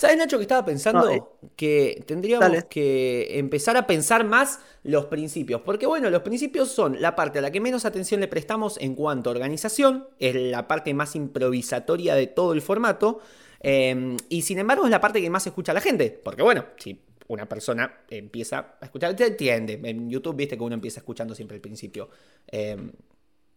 [0.00, 1.22] ¿Sabes, Nacho, que estaba pensando No, eh.
[1.56, 2.66] que tendríamos Dale.
[2.70, 5.60] que empezar a pensar más los principios?
[5.60, 8.94] Porque, bueno, los principios son la parte a la que menos atención le prestamos en
[8.94, 13.20] cuanto a organización, es la parte más improvisatoria de todo el formato,
[13.60, 16.18] eh, y sin embargo es la parte que más escucha la gente.
[16.24, 16.98] Porque, bueno, si
[17.28, 19.78] una persona empieza a escuchar, te entiende.
[19.84, 22.08] En YouTube, viste que uno empieza escuchando siempre el principio.
[22.50, 22.90] eh,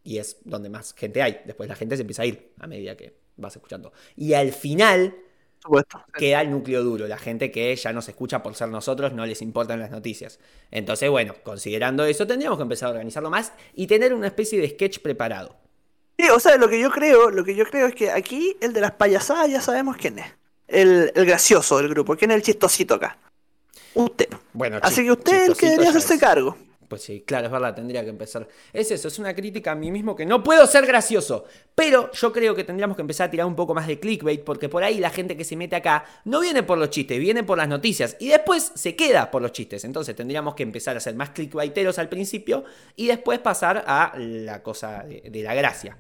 [0.04, 1.40] y es donde más gente hay.
[1.46, 3.94] Después la gente se empieza a ir a medida que vas escuchando.
[4.18, 5.16] Y al final
[5.64, 6.04] supuesto.
[6.14, 9.42] queda el núcleo duro, la gente que ya nos escucha por ser nosotros, no les
[9.42, 10.40] importan las noticias.
[10.72, 14.70] Entonces, bueno, considerando eso, tendríamos que empezar a organizarlo más y tener una especie de
[14.70, 15.56] sketch preparado.
[16.18, 18.74] Sí, o sea, lo que yo creo, lo que yo creo es que aquí el
[18.74, 20.28] de las payasadas ya sabemos quién es.
[20.68, 23.18] El, el gracioso del grupo, quién es el chistosito acá.
[23.96, 24.30] Usted.
[24.54, 26.58] Bueno, Así que usted es el que debería hacerse cargo.
[26.94, 28.48] Pues sí, claro, es verdad, tendría que empezar.
[28.72, 31.46] Es eso, es una crítica a mí mismo que no puedo ser gracioso.
[31.74, 34.70] Pero yo creo que tendríamos que empezar a tirar un poco más de clickbait, porque
[34.70, 37.58] por ahí la gente que se mete acá no viene por los chistes, viene por
[37.58, 39.84] las noticias y después se queda por los chistes.
[39.86, 42.64] Entonces tendríamos que empezar a ser más clickbaiteros al principio
[42.96, 45.98] y después pasar a la cosa de, de la gracia.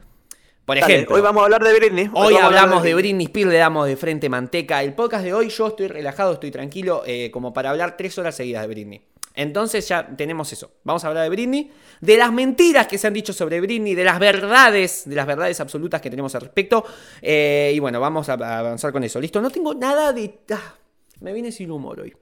[0.63, 2.11] Por Dale, ejemplo, hoy vamos a hablar de Britney.
[2.13, 4.83] Hoy hablamos de Britney Spears, le damos de frente manteca.
[4.83, 8.35] El podcast de hoy yo estoy relajado, estoy tranquilo, eh, como para hablar tres horas
[8.35, 9.12] seguidas de Britney.
[9.35, 10.71] Entonces ya tenemos eso.
[10.83, 14.03] Vamos a hablar de Britney, de las mentiras que se han dicho sobre Britney, de
[14.03, 16.83] las verdades, de las verdades absolutas que tenemos al respecto.
[17.21, 19.19] Eh, y bueno, vamos a avanzar con eso.
[19.19, 20.39] Listo, no tengo nada de...
[20.51, 20.75] ah,
[21.21, 22.13] me viene sin humor hoy.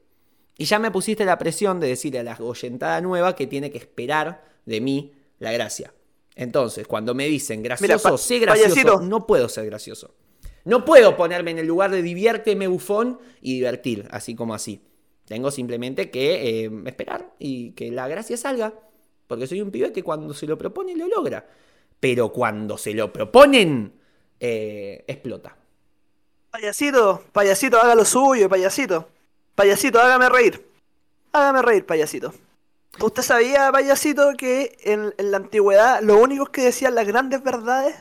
[0.58, 3.78] Y ya me pusiste la presión de decirle a la oyentada nueva que tiene que
[3.80, 5.94] esperar de mí la gracia.
[6.36, 9.02] Entonces, cuando me dicen gracioso, pa- sé gracioso, payasito.
[9.02, 10.14] no puedo ser gracioso.
[10.64, 14.82] No puedo ponerme en el lugar de diviérteme bufón y divertir, así como así.
[15.32, 18.74] Tengo simplemente que eh, esperar y que la gracia salga.
[19.28, 21.48] Porque soy un pibe que cuando se lo propone lo logra.
[22.02, 23.94] Pero cuando se lo proponen,
[24.42, 25.56] eh, explota.
[26.50, 29.08] Payasito, payasito, haga lo suyo, payasito.
[29.56, 30.68] Payasito, hágame reír.
[31.32, 32.34] Hágame reír, payasito.
[33.00, 37.96] ¿Usted sabía, payasito, que en, en la antigüedad lo únicos que decían las grandes verdades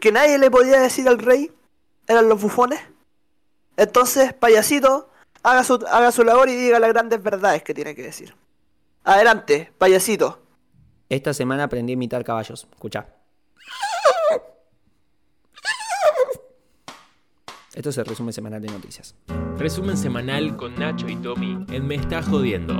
[0.00, 1.52] que nadie le podía decir al rey
[2.08, 2.80] eran los bufones?
[3.76, 5.11] Entonces, payasito,
[5.42, 8.34] haga su, haga su labor y diga las grandes verdades que tiene que decir.
[9.04, 10.42] Adelante, payasito.
[11.08, 12.66] Esta semana aprendí a imitar caballos.
[12.72, 13.06] Escucha.
[17.74, 19.14] Esto es el resumen semanal de noticias.
[19.56, 22.74] Resumen semanal con Nacho y Tommy en Me está jodiendo.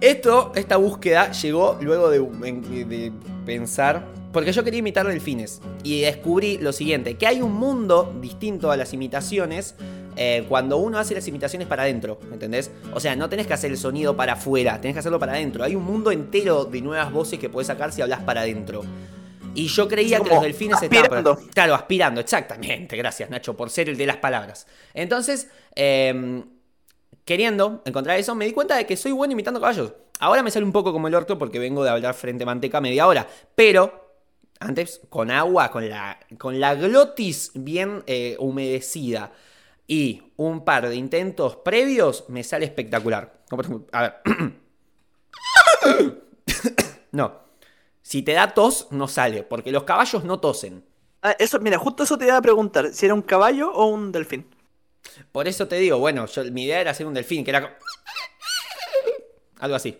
[0.00, 3.12] Esto, esta búsqueda llegó luego de, de
[3.44, 8.70] pensar, porque yo quería imitar delfines y descubrí lo siguiente, que hay un mundo distinto
[8.70, 9.76] a las imitaciones
[10.14, 12.70] eh, cuando uno hace las imitaciones para adentro, ¿entendés?
[12.92, 15.64] O sea, no tenés que hacer el sonido para afuera, tenés que hacerlo para adentro.
[15.64, 18.82] Hay un mundo entero de nuevas voces que podés sacar si hablas para adentro.
[19.54, 21.04] Y yo creía que los delfines estaban...
[21.04, 21.38] aspirando.
[21.54, 22.94] Claro, aspirando, exactamente.
[22.94, 24.66] Gracias, Nacho, por ser el de las palabras.
[24.92, 26.44] Entonces, eh,
[27.24, 29.94] queriendo encontrar eso, me di cuenta de que soy bueno imitando caballos.
[30.18, 32.82] Ahora me sale un poco como el orto porque vengo de hablar frente a manteca
[32.82, 33.26] media hora.
[33.54, 34.05] Pero,
[34.60, 39.32] antes, con agua, con la, con la glotis bien eh, humedecida
[39.86, 43.44] y un par de intentos previos, me sale espectacular.
[43.48, 44.14] Como por ejemplo, a ver.
[47.12, 47.46] no.
[48.02, 50.84] Si te da tos, no sale, porque los caballos no tosen.
[51.22, 54.12] Ah, eso, mira, justo eso te iba a preguntar, si era un caballo o un
[54.12, 54.46] delfín.
[55.32, 57.78] Por eso te digo, bueno, yo, mi idea era hacer un delfín, que era
[59.58, 59.98] algo así.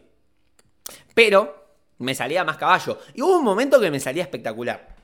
[1.15, 1.66] Pero
[1.99, 2.99] me salía más caballo.
[3.15, 4.95] Y hubo un momento que me salía espectacular.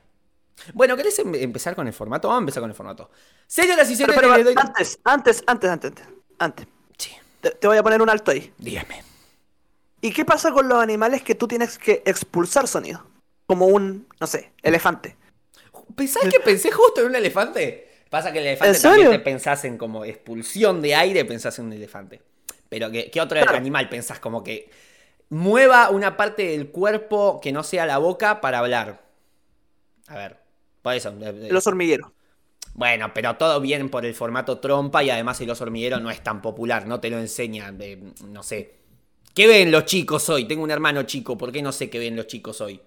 [0.73, 2.27] Bueno, ¿querés em- empezar con el formato?
[2.27, 3.09] Vamos a empezar con el formato.
[3.47, 6.05] Señoras y Pero, señores, pero, les doy- antes, antes, antes, antes, antes,
[6.39, 6.67] antes.
[6.97, 7.11] Sí,
[7.41, 8.53] Te, te voy a poner un alto ahí.
[8.57, 9.03] dígame.
[10.01, 13.05] ¿Y qué pasa con los animales que tú tienes que expulsar sonido?
[13.47, 15.15] Como un, no sé, elefante.
[15.95, 17.89] ¿Pensás que pensé justo en un elefante?
[18.09, 21.65] Pasa que el elefante ¿En también te pensás en como expulsión de aire, pensás en
[21.65, 22.21] un elefante.
[22.69, 23.57] Pero ¿qué, qué otro Claro.
[23.57, 24.69] animal pensás como que
[25.33, 29.03] mueva una parte del cuerpo que no sea la boca para hablar?
[30.07, 30.37] A ver,
[30.81, 31.09] por eso.
[31.09, 32.11] eh, eh, Los hormigueros.
[32.75, 36.23] Bueno, pero todo bien por el formato trompa y además el oso hormiguero no es
[36.23, 38.75] tan popular, no te lo enseña, eh, no sé.
[39.35, 40.45] ¿Qué ven los chicos hoy?
[40.47, 42.81] Tengo un hermano chico, ¿por qué no sé qué ven los chicos hoy?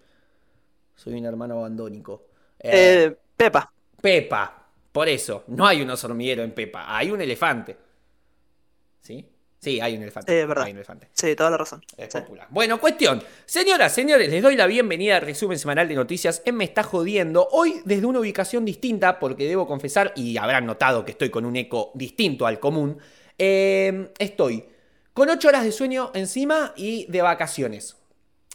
[0.94, 2.26] Soy un hermano abandónico.
[2.58, 3.72] Eh, Eh, Pepa.
[4.00, 7.76] Pepa, por eso, no hay un oso hormiguero en Pepa, hay un elefante.
[9.66, 9.80] ¿Sí?
[9.80, 10.32] Hay un elefante.
[10.32, 10.66] Eh, es verdad.
[10.66, 11.08] Hay un elefante.
[11.12, 11.82] Sí, toda la razón.
[11.96, 12.20] Es Sí.
[12.20, 12.46] popular.
[12.50, 13.20] Bueno, cuestión.
[13.46, 17.48] Señoras, señores, les doy la bienvenida al resumen semanal de noticias en Me Está Jodiendo.
[17.50, 21.56] Hoy desde una ubicación distinta, porque debo confesar, y habrán notado que estoy con un
[21.56, 22.98] eco distinto al común,
[23.38, 24.66] eh, estoy
[25.12, 27.96] con 8 horas de sueño encima y de vacaciones.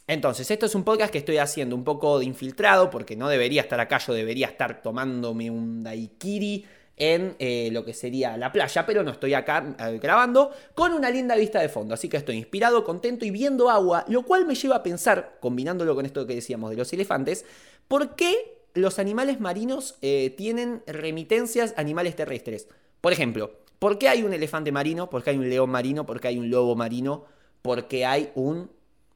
[0.08, 3.64] Entonces, esto es un podcast que estoy haciendo un poco de infiltrado, porque no debería
[3.64, 6.66] estar acá, yo debería estar tomándome un daiquiri
[7.02, 11.10] en eh, lo que sería la playa, pero no estoy acá eh, grabando, con una
[11.10, 11.96] linda vista de fondo.
[11.96, 15.96] Así que estoy inspirado, contento y viendo agua, lo cual me lleva a pensar, combinándolo
[15.96, 17.44] con esto que decíamos de los elefantes,
[17.88, 22.68] ¿por qué los animales marinos eh, tienen remitencias a animales terrestres?
[23.02, 25.10] Por ejemplo, ¿por qué hay un elefante marino?
[25.10, 26.06] ¿Por qué hay un león marino?
[26.06, 27.26] ¿Por qué hay un lobo marino?
[27.64, 28.70] ¿Por qué hay un...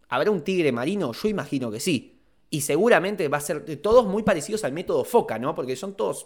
[0.09, 1.13] ¿Habrá un tigre marino?
[1.13, 2.17] Yo imagino que sí.
[2.49, 5.53] Y seguramente va a ser todos muy parecidos al método foca, ¿no?
[5.53, 6.25] Porque son todos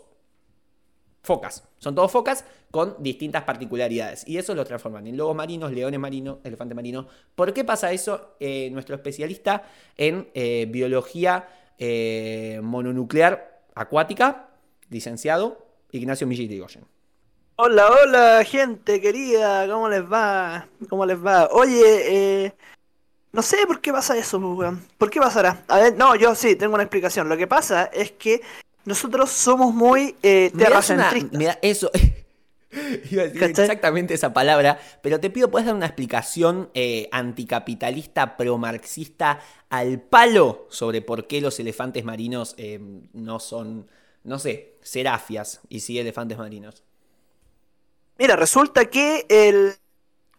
[1.21, 1.63] focas.
[1.77, 4.27] Son todos focas con distintas particularidades.
[4.27, 7.07] Y eso lo transforman en lobos marinos, leones marinos, elefante marino.
[7.35, 8.35] ¿Por qué pasa eso?
[8.39, 9.63] Eh, nuestro especialista
[9.97, 14.49] en eh, biología eh, mononuclear acuática,
[14.89, 16.61] licenciado Ignacio Millí
[17.55, 20.67] Hola, hola, gente querida, ¿cómo les va?
[20.89, 21.49] ¿Cómo les va?
[21.51, 22.53] Oye,
[23.31, 24.71] no sé por qué pasa eso, pues.
[24.97, 25.63] ¿Por qué pasará?
[25.67, 27.27] A ver, no, yo sí, tengo una explicación.
[27.27, 28.41] Lo que pasa es que
[28.85, 31.37] nosotros somos muy eh, terracentristas.
[31.37, 31.91] Mira, eso.
[33.11, 38.37] Iba a decir exactamente esa palabra, pero te pido, ¿puedes dar una explicación eh, anticapitalista,
[38.37, 39.39] pro-marxista
[39.69, 42.79] al palo sobre por qué los elefantes marinos eh,
[43.13, 43.89] no son,
[44.23, 46.83] no sé, serafias y sí elefantes marinos?
[48.19, 49.73] Mira, resulta que el.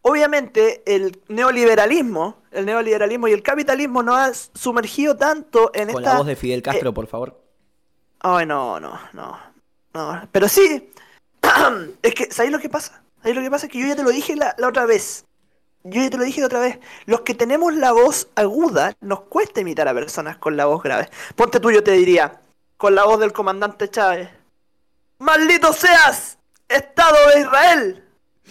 [0.02, 5.92] Obviamente, el neoliberalismo, el neoliberalismo y el capitalismo no ha sumergido tanto en esta.
[5.92, 7.49] Con la voz de Fidel Castro, por favor.
[8.20, 9.38] Ay, no, no, no.
[9.94, 10.28] No.
[10.30, 10.92] Pero sí.
[12.02, 13.02] es que, ¿sabéis lo que pasa?
[13.18, 13.66] ¿Sabéis lo que pasa?
[13.66, 15.24] Es que yo ya te lo dije la, otra vez.
[15.82, 16.78] Yo ya te lo dije la otra vez.
[17.06, 21.08] Los que tenemos la voz aguda, nos cuesta imitar a personas con la voz grave.
[21.34, 22.40] Ponte tú, yo te diría,
[22.76, 24.28] con la voz del comandante Chávez.
[25.18, 26.38] ¡Maldito seas!
[26.68, 28.04] Estado de Israel.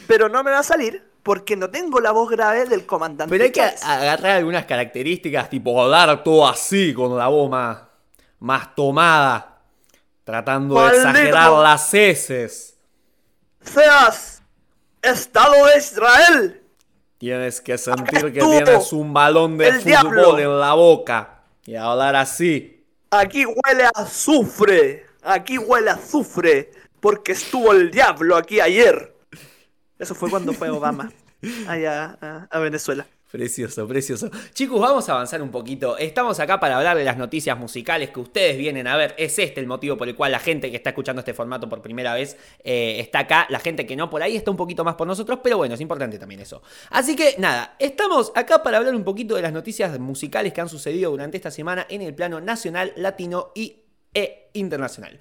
[0.07, 3.29] Pero no me va a salir porque no tengo la voz grave del comandante.
[3.29, 7.79] Pero hay que agarrar algunas características, tipo hablar todo así, con la voz más,
[8.39, 9.58] más tomada,
[10.29, 12.77] tratando de exagerar las heces.
[13.63, 14.43] Seas
[15.01, 16.63] Estado de Israel.
[17.17, 22.85] Tienes que sentir que tienes un balón de fútbol en la boca y hablar así.
[23.09, 25.07] Aquí huele a azufre.
[25.23, 29.15] Aquí huele a azufre porque estuvo el diablo aquí ayer.
[29.97, 31.11] Eso fue cuando fue Obama
[31.67, 33.07] allá a, Venezuela.
[33.31, 34.31] Precioso, precioso.
[34.53, 35.99] Chicos, vamos a avanzar un poquito.
[35.99, 39.13] Estamos acá para hablar de las noticias musicales que ustedes vienen a ver.
[39.19, 41.79] Es este el motivo por el cual la gente que está escuchando este formato por
[41.79, 43.45] primera vez eh, está acá.
[43.49, 45.81] La gente que no por ahí está un poquito más por nosotros, pero bueno, es
[45.81, 46.63] importante también eso.
[46.89, 50.69] Así que nada, estamos acá para hablar un poquito de las noticias musicales que han
[50.69, 55.19] sucedido durante esta semana en el plano nacional, latino y e internacional.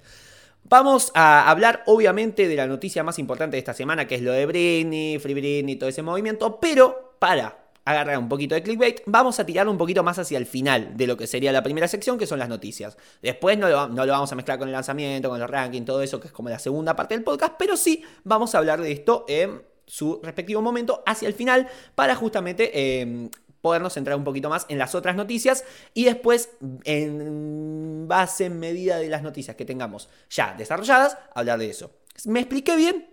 [0.63, 4.31] Vamos a hablar obviamente de la noticia más importante de esta semana, que es lo
[4.31, 9.39] de Britney, Free Britney, todo ese movimiento, pero para agarrar un poquito de clickbait, vamos
[9.39, 12.17] a tirarlo un poquito más hacia el final de lo que sería la primera sección,
[12.17, 12.97] que son las noticias.
[13.21, 16.01] Después no lo, no lo vamos a mezclar con el lanzamiento, con el ranking, todo
[16.01, 18.91] eso, que es como la segunda parte del podcast, pero sí vamos a hablar de
[18.91, 23.29] esto en su respectivo momento hacia el final para justamente eh,
[23.61, 26.51] podernos centrar un poquito más en las otras noticias y después,
[26.83, 31.91] en base, en medida de las noticias que tengamos ya desarrolladas, hablar de eso.
[32.25, 33.09] ¿Me expliqué bien?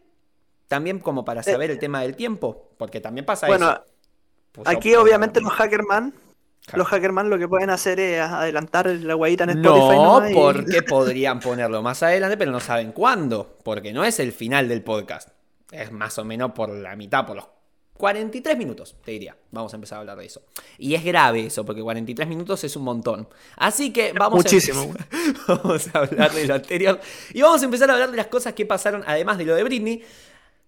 [0.69, 3.85] También como para eh, saber el tema del tiempo, porque también pasa bueno, eso.
[4.57, 6.13] Pues aquí obviamente los hackerman,
[6.73, 9.97] los hackerman lo que pueden hacer es adelantar la guayita en Spotify.
[9.97, 14.69] No, porque podrían ponerlo más adelante, pero no saben cuándo, porque no es el final
[14.69, 15.29] del podcast.
[15.71, 17.47] Es más o menos por la mitad, por los
[17.97, 19.37] 43 minutos, te diría.
[19.51, 20.43] Vamos a empezar a hablar de eso.
[20.79, 23.29] Y es grave eso, porque 43 minutos es un montón.
[23.57, 24.95] Así que vamos Muchísimo.
[25.49, 27.01] A, vamos a hablar de lo anterior.
[27.33, 29.65] Y vamos a empezar a hablar de las cosas que pasaron, además de lo de
[29.65, 30.03] Britney.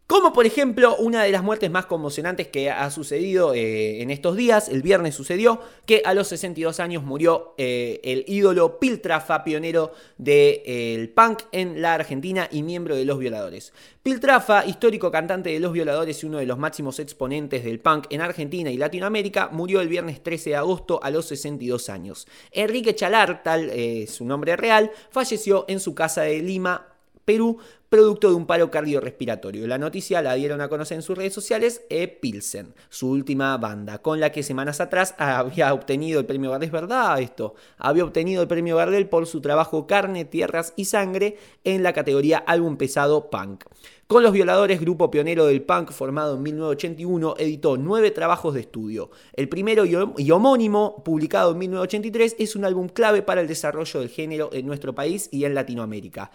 [0.09, 4.37] Como por ejemplo, una de las muertes más conmocionantes que ha sucedido eh, en estos
[4.37, 9.93] días, el viernes sucedió, que a los 62 años murió eh, el ídolo Piltrafa, pionero
[10.17, 13.75] del eh, punk en la Argentina y miembro de Los Violadores.
[14.03, 18.23] Piltrafa, histórico cantante de Los Violadores y uno de los máximos exponentes del punk en
[18.23, 22.27] Argentina y Latinoamérica, murió el viernes 13 de agosto a los 62 años.
[22.51, 23.71] Enrique Chalar, tal
[24.09, 26.98] su nombre real, falleció en su casa de Lima,
[27.29, 27.59] Perú,
[27.91, 29.67] producto de un paro cardiorrespiratorio.
[29.67, 33.99] La noticia la dieron a conocer en sus redes sociales e Pilsen, su última banda,
[33.99, 36.69] con la que semanas atrás había obtenido el premio Gardel.
[36.69, 41.37] Es verdad esto, había obtenido el premio Gardel por su trabajo Carne, Tierras y Sangre
[41.65, 43.65] en la categoría Álbum Pesado Punk.
[44.07, 49.11] Con los violadores, grupo pionero del punk formado en 1981, editó nueve trabajos de estudio.
[49.35, 54.09] El primero y homónimo, publicado en 1983, es un álbum clave para el desarrollo del
[54.09, 56.31] género en nuestro país y en Latinoamérica.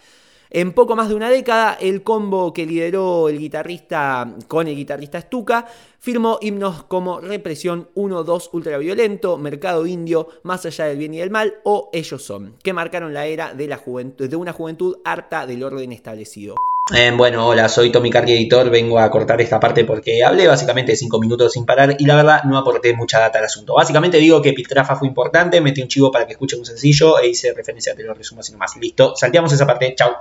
[0.56, 5.20] En poco más de una década, el combo que lideró el guitarrista con el guitarrista
[5.20, 5.66] Stuka
[5.98, 11.54] firmó himnos como Represión 1-2 Ultraviolento, Mercado Indio, Más allá del bien y del mal
[11.64, 15.90] o Ellos son, que marcaron la era de, la juventud, una juventud harta del orden
[15.90, 16.54] establecido.
[16.94, 20.94] Eh, bueno, hola, soy Tommy Cardi Editor, vengo a cortar esta parte porque hablé básicamente
[20.94, 23.74] 5 minutos sin parar y la verdad no aporté mucha data al asunto.
[23.74, 27.30] Básicamente digo que Piltrafa fue importante, metí un chivo para que escuchen un sencillo e
[27.30, 28.76] hice referencia a te lo resumo así nomás.
[28.76, 30.12] Listo, salteamos esa parte, chau.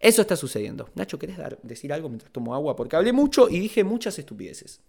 [0.00, 0.88] Eso está sucediendo.
[0.94, 2.74] Nacho, ¿querés dar- decir algo mientras tomo agua?
[2.74, 4.80] Porque hablé mucho y dije muchas estupideces.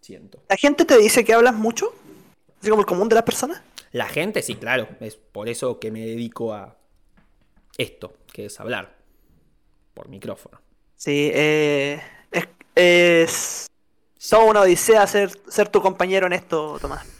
[0.00, 0.40] Siento.
[0.48, 1.92] ¿La gente te dice que hablas mucho?
[2.60, 3.60] ¿Así como el común de las personas?
[3.90, 4.88] La gente, sí, claro.
[5.00, 6.76] Es por eso que me dedico a
[7.76, 8.96] esto, que es hablar.
[9.94, 10.60] Por micrófono.
[10.96, 12.00] Sí, eh,
[12.76, 13.66] es,
[14.24, 17.04] es una odisea ser, ser tu compañero en esto, Tomás.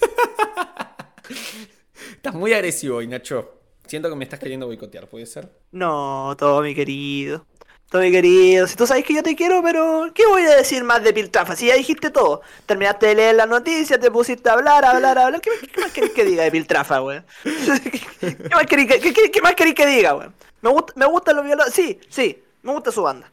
[2.13, 3.62] Estás muy agresivo hoy, Nacho.
[3.87, 5.51] Siento que me estás queriendo boicotear, ¿puede ser?
[5.71, 7.47] No, todo mi querido.
[7.91, 8.67] Todo mi querido.
[8.67, 11.55] Si tú sabes que yo te quiero, pero ¿qué voy a decir más de Piltrafa?
[11.57, 12.41] Si ya dijiste todo.
[12.65, 15.41] Terminaste de leer las noticias, te pusiste a hablar, a hablar, a hablar.
[15.43, 17.27] ¿Qué, qué más querés que diga de Piltrafa, weón?
[17.45, 20.35] ¿Qué más querés que, qué- qué- qué más querés que diga, weón?
[20.63, 21.75] Me gusta, me gustan los violadores.
[21.75, 23.31] Sí, sí, me gusta su banda.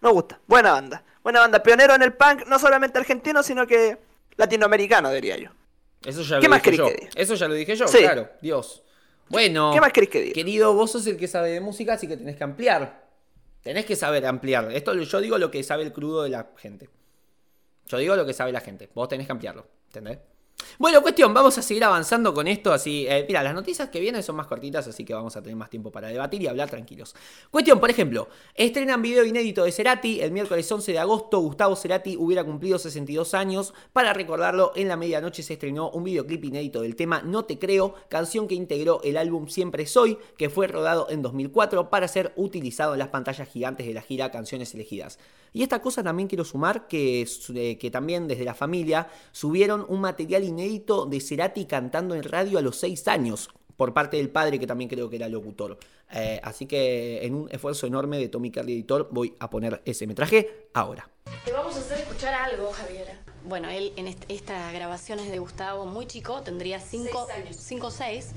[0.00, 0.38] Me gusta.
[0.46, 1.02] Buena banda.
[1.24, 1.60] Buena banda.
[1.62, 3.98] Pionero en el punk, no solamente argentino, sino que
[4.36, 5.50] latinoamericano, diría yo.
[6.04, 6.86] Eso ya ¿Qué lo más dije querés yo.
[6.86, 7.10] que diga?
[7.16, 7.98] Eso ya lo dije yo, Sí.
[7.98, 8.28] claro.
[8.40, 8.84] Dios.
[9.28, 9.70] Bueno.
[9.72, 10.34] ¿Qué más querés que diga?
[10.34, 13.06] Querido, vos sos el que sabe de música, así que tenés que ampliar.
[13.62, 14.70] Tenés que saber ampliar.
[14.72, 16.88] Esto yo digo lo que sabe el crudo de la gente.
[17.86, 18.88] Yo digo lo que sabe la gente.
[18.94, 19.66] Vos tenés que ampliarlo.
[19.86, 20.18] ¿Entendés?
[20.78, 22.72] Bueno, cuestión, vamos a seguir avanzando con esto.
[22.72, 25.56] Así, eh, mira, las noticias que vienen son más cortitas, así que vamos a tener
[25.56, 27.14] más tiempo para debatir y hablar tranquilos.
[27.50, 30.20] Cuestión, por ejemplo, estrenan video inédito de Cerati.
[30.20, 33.74] El miércoles 11 de agosto, Gustavo Cerati hubiera cumplido 62 años.
[33.92, 37.94] Para recordarlo, en la medianoche se estrenó un videoclip inédito del tema No Te Creo,
[38.08, 42.92] canción que integró el álbum Siempre Soy, que fue rodado en 2004 para ser utilizado
[42.92, 45.18] en las pantallas gigantes de la gira Canciones Elegidas.
[45.52, 50.02] Y esta cosa también quiero sumar que, eh, que también desde la familia subieron un
[50.02, 54.58] material inédito de Cerati cantando en radio a los 6 años por parte del padre
[54.58, 55.78] que también creo que era locutor.
[56.12, 60.06] Eh, así que en un esfuerzo enorme de Tommy Carly Editor voy a poner ese
[60.06, 61.08] metraje ahora.
[61.44, 63.20] Te vamos a hacer escuchar algo, Javiera.
[63.44, 67.28] Bueno, él en est- esta grabación es de Gustavo muy chico, tendría 5
[67.82, 68.32] o 6.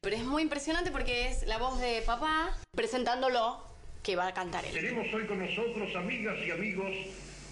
[0.00, 3.58] Pero es muy impresionante porque es la voz de papá presentándolo
[4.02, 4.72] que va a cantar él.
[4.72, 6.90] Tenemos hoy con nosotros, amigas y amigos,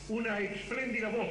[0.09, 1.27] una espléndida voz.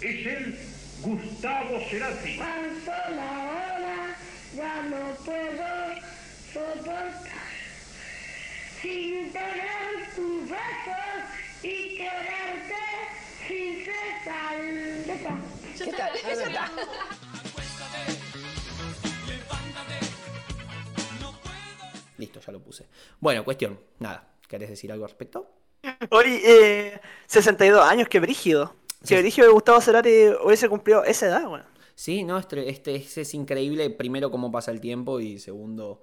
[0.00, 0.58] Es el
[1.02, 2.38] Gustavo Cerati.
[2.38, 4.16] Pasó la hora,
[4.54, 5.94] ya no puedo
[6.52, 7.12] soportar.
[8.80, 11.22] Sin tener tus besos
[11.62, 12.84] y quererte
[13.46, 14.56] sin cesar.
[15.04, 16.12] ¿Qué tal?
[16.12, 16.70] ¿Qué tal?
[22.18, 22.86] Listo, ya lo puse.
[23.20, 24.28] Bueno, cuestión, nada.
[24.48, 25.50] ¿Querés decir algo al respecto?
[26.10, 28.74] Oye, eh, 62 años, qué brígido.
[29.08, 30.10] Qué brígido de Gustavo Cerati
[30.44, 31.64] hubiese cumplido esa edad, weón.
[31.94, 36.02] Sí, no, este, este, este es increíble, primero cómo pasa el tiempo y segundo,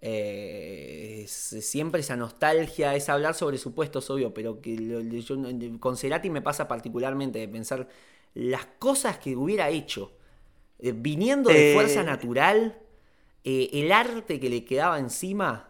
[0.00, 5.36] eh, es siempre esa nostalgia, es hablar sobre supuestos, obvio, pero que lo- yo
[5.78, 7.88] con Cerati me pasa particularmente de pensar
[8.34, 10.12] las cosas que hubiera hecho,
[10.80, 11.74] eh, viniendo de Eh.
[11.74, 12.78] fuerza natural,
[13.44, 15.68] el arte que le quedaba encima.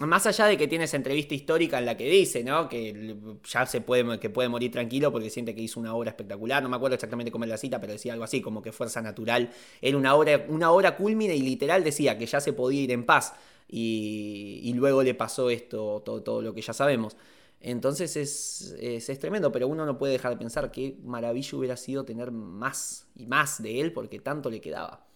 [0.00, 2.66] Más allá de que tiene esa entrevista histórica en la que dice, ¿no?
[2.68, 6.62] Que ya se puede, que puede morir tranquilo porque siente que hizo una obra espectacular.
[6.62, 9.02] No me acuerdo exactamente cómo es la cita, pero decía algo así, como que Fuerza
[9.02, 12.90] Natural era una obra, una obra culmine y literal decía que ya se podía ir
[12.90, 13.34] en paz.
[13.68, 17.16] Y, luego le pasó esto, todo, todo lo que ya sabemos.
[17.60, 21.76] Entonces es, es, es tremendo, pero uno no puede dejar de pensar qué maravilla hubiera
[21.76, 25.06] sido tener más y más de él porque tanto le quedaba.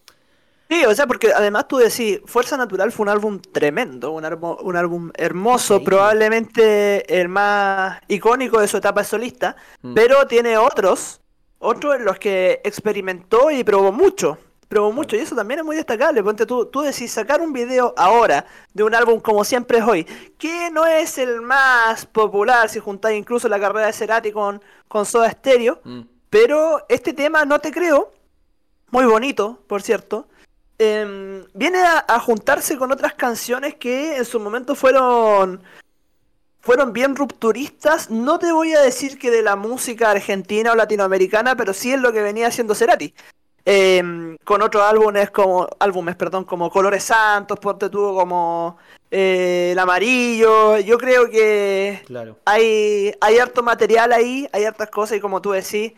[0.69, 4.57] Sí, o sea, porque además tú decís, Fuerza Natural fue un álbum tremendo, un, álbum-
[4.61, 9.95] un álbum hermoso, probablemente el más icónico de su etapa solista, Mm.
[9.95, 11.21] pero tiene otros,
[11.59, 15.77] otros en los que experimentó y probó mucho, probó mucho, y eso también es muy
[15.77, 18.45] destacable, ponte tú, tú decís sacar un video ahora
[18.75, 20.05] de un álbum como siempre es hoy,
[20.37, 25.07] que no es el más popular si juntáis incluso la carrera de Cerati con, con
[25.07, 26.01] Soda Stereo, Mm.
[26.29, 28.13] pero este tema, no te creo,
[28.91, 30.27] muy bonito, por cierto,
[30.79, 35.63] em, viene a, a juntarse con otras canciones que en su momento fueron
[36.61, 38.11] fueron bien rupturistas.
[38.11, 42.01] No te voy a decir que de la música argentina o latinoamericana, pero sí es
[42.01, 43.15] lo que venía haciendo Cerati.
[43.65, 48.79] Em, con otros álbumes como álbumes, perdón, como Colores Santos, Ponte tú como
[49.13, 50.79] eh, El Amarillo.
[50.79, 52.37] Yo creo que Claro.
[52.45, 55.93] hay, hay harto material ahí, hay hartas cosas y como tú decís,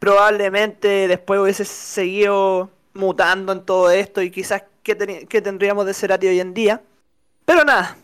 [0.00, 6.26] probablemente después hubiese seguido mutando en todo esto y quizás qué, qué tendríamos de Cerati
[6.26, 6.82] hoy en día.
[7.44, 7.96] Pero nada,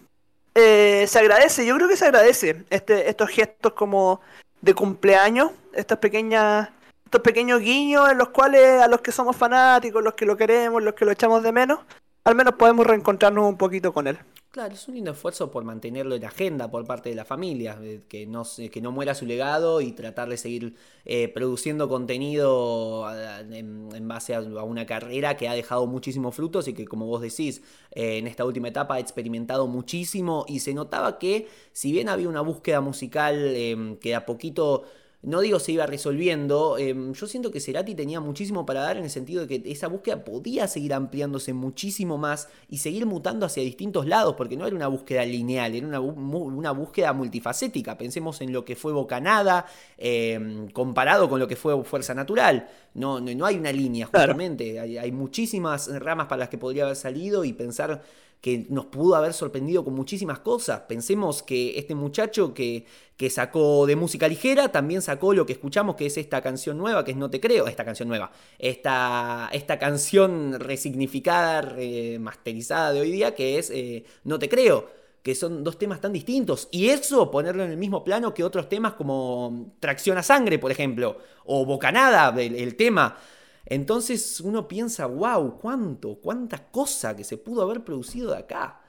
[0.54, 4.20] eh, se agradece, yo creo que se agradece este, estos gestos como
[4.62, 6.68] de cumpleaños, estas pequeñas,
[7.04, 10.82] estos pequeños guiños en los cuales a los que somos fanáticos, los que lo queremos,
[10.82, 11.80] los que lo echamos de menos,
[12.22, 14.18] al menos podemos reencontrarnos un poquito con él.
[14.54, 18.02] Claro, es un lindo esfuerzo por mantenerlo en agenda por parte de la familia, eh,
[18.08, 23.40] que no, que no muera su legado y tratar de seguir eh, produciendo contenido ah,
[23.40, 27.62] en, base a, una carrera que ha dejado muchísimos frutos y que, como vos decís,
[27.90, 30.44] eh, en esta última etapa ha experimentado muchísimo.
[30.46, 34.84] Y se notaba que, si bien había una búsqueda musical eh, que a poquito
[35.25, 39.04] no digo se iba resolviendo, eh, yo siento que Cerati tenía muchísimo para dar en
[39.04, 43.62] el sentido de que esa búsqueda podía seguir ampliándose muchísimo más y seguir mutando hacia
[43.62, 47.97] distintos lados, porque no era una búsqueda lineal, era una, una búsqueda multifacética.
[47.99, 49.66] Pensemos en lo que fue Bocanada
[49.99, 52.69] eh, comparado con lo que fue Fuerza Natural.
[52.95, 54.33] No, no, no hay una línea, Claro.
[54.33, 54.78] justamente.
[54.78, 58.02] Hay, hay muchísimas ramas para las que podría haber salido y pensar
[58.44, 60.80] que nos pudo haber sorprendido con muchísimas cosas.
[60.80, 62.84] Pensemos que este muchacho que,
[63.16, 67.06] que sacó de música ligera también sacó lo que escuchamos, que es esta canción nueva,
[67.06, 73.12] que es No Te Creo, esta canción nueva, esta, esta canción resignificada, remasterizada de hoy
[73.12, 74.90] día, que es eh, No Te Creo
[75.22, 76.68] que son dos temas tan distintos.
[76.70, 80.70] Y eso ponerlo en el mismo plano que otros temas como Tracción a Sangre, por
[80.70, 83.16] ejemplo, o Bocanada, el, el tema.
[83.66, 88.80] Entonces uno piensa, wow, cuánto, cuánta cosa que se pudo haber producido de acá.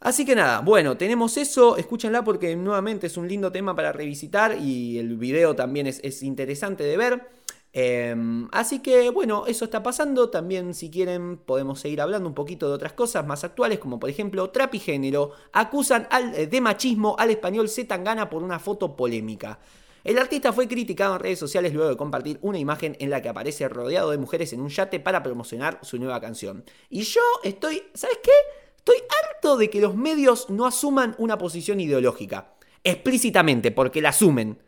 [0.00, 4.56] Así que nada, bueno, tenemos eso, escúchenla porque nuevamente es un lindo tema para revisitar
[4.58, 7.28] y el video también es, es interesante de ver.
[7.72, 8.16] Eh,
[8.50, 10.30] así que bueno, eso está pasando.
[10.30, 14.10] También si quieren podemos seguir hablando un poquito de otras cosas más actuales, como por
[14.10, 18.96] ejemplo Trap y Género acusan al, eh, de machismo al español Zetangana por una foto
[18.96, 19.58] polémica.
[20.02, 23.28] El artista fue criticado en redes sociales luego de compartir una imagen en la que
[23.28, 26.64] aparece rodeado de mujeres en un yate para promocionar su nueva canción.
[26.88, 28.30] Y yo estoy, ¿sabes qué?
[28.76, 34.58] Estoy harto de que los medios no asuman una posición ideológica, explícitamente, porque la asumen.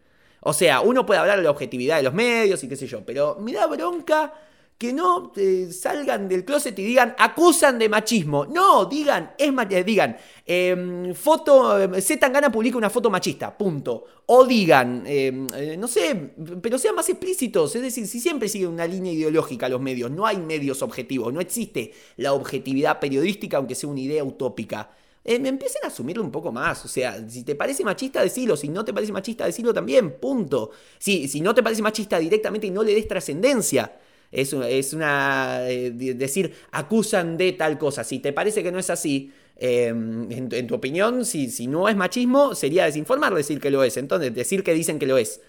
[0.41, 3.07] O sea, uno puede hablar de la objetividad de los medios y qué sé yo,
[3.07, 4.35] pero me da bronca
[4.83, 8.47] que no eh, salgan del closet y digan, acusan de machismo.
[8.47, 14.05] No, digan, es eh, digan, eh, foto, eh, Z Tangana publica una foto machista, punto.
[14.27, 17.77] O digan, eh, eh, no sé, pero sean más explícitos.
[17.77, 21.40] Es decir, si siempre siguen una línea ideológica los medios, no hay medios objetivos, no
[21.40, 24.90] existe la objetividad periodística, aunque sea una idea utópica.
[25.25, 26.85] Me empiecen a asumirlo un poco más.
[26.85, 28.57] O sea, si te parece machista, decilo.
[28.57, 30.18] Si no te parece machista, decilo también.
[30.18, 30.73] Punto.
[30.99, 34.01] Si, si no te parece machista directamente y no le des trascendencia.
[34.33, 35.68] Es, una- es una.
[35.68, 38.03] eh, de- decir, acusan de tal cosa.
[38.03, 41.66] Si te parece que no es así, eh, en, tu- en tu opinión, si, si
[41.68, 43.97] no es machismo, sería desinformar decir que lo es.
[43.99, 45.40] Entonces, decir que dicen que lo es.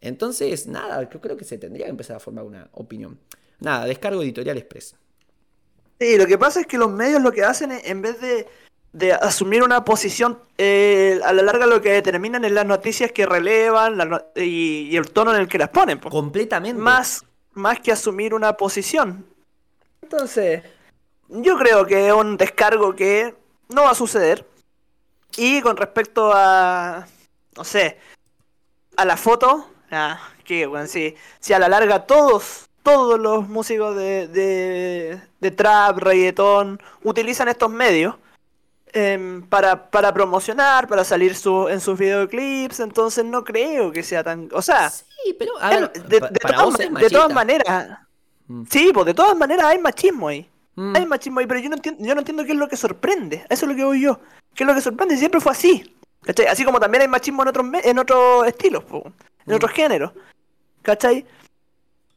[0.00, 3.18] Entonces, nada, yo creo que se tendría que empezar a formar una opinión.
[3.60, 4.96] Nada, descargo editorial express.
[6.00, 8.46] Sí, lo que pasa es que los medios lo que hacen es, en vez de,
[8.92, 13.24] de asumir una posición, eh, a la larga lo que determinan es las noticias que
[13.24, 16.00] relevan la no- y, y el tono en el que las ponen.
[16.00, 16.10] po.
[16.10, 16.80] Completamente.
[16.82, 19.26] Más, más que asumir una posición.
[20.02, 20.62] Entonces,
[21.28, 23.34] yo creo que es un descargo que
[23.68, 24.46] no va a suceder.
[25.36, 27.06] Y con respecto a,
[27.56, 27.98] no sé,
[28.96, 33.96] a la foto, ah, que bueno, si, si a la larga todos, todos los músicos
[33.96, 38.16] de, de, de trap, reggaetón, utilizan estos medios
[38.92, 44.22] em, para, para promocionar, para salir su, en sus videoclips, entonces no creo que sea
[44.22, 44.48] tan...
[44.52, 47.98] O sea, Sí, pero a ver, de, de todas, de todas maneras...
[48.48, 48.64] Mm.
[48.68, 50.48] Sí, pues de todas maneras hay machismo ahí.
[50.74, 50.96] Mm.
[50.96, 53.44] Hay machismo ahí, pero yo no entiendo, yo no entiendo qué es lo que sorprende.
[53.48, 54.18] Eso es lo que voy yo.
[54.54, 55.16] ¿Qué es lo que sorprende?
[55.16, 55.96] Siempre fue así.
[56.22, 56.46] ¿Cachai?
[56.46, 59.02] Así como también hay machismo en otros en otros estilos, po,
[59.46, 59.56] en Mm.
[59.56, 60.12] otros géneros.
[60.82, 61.24] ¿Cachai?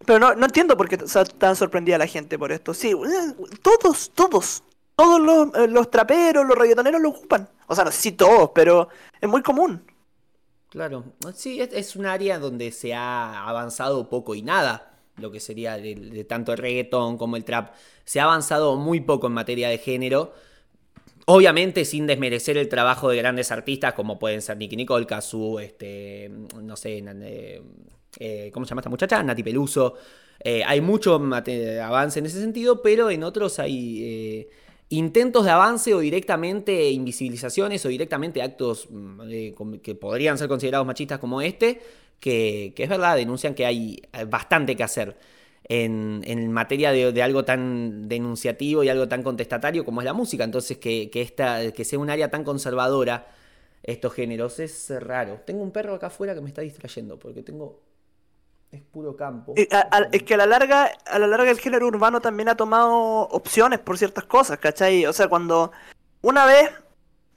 [0.05, 2.73] Pero no, no entiendo por qué está tan sorprendida la gente por esto.
[2.73, 4.63] Sí, eh, todos, todos.
[4.95, 7.49] Todos los, eh, los traperos, los reggaetoneros lo ocupan.
[7.67, 9.83] O sea, no sé si todos, pero es muy común.
[10.75, 15.77] Claro, sí, es, un área donde se ha avanzado poco y nada, lo que sería
[15.77, 17.73] de, tanto el reggaetón como el trap.
[18.03, 20.33] Se ha avanzado muy poco en materia de género.
[21.27, 26.29] Obviamente sin desmerecer el trabajo de grandes artistas como pueden ser Nicky Nicole, Kazu, este,
[26.61, 27.61] no sé, eh,
[28.19, 29.23] eh, ¿cómo se llama esta muchacha?
[29.23, 29.95] Nati Peluso.
[30.43, 34.49] Eh, hay mucho avance en ese sentido, pero en otros hay
[34.89, 40.85] intentos de avance o directamente invisibilizaciones o directamente actos mm, eh, que podrían ser considerados
[40.85, 41.81] machistas como este,
[42.19, 45.17] que, que es verdad, denuncian que hay eh, bastante que hacer
[45.67, 50.13] en, en materia de, de algo tan denunciativo y algo tan contestatario como es la
[50.13, 50.43] música.
[50.43, 53.27] Entonces, que, que, esta, que sea un área tan conservadora
[53.83, 55.41] estos géneros es raro.
[55.45, 57.84] Tengo un perro acá afuera que me está distrayendo porque tengo...
[58.75, 59.53] Es puro campo.
[59.55, 62.49] Eh, a- a- es que a la larga, a la larga el género urbano también
[62.49, 62.93] ha tomado
[63.29, 65.05] opciones por ciertas cosas, ¿cachai?
[65.05, 65.71] O sea, cuando
[66.21, 66.69] una vez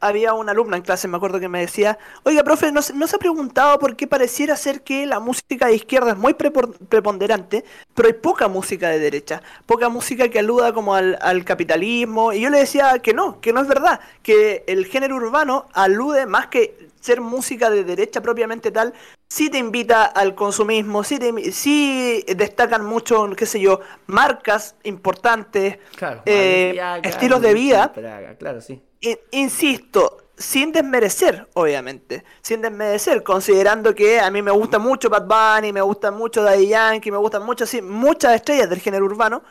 [0.01, 3.07] había una alumna en clase, me acuerdo que me decía, oiga, profe, ¿no, se- no
[3.07, 7.65] se ha preguntado por qué pareciera ser que la música de izquierda es muy preponderante,
[7.95, 12.33] pero hay poca música de derecha, poca música que aluda como al, al capitalismo?
[12.33, 16.27] Y yo le decía que no, que no es verdad, que el género urbano alude
[16.27, 18.93] más que ser música de derecha propiamente tal,
[19.29, 25.79] sí te invita al consumismo, sí, te, sí destacan mucho, qué sé yo, marcas importantes,
[25.97, 26.23] Claro.
[26.27, 27.93] eh, estilos de vida.
[27.93, 28.83] Praga, claro, sí.
[29.31, 35.73] Insisto, sin desmerecer, obviamente, sin desmerecer, considerando que a mí me gusta mucho Bad Bunny,
[35.73, 39.43] me gusta mucho Daddy Yankee, me gustan mucho así, muchas estrellas del género urbano,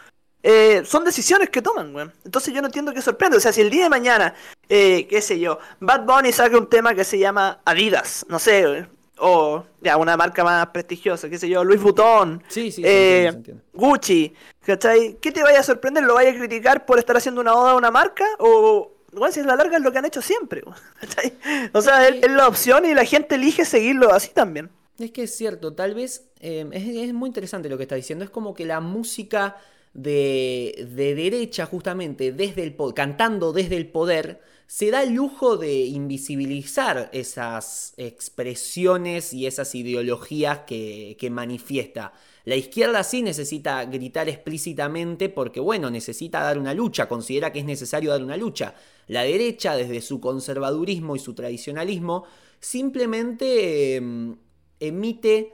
[0.44, 2.14] eh, son decisiones que toman, weón.
[2.24, 3.38] Entonces yo no entiendo qué sorprende.
[3.38, 4.34] O sea, si el día de mañana,
[4.70, 8.88] eh, qué sé yo, Bad Bunny saca un tema que se llama Adidas, no sé,
[9.20, 13.26] o ya una marca más prestigiosa, qué sé yo, Louis Vuitton, Sí, sí, se eh,
[13.26, 13.64] entiende, se entiende.
[13.74, 14.34] Gucci,
[14.66, 15.18] ¿cachai?
[15.20, 16.04] ¿Qué te vaya a sorprender?
[16.04, 18.26] ¿Lo vaya a criticar por estar haciendo una oda a una marca?
[18.40, 20.64] O, bueno, si es la larga es lo que han hecho siempre.
[21.74, 24.70] O sea, es, es la opción y la gente elige seguirlo así también.
[25.00, 28.24] Es que es cierto, tal vez eh, es, es muy interesante lo que está diciendo.
[28.26, 29.58] Es como que la música
[29.94, 35.56] de, de derecha, justamente, desde el po- cantando desde el poder, se da el lujo
[35.58, 42.12] de invisibilizar esas expresiones y esas ideologías que, que manifiesta.
[42.48, 47.66] La izquierda sí necesita gritar explícitamente porque, bueno, necesita dar una lucha, considera que es
[47.66, 48.74] necesario dar una lucha.
[49.08, 52.24] La derecha, desde su conservadurismo y su tradicionalismo,
[52.60, 54.38] simplemente em,
[54.80, 55.52] emite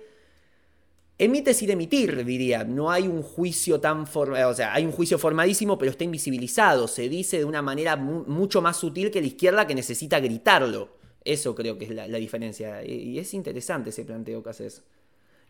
[1.18, 2.64] emite sin emitir, diría.
[2.64, 6.88] No hay un juicio tan formado, o sea, hay un juicio formadísimo, pero está invisibilizado.
[6.88, 10.98] Se dice de una manera mu- mucho más sutil que la izquierda que necesita gritarlo.
[11.24, 12.84] Eso creo que es la, la diferencia.
[12.84, 14.84] Y, y es interesante ese planteo que haces.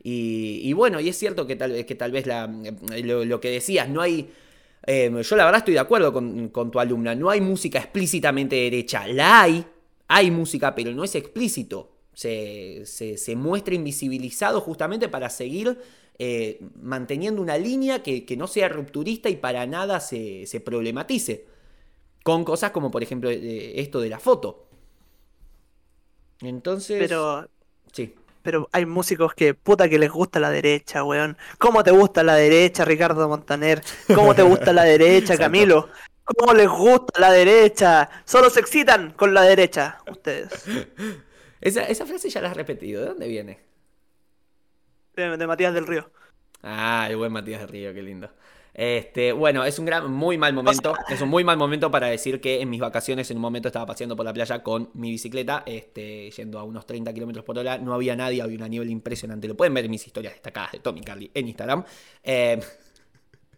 [0.04, 2.48] Y, y bueno, y es cierto que tal vez, que tal vez la,
[3.04, 4.30] lo, lo que decías, no hay...
[4.86, 8.56] eh, yo la verdad estoy de acuerdo con, con tu alumna, no hay música explícitamente
[8.58, 9.66] derecha, la hay,
[10.08, 11.90] hay música, pero no es explícito.
[12.14, 15.80] Se, se- se muestra invisibilizado justamente para seguir
[16.20, 21.46] eh, manteniendo una línea que, que no sea rupturista y para nada se, se problematice.
[22.24, 24.68] Con cosas como, por ejemplo, eh, esto de la foto.
[26.42, 27.00] Entonces.
[27.00, 27.48] Pero,
[27.92, 28.14] Sí.
[28.44, 31.38] Pero hay músicos que puta que les gusta la derecha, weón.
[31.58, 33.82] ¿Cómo te gusta la derecha, Ricardo Montaner?
[34.14, 35.38] ¿Cómo te gusta la derecha.
[35.38, 35.90] Camilo?
[36.24, 38.10] ¿Cómo les gusta la derecha?
[38.26, 40.52] Solo se excitan con la derecha, ustedes.
[41.62, 43.02] Esa, esa frase ya la has repetido.
[43.02, 43.62] ¿De dónde viene?
[45.16, 46.12] De, de Matías del Río.
[46.62, 48.30] Ah, el buen Matías de Río, qué lindo.
[48.74, 50.94] Este, bueno, es un gran, muy mal momento.
[51.10, 53.86] Es un muy mal momento para decir que en mis vacaciones en un momento estaba
[53.86, 57.78] paseando por la playa con mi bicicleta, este, yendo a unos 30 kilómetros por hora.
[57.78, 59.48] No había nadie, había una niebla impresionante.
[59.48, 61.86] Lo pueden ver en mis historias destacadas de Tommy Carly en Instagram.
[62.24, 62.60] Eh,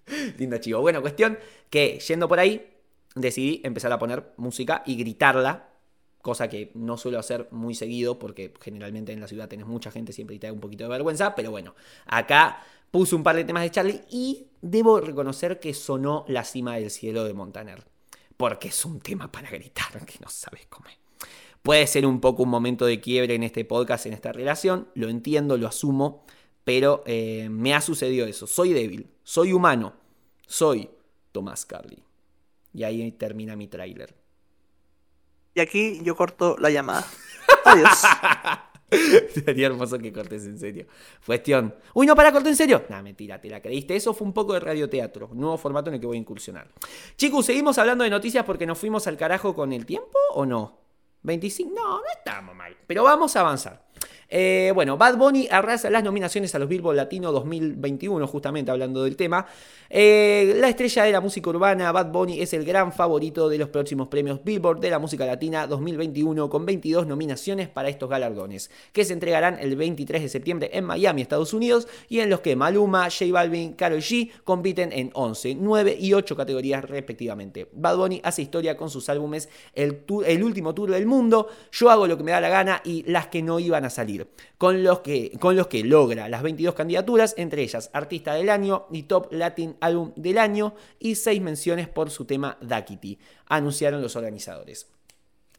[0.38, 0.82] lindo chivo.
[0.82, 1.38] Bueno, cuestión
[1.69, 2.73] que yendo por ahí,
[3.15, 5.69] decidí empezar a poner música y gritarla.
[6.21, 10.12] Cosa que no suelo hacer muy seguido porque generalmente en la ciudad tenés mucha gente,
[10.12, 11.36] siempre y te da un poquito de vergüenza.
[11.36, 11.75] Pero bueno,
[12.08, 12.63] acá
[12.96, 16.90] puse un par de temas de Charlie y debo reconocer que sonó La cima del
[16.90, 17.86] cielo de Montaner.
[18.38, 20.98] Porque es un tema para gritar que no sabes cómo es.
[21.62, 24.88] Puede ser un poco un momento de quiebre en este podcast, en esta relación.
[24.94, 26.26] Lo entiendo, lo asumo.
[26.64, 28.48] Pero eh, me ha sucedido eso.
[28.48, 29.94] Soy débil, soy humano,
[30.48, 30.90] soy
[31.34, 32.02] Tomás Carly.
[32.74, 34.16] Y ahí termina mi tráiler.
[35.54, 37.06] Y aquí yo corto la llamada.
[37.66, 37.90] Adiós.
[39.45, 40.86] Sería hermoso que cortes en serio.
[41.26, 41.76] Cuestión.
[41.93, 42.86] Uy, no, para, corto en serio.
[42.89, 43.95] Nah, mentira, te la creíste.
[43.95, 45.30] Eso fue un poco de radioteatro.
[45.34, 46.67] Nuevo formato en el que voy a incursionar.
[47.15, 50.80] Chicos, ¿seguimos hablando de noticias porque nos fuimos al carajo con el tiempo o no?
[51.24, 51.74] 25.
[51.74, 52.76] No, no estamos mal.
[52.86, 53.86] Pero vamos a avanzar.
[54.30, 59.16] Eh, bueno, Bad Bunny arrasa las nominaciones a los Billboard Latino 2021, justamente hablando del
[59.16, 59.46] tema.
[59.90, 63.70] Eh, la estrella de la música urbana, Bad Bunny, es el gran favorito de los
[63.70, 69.06] próximos premios Billboard de la música latina 2021, con 22 nominaciones para estos galardones, que
[69.06, 73.10] se entregarán el 23 de septiembre en Miami, Estados Unidos, y en los que Maluma,
[73.10, 77.68] J Balvin, Karol G compiten en 11, 9 y 8 categorías respectivamente.
[77.72, 82.08] Bad Bunny hace historia con sus álbumes El, el último tour del mundo, Yo hago
[82.08, 84.14] lo que me da la gana y las que no iban a salir,
[84.58, 88.88] con los que, con los que logra las 22 candidaturas, entre ellas Artista del Año
[88.91, 94.15] y Top Latin Album del Año, y 6 menciones por su tema Dakiti, anunciaron los
[94.15, 94.88] organizadores.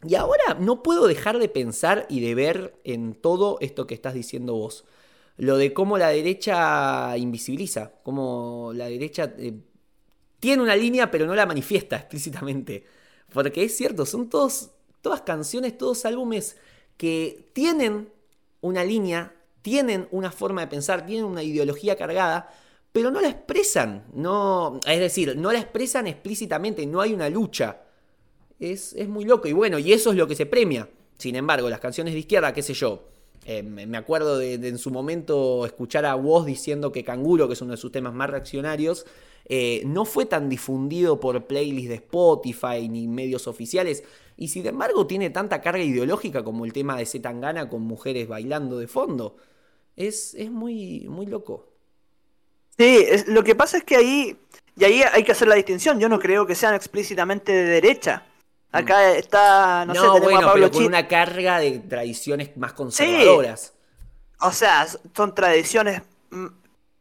[0.07, 4.15] Y ahora no puedo dejar de pensar y de ver en todo esto que estás
[4.15, 4.85] diciendo vos.
[5.37, 9.55] Lo de cómo la derecha invisibiliza, cómo la derecha eh,
[10.39, 12.85] tiene una línea pero no la manifiesta explícitamente.
[13.33, 16.57] Porque es cierto, son todos, todas canciones, todos álbumes
[16.97, 18.11] que tienen
[18.67, 22.51] una línea, tienen una forma de pensar, tienen una ideología cargada,
[22.93, 24.05] pero no la expresan.
[24.15, 27.83] No, es decir, no la expresan explícitamente, no hay una lucha.
[28.59, 29.49] Es, es muy loco.
[29.49, 30.89] Y bueno, y eso es lo que se premia.
[31.19, 33.09] Sin embargo, las canciones de izquierda, qué sé yo.
[33.47, 37.55] eh, me acuerdo de, de en su momento escuchar a Woz diciendo que Canguro, que
[37.55, 39.07] es uno de sus temas más reaccionarios,
[39.49, 44.03] eh, no fue tan difundido por playlists de Spotify ni medios oficiales.
[44.37, 48.79] Y sin embargo tiene tanta carga ideológica como el tema de Zetangana con mujeres bailando
[48.79, 49.37] de fondo.
[49.97, 51.69] Es, es muy, muy loco.
[52.79, 54.37] Sí, es- lo que pasa es que ahí,
[54.77, 58.25] y ahí hay que hacer la distinción, yo no creo que sean explícitamente de derecha.
[58.73, 62.75] Acá está, no, sé, tenemos bueno, a Pablo pero con una carga de tradiciones más
[62.75, 63.73] conservadoras.
[64.41, 66.47] O sea, son tradiciones mm,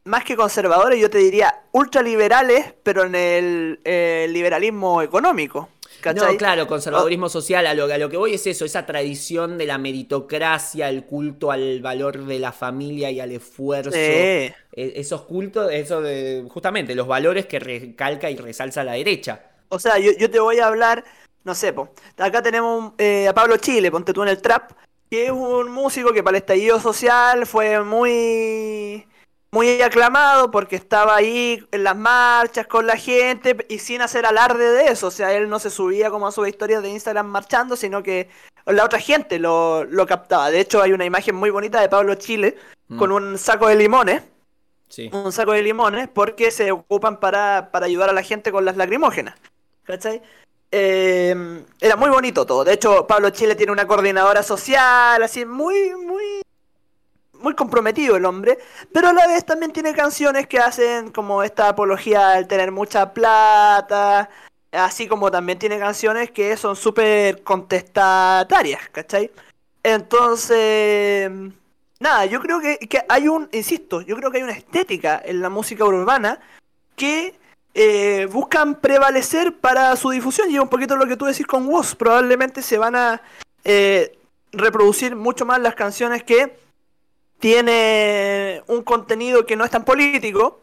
[0.04, 5.68] más que conservadoras, yo te diría ultraliberales, pero en el eh, liberalismo económico.
[6.00, 6.32] ¿Cachai?
[6.32, 9.66] No, claro, conservadurismo social, a lo, a lo que voy es eso, esa tradición de
[9.66, 14.30] la meritocracia, el culto al valor de la familia y al esfuerzo.
[14.72, 19.50] E- Esos cultos, eso de, justamente, los valores que recalca y resalza la derecha.
[19.68, 21.04] O sea, yo, yo te voy a hablar,
[21.44, 24.72] no sé, po, acá tenemos un- eh, a Pablo Chile, ponte tú en el trap,
[25.10, 29.06] que es un músico que para el estallido social fue muy
[29.56, 34.70] muy aclamado porque estaba ahí en las marchas con la gente y sin hacer alarde
[34.70, 37.74] de eso, o sea, él no se subía como a sus historias de Instagram marchando,
[37.74, 38.28] sino que
[38.66, 40.50] la otra gente lo, lo captaba.
[40.50, 42.56] De hecho, hay una imagen muy bonita de Pablo Chile
[42.88, 42.98] Mm.
[42.98, 44.22] con un saco de limones
[44.88, 45.10] Sí.
[45.12, 48.76] un saco de limones porque se ocupan para, para ayudar a la gente con las
[48.76, 49.34] lacrimógenas.
[49.82, 50.22] ¿Cachai?
[50.70, 51.34] Eh,
[51.80, 52.62] era muy bonito todo.
[52.62, 56.42] De hecho, Pablo Chile tiene una coordinadora social, así, muy, muy,
[57.46, 58.58] muy comprometido el hombre.
[58.92, 63.12] Pero a la vez también tiene canciones que hacen como esta apología al tener mucha
[63.12, 64.28] plata.
[64.72, 69.30] Así como también tiene canciones que son súper contestatarias, ¿cachai?
[69.80, 71.30] Entonces,
[72.00, 75.40] nada, yo creo que, que hay un, insisto, yo creo que hay una estética en
[75.40, 76.40] la música urbana
[76.96, 77.38] que
[77.74, 80.50] eh, buscan prevalecer para su difusión.
[80.50, 81.94] Y un poquito lo que tú decís con Woz.
[81.94, 83.22] Probablemente se van a
[83.62, 84.18] eh,
[84.50, 86.65] reproducir mucho más las canciones que
[87.38, 90.60] tiene un contenido que no es tan político,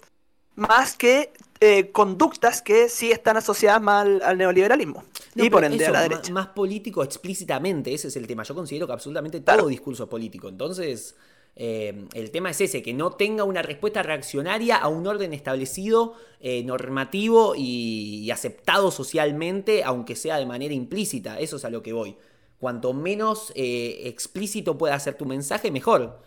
[0.56, 5.04] más que eh, conductas que sí están asociadas más al, al neoliberalismo.
[5.36, 6.32] No, y por ende a la derecha.
[6.32, 8.44] Más, político explícitamente, ese es el tema.
[8.44, 9.68] Yo considero que absolutamente todo Claro.
[9.68, 10.50] discurso político.
[10.50, 11.16] Entonces,
[11.56, 16.16] eh, el tema es ese, que no tenga una respuesta reaccionaria a un orden establecido,
[16.40, 21.40] eh, normativo y, y aceptado socialmente, aunque sea de manera implícita.
[21.40, 22.18] Eso es a lo que voy.
[22.60, 26.22] Cuanto menos eh, explícito pueda ser tu mensaje, mejor.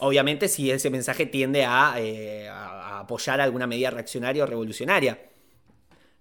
[0.00, 5.18] Obviamente si ese mensaje tiende a, eh, a- apoyar alguna medida reaccionaria o revolucionaria.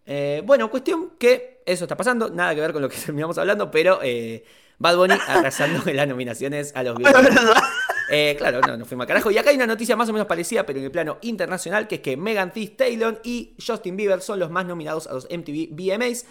[0.05, 3.69] Eh, bueno, cuestión que eso está pasando, nada que ver con lo que terminamos hablando,
[3.69, 4.43] pero eh,
[4.79, 7.61] Bad Bunny arrasando en las nominaciones a los verdad.
[8.09, 9.29] Eh, claro, no, no fuimos a carajo.
[9.31, 11.95] Y acá hay una noticia más o menos parecida, pero en el plano internacional, que
[11.95, 15.69] es que Megan Thee Stallion y Justin Bieber son los más nominados a los MTV
[15.71, 16.25] VMAs,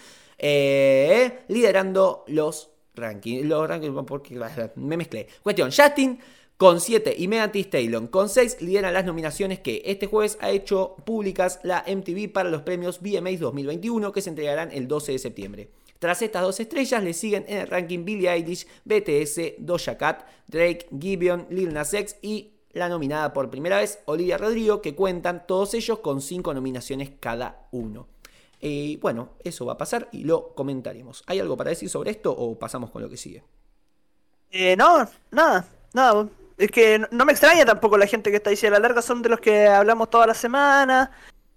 [1.47, 3.45] liderando los rankings.
[3.45, 4.39] Los rankings, porque
[4.75, 5.27] me mezclé.
[5.43, 6.19] Cuestión, Justin
[6.57, 10.49] con 7 y Megan Thee Stallion con 6 lideran las nominaciones que este jueves ha
[10.49, 15.19] hecho públicas la MTV para los premios VMAs 2021 que se entregarán el 12 de
[15.19, 15.69] septiembre.
[15.99, 20.87] Tras estas dos estrellas le siguen en el ranking Billie Eilish, BTS, Doja Cat, Drake,
[20.99, 25.73] Gibeon, Lil Nas X y la nominada por primera vez Olivia Rodrigo, que cuentan todos
[25.73, 28.07] ellos con 5 nominaciones cada uno.
[28.59, 31.23] Y bueno, eso va a pasar y lo comentaremos.
[31.27, 33.43] ¿Hay algo para decir sobre esto o pasamos con lo que sigue?
[34.51, 36.29] Eh, no, nada, nada.
[36.57, 38.57] Es que no- me extraña tampoco la gente que está ahí.
[38.65, 41.11] A la larga son de los que hablamos toda la semana.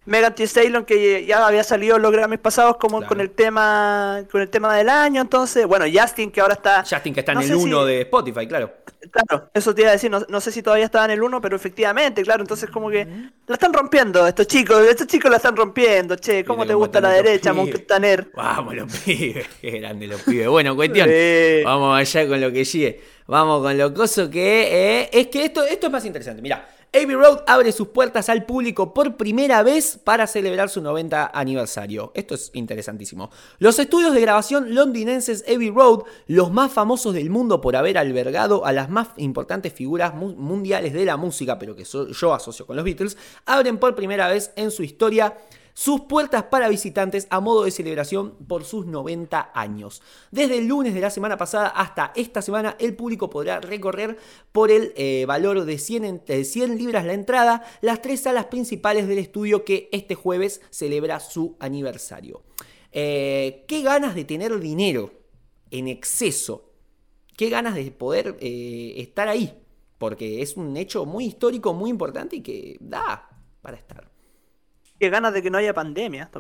[0.07, 3.09] Megan Thee Stallion que ya había salido los Grammys pasados como Claro.
[3.09, 5.21] con el tema con el tema del año.
[5.21, 6.83] Entonces, bueno, Justin que ahora está...
[6.89, 8.73] Justin que está no en el 1 si- de Spotify, claro.
[9.11, 10.11] Claro, eso te iba a decir.
[10.11, 12.43] No, no sé si todavía estaba en el 1, pero efectivamente, claro.
[12.43, 13.07] Entonces como que
[13.47, 14.87] la están rompiendo estos chicos.
[14.87, 16.17] Estos chicos la están rompiendo.
[16.17, 17.53] Che, ¿cómo te gusta la derecha.
[17.53, 18.31] Montaner?
[18.35, 20.49] Vamos los pibes, qué grande los pibes.
[20.49, 21.09] Bueno, cuestión.
[21.09, 21.63] Sí.
[21.65, 23.01] Vamos allá con lo que sigue.
[23.27, 26.43] Vamos con lo coso que eh, es que esto, esto es más interesante.
[26.43, 31.31] Mira, Abbey Road abre sus puertas al público por primera vez para celebrar su 90
[31.33, 32.11] aniversario.
[32.17, 33.31] Esto es interesantísimo.
[33.61, 38.67] Los estudios de grabación londinenses Abbey Road, los más famosos del mundo por haber albergado
[38.67, 42.75] a las más importantes figuras mu- mundiales de la música, pero que yo asocio con
[42.75, 45.37] los Beatles, abren por primera vez en su historia
[45.75, 50.03] sus puertas para visitantes a modo de celebración por sus 90 años.
[50.31, 54.19] Desde el lunes de la semana pasada hasta esta semana, el público podrá recorrer
[54.53, 58.47] por el eh, valor de 100, en- de 100 libras la entrada las tres salas
[58.47, 62.43] principales del estudio que este jueves celebra su aniversario.
[62.93, 65.13] Eh, qué ganas de tener dinero
[65.71, 66.73] en exceso.
[67.37, 69.57] Qué ganas de poder eh, estar ahí.
[69.99, 73.29] Porque es un hecho muy histórico, muy importante y que da
[73.63, 74.10] para estar.
[75.01, 76.31] Qué ganas de que no haya pandemia.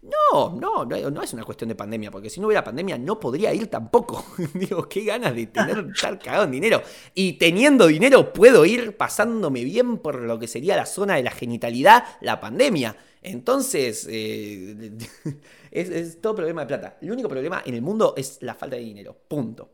[0.00, 3.20] No, no, no, no es una cuestión de pandemia, porque si no hubiera pandemia no
[3.20, 4.24] podría ir tampoco.
[4.54, 6.82] Digo, qué ganas de tener, estar cagado en dinero.
[7.14, 11.30] Y teniendo dinero puedo ir pasándome bien por lo que sería la zona de la
[11.32, 12.96] genitalidad, la pandemia.
[13.20, 14.96] Entonces, eh,
[15.70, 16.96] es, es todo problema de plata.
[17.02, 19.14] El único problema en el mundo es la falta de dinero.
[19.28, 19.70] Punto.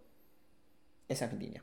[1.06, 1.62] Es Argentina.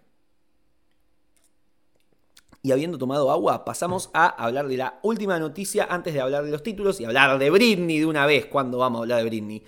[2.64, 6.52] Y habiendo tomado agua, pasamos a hablar de la última noticia antes de hablar de
[6.52, 8.46] los títulos y hablar de Britney de una vez.
[8.46, 9.64] ¿Cuándo vamos a hablar de Britney?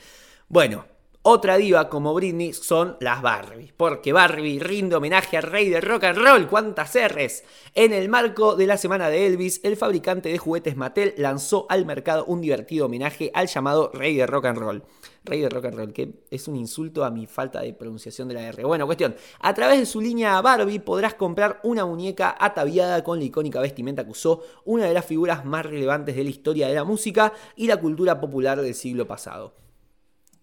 [0.48, 0.86] Bueno,
[1.26, 6.04] otra diva como Britney son las Barbie, porque Barbie rinde homenaje al rey de rock
[6.04, 7.44] and roll, cuántas R's.
[7.74, 11.86] En el marco de la semana de Elvis, el fabricante de juguetes Mattel lanzó al
[11.86, 14.84] mercado un divertido homenaje al llamado rey de rock and roll.
[15.26, 18.34] Rey de rock and roll, que es un insulto a mi falta de pronunciación de
[18.34, 18.66] la R.
[18.66, 23.26] Bueno, cuestión, a través de su línea Barbie podrás comprar una muñeca ataviada con la
[23.26, 26.84] icónica vestimenta que usó una de las figuras más relevantes de la historia de la
[26.84, 29.56] música y la cultura popular del siglo pasado.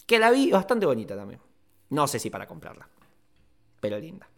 [0.07, 1.40] Que la vi bastante bonita también.
[1.90, 2.88] No sé si para comprarla.
[3.81, 4.29] Pero linda.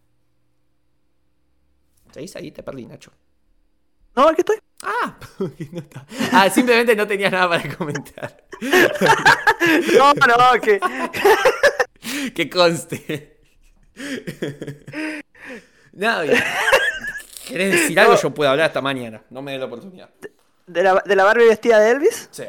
[2.13, 2.51] ¿Seguís ahí?
[2.51, 3.13] Te perdí, Nacho.
[4.14, 4.57] No, aquí estoy.
[4.83, 6.07] Ah, no está.
[6.33, 8.44] ah, simplemente no tenías nada para comentar.
[9.96, 10.81] No, no, que.
[12.35, 13.38] que conste.
[15.92, 16.31] Bien.
[17.46, 18.16] ¿Querés decir algo?
[18.16, 19.22] Yo puedo hablar hasta mañana.
[19.31, 20.11] No me dé la oportunidad.
[20.66, 22.29] ¿De la, de la Barbie vestida de Elvis?
[22.33, 22.44] Sí.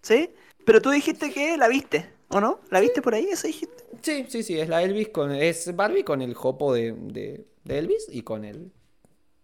[0.00, 0.30] ¿Sí?
[0.64, 2.60] Pero tú dijiste que la viste, ¿o no?
[2.70, 3.28] ¿La viste por ahí?
[3.30, 3.84] ¿Eso dijiste?
[4.00, 4.58] Sí, sí, sí.
[4.58, 5.32] Es la Elvis con.
[5.32, 8.72] Es Barbie con el jopo de, de, de Elvis y con el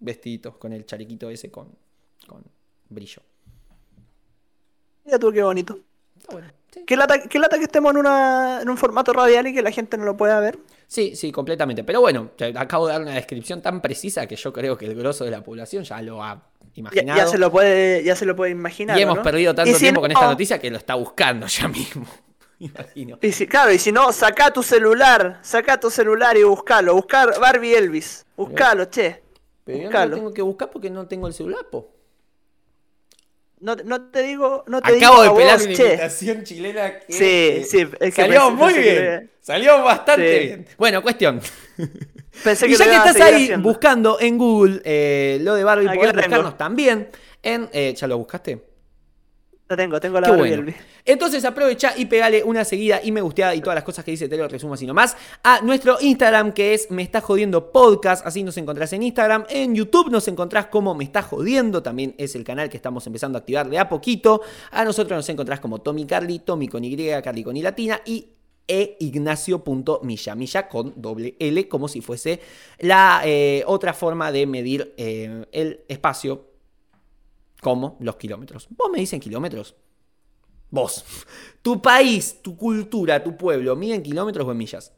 [0.00, 1.68] vestidito, con el chalequito ese con,
[2.26, 2.42] con
[2.88, 3.22] brillo.
[5.04, 5.78] Mira tú qué bonito.
[6.18, 6.48] Está bueno.
[6.72, 6.84] Sí.
[6.86, 9.72] ¿Qué lata, qué lata que estemos en, una, en un formato radial y que la
[9.72, 10.58] gente no lo pueda ver?
[10.86, 11.82] Sí, sí, completamente.
[11.82, 14.94] Pero bueno, te acabo de dar una descripción tan precisa que yo creo que el
[14.94, 16.40] grosso de la población ya lo ha
[16.74, 17.18] imaginado.
[17.18, 18.96] ya se lo puede, ya se lo puede imaginar.
[18.98, 19.22] y hemos ¿no?
[19.22, 22.06] perdido tanto si tiempo con esta no- noticia que lo está buscando ya mismo.
[22.60, 23.18] Imagino.
[23.22, 26.94] Y si, claro, y si no, saca tu celular, saca tu celular y buscalo.
[26.94, 28.26] Buscar Barbie Elvis.
[28.36, 29.22] Buscalo, che.
[29.64, 31.90] Pero yo no lo tengo que buscar porque no tengo el celular, po.
[33.60, 35.86] No, no te digo, no te Acabo de digo a pelar vos, una che.
[35.88, 39.30] imitación chilena que Sí, eh, sí, es que salió pensé- muy pensé bien.
[39.42, 40.46] Salió bastante Sí.
[40.46, 40.66] bien.
[40.78, 41.40] Bueno, cuestión.
[42.44, 43.68] Pensé y ya que estás ahí haciendo.
[43.68, 47.08] buscando en Google eh, lo de Barbie, podés buscarnos también
[47.42, 47.68] en...
[47.72, 48.62] eh, ¿Ya lo buscaste?
[49.70, 50.72] Lo tengo, tengo la Qué bueno.
[51.04, 54.28] Entonces aprovecha y pegale una seguida y me gusteada y todas las cosas que dice
[54.28, 58.42] te lo resumo así nomás a nuestro Instagram que es Me está jodiendo podcast, así
[58.42, 62.42] nos encontrás en Instagram, en YouTube nos encontrás como Me está jodiendo, también es el
[62.42, 64.40] canal que estamos empezando a activar de a poquito,
[64.72, 68.26] a nosotros nos encontrás como Tommy Carly, Tommy con Y, Carly con Y latina y
[68.66, 72.40] e ignacio.milla, milla con doble L, como si fuese
[72.80, 76.49] la eh, otra forma de medir eh, el espacio
[77.60, 78.68] como los kilómetros.
[78.70, 79.74] ¿Vos me dicen kilómetros?
[80.70, 81.04] Vos.
[81.62, 84.92] Tu país, tu cultura, tu pueblo, ¿mide en kilómetros o en millas?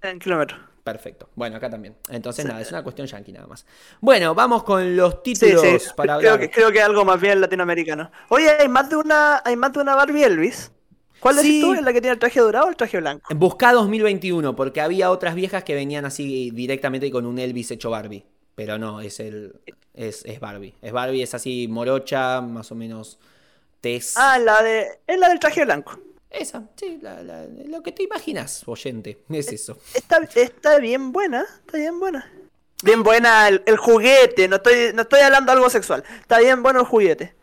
[0.00, 0.60] En kilómetros.
[0.84, 1.28] Perfecto.
[1.36, 1.96] Bueno, acá también.
[2.08, 3.64] Entonces, nada, es una cuestión yankee nada más.
[4.00, 5.90] Bueno, vamos con los Sí, títulos sí.
[5.96, 6.40] para creo, hablar.
[6.40, 8.10] que, creo que algo más bien latinoamericano.
[8.28, 10.72] Oye, hay más de una, hay más de una Barbie Elvis.
[11.20, 11.46] ¿Cuál Sí.
[11.46, 11.74] decís tú?
[11.74, 13.32] ¿Es la que tiene el traje dorado o el traje blanco?
[13.34, 18.24] Buscá 2021, porque había otras viejas que venían así directamente con un Elvis hecho Barbie.
[18.54, 19.54] Pero no, es el.
[19.94, 20.74] Es, es Barbie.
[20.82, 23.18] Es Barbie, es así morocha, más o menos
[23.80, 24.14] tez.
[24.16, 24.86] Ah, la de.
[25.06, 25.98] Es la del traje blanco.
[26.30, 29.22] Esa, sí, la- la- lo que te imaginas, oyente.
[29.28, 29.78] Es eso.
[29.94, 32.30] Está, está bien buena, está bien buena.
[32.82, 36.02] Bien buena el, el juguete, no estoy, no estoy hablando de algo sexual.
[36.20, 37.34] Está bien bueno el juguete.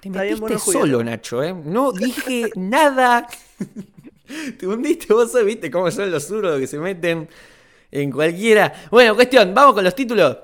[0.00, 0.80] Te Está bien metiste bueno juguete.
[0.80, 1.54] solo, Nacho, ¿eh?
[1.54, 3.28] No dije nada.
[4.58, 7.28] Te hundiste vos, viste cómo son los zurdos que se meten
[7.90, 8.72] en cualquiera.
[8.90, 10.36] Bueno, cuestión, vamos con los títulos.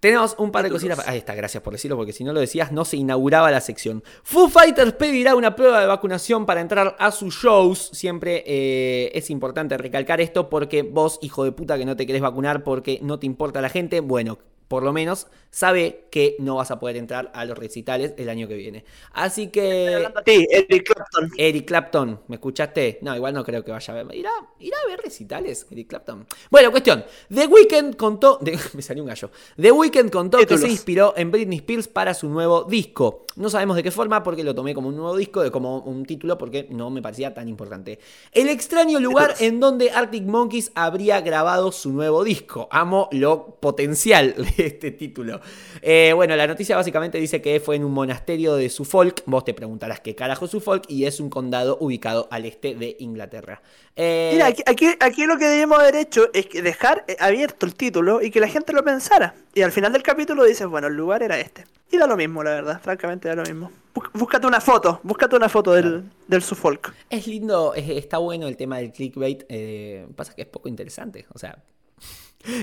[0.00, 1.06] Tenemos un par de cositas.
[1.08, 4.04] Ahí está, gracias por decirlo, porque si no lo decías, no se inauguraba la sección.
[4.22, 7.90] Foo Fighters pedirá una prueba de vacunación para entrar a sus shows.
[7.92, 12.22] Siempre eh, es importante recalcar esto, porque vos, hijo de puta, que no te querés
[12.22, 16.70] vacunar porque no te importa la gente, bueno, por lo menos sabe que no vas
[16.70, 18.84] a poder entrar a los recitales el año que viene.
[19.12, 20.06] Así que.
[20.24, 21.30] Ti, Eric Clapton.
[21.38, 22.98] Eric Clapton, ¿me escuchaste?
[23.00, 24.14] No, igual no creo que vaya a ver.
[24.14, 26.26] ¿Irá, irá a ver recitales, Eric Clapton?
[26.50, 27.04] Bueno, cuestión.
[27.34, 28.38] The Weeknd contó.
[28.42, 29.30] de- me salió un gallo.
[29.56, 33.24] The Weeknd contó que se inspiró en Britney Spears para su nuevo disco.
[33.36, 36.04] No sabemos de qué forma, porque lo tomé como un nuevo disco, de como un
[36.04, 38.00] título, porque no me parecía tan importante.
[38.32, 39.40] El extraño lugar Títulos.
[39.52, 42.68] en donde Arctic Monkeys habría grabado su nuevo disco.
[42.70, 44.34] Amo lo potencial
[44.66, 45.40] este título.
[45.82, 49.22] Eh, bueno, la noticia básicamente dice que fue en un monasterio de Suffolk.
[49.26, 52.96] Vos te preguntarás qué carajo es Suffolk y es un condado ubicado al este de
[52.98, 53.62] Inglaterra.
[53.96, 57.66] Eh, Mira, aquí, aquí, aquí lo que debemos haber hecho es que dejar eh, abierto
[57.66, 59.34] el título y que la gente lo pensara.
[59.54, 61.64] Y al final del capítulo dices, bueno, el lugar era este.
[61.90, 63.72] Y da lo mismo, la verdad, francamente da lo mismo.
[63.94, 66.92] Bú- Búscate una foto, búscate una foto del, del Suffolk.
[67.08, 69.44] Es lindo, es- está bueno el tema del clickbait.
[69.48, 71.24] eh, pasa que es poco interesante.
[71.32, 71.56] O sea.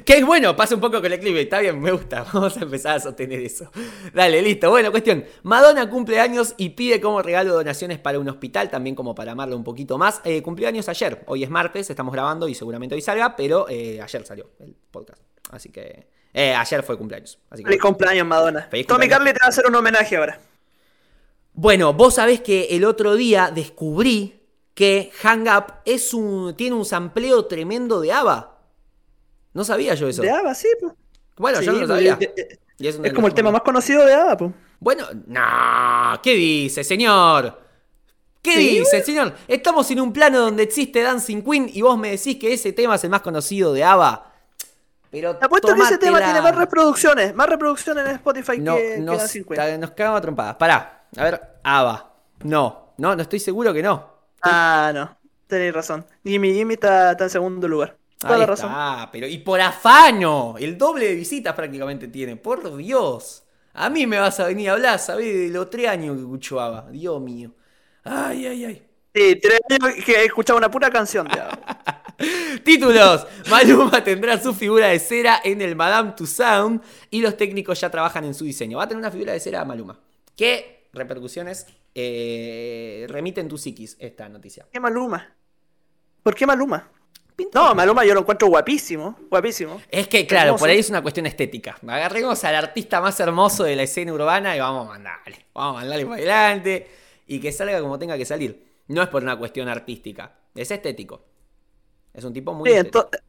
[0.06, 1.44] Que es bueno, pasa un poco con el clickbait.
[1.44, 2.26] Está bien, me gusta.
[2.34, 3.70] Vamos a empezar a sostener eso.
[4.14, 4.70] Dale, listo.
[4.70, 5.26] Bueno, cuestión.
[5.44, 9.56] Madonna cumple años y pide como regalo donaciones para un hospital, también como para amarlo
[9.56, 10.22] un poquito más.
[10.24, 11.24] Eh, cumplió años ayer.
[11.28, 15.22] Hoy es martes, estamos grabando y seguramente hoy salga, pero eh, ayer salió el podcast.
[15.52, 16.08] Así que.
[16.34, 17.38] eh, ayer fue cumpleaños.
[17.50, 18.68] Así que, Feliz cumpleaños, Madonna.
[18.72, 19.18] Feliz Tommy cumpleaños.
[19.20, 20.40] Carly te va a hacer un homenaje ahora.
[21.54, 24.42] Bueno, vos sabés que el otro día descubrí
[24.74, 28.55] que Hang Up es un, tiene un sampleo tremendo de ABBA.
[29.56, 30.22] No sabía yo eso.
[30.22, 30.94] De ABBA, sí, pues.
[31.38, 32.16] Bueno, yo no lo sabía.
[32.18, 34.52] de- de- Y es como el tema más conocido de ABBA, pues.
[34.80, 37.62] Bueno, no, ¿qué dice, señor?
[38.42, 39.34] ¿Qué Sí, dice, señor?
[39.48, 42.96] Estamos en un plano donde existe Dancing Queen y vos me decís que ese tema
[42.96, 44.32] es el más conocido de ABBA.
[45.10, 48.96] Pero Te apuesto que ese tema tiene más reproducciones, más reproducciones en Spotify No, que,
[48.96, 49.80] que nos, Dancing Queen.
[49.80, 50.58] nos cagamos trompadas.
[50.58, 52.14] Pará, a ver, ABBA.
[52.44, 54.14] No, no, no estoy seguro que no.
[54.42, 56.06] Ah, no, tenéis razón.
[56.24, 57.98] Jimmy Jimmy está, está en segundo lugar.
[58.26, 58.72] Toda Ahí la razón.
[59.12, 63.44] pero y por afano, el doble de visitas prácticamente tiene, por Dios.
[63.74, 65.34] A mí me vas a venir a hablar, ¿sabés?
[65.34, 67.52] De los tres años que escucho ABBA, Dios mío.
[68.04, 68.88] Ay, ay, ay.
[69.14, 71.40] Sí, tres años que he escuchado una pura canción de.
[72.64, 73.28] Títulos.
[73.50, 78.24] Maluma tendrá su figura de cera en el Madame Tussauds y los técnicos ya trabajan
[78.26, 78.78] en su diseño.
[78.78, 80.00] Va a tener una figura de cera Maluma.
[80.36, 84.66] ¿Qué repercusiones eh, remite en tu psiquis esta noticia?
[84.72, 85.36] ¿Qué Maluma?
[86.24, 86.90] ¿Por qué Maluma?
[87.54, 87.76] No.
[87.76, 89.82] Maluma yo lo encuentro guapísimo, guapísimo.
[89.90, 90.62] Es que, claro, Hermoso.
[90.62, 91.78] por ahí es una cuestión estética.
[91.86, 95.46] Agarremos al artista más hermoso de la escena urbana y vamos a mandarle.
[95.54, 96.88] Vamos a mandarle para adelante
[97.28, 98.66] y que salga como tenga que salir.
[98.88, 101.22] No es por una cuestión artística, es estético.
[102.14, 103.00] Es un tipo muy Sí, estético.
[103.06, 103.22] entonces,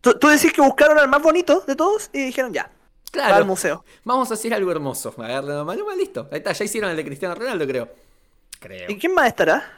[0.00, 3.28] tú, tú decís que buscaron al más bonito de todos y dijeron ya, va al
[3.30, 3.84] Claro, museo.
[4.02, 5.14] vamos a hacer algo hermoso.
[5.18, 6.28] Agarren a Maluma, listo.
[6.32, 7.88] Ahí está, ya hicieron el de Cristiano Ronaldo, creo.
[8.58, 8.90] Creo.
[8.90, 9.70] ¿Y quién más estará?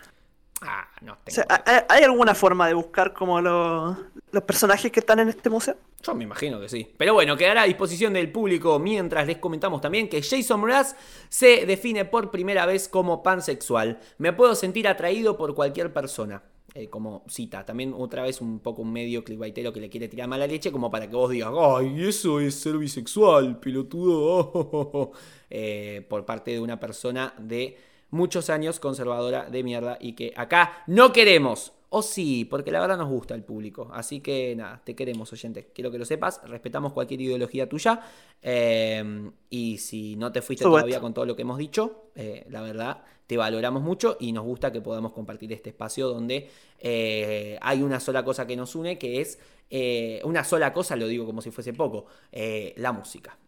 [0.62, 1.62] Ah, no O tengo sea, idea.
[1.66, 3.96] ¿hay, hay alguna forma de buscar como los,
[4.32, 5.76] los personajes que están en este museo?
[6.02, 6.88] Yo me imagino que sí.
[6.96, 10.96] Pero bueno, quedará a disposición del público mientras les comentamos también que Jason Mraz
[11.28, 13.98] se define por primera vez como pansexual.
[14.18, 16.42] Me puedo sentir atraído por cualquier persona.
[16.74, 20.28] Eh, como cita, también otra vez un poco un medio clickbaitero que le quiere tirar
[20.28, 25.12] mala leche, como para que vos digas, ay, eso es ser bisexual, pelotudo.
[25.48, 27.78] Eh, por parte de una persona de
[28.10, 31.72] muchos años conservadora de mierda y que acá no queremos.
[31.88, 33.88] O sí, porque la verdad nos gusta el público.
[33.92, 35.70] Así que nada, te queremos, oyente.
[35.72, 36.40] Quiero que lo sepas.
[36.44, 38.00] Respetamos cualquier ideología tuya.
[38.42, 42.60] Eh, y si no te fuiste todavía con todo lo que hemos dicho, eh, la
[42.60, 46.50] verdad, te valoramos mucho y nos gusta que podamos compartir este espacio donde
[46.80, 49.38] eh, hay una sola cosa que nos une, que es
[49.70, 53.38] eh, una sola cosa, lo digo como si fuese poco, la música.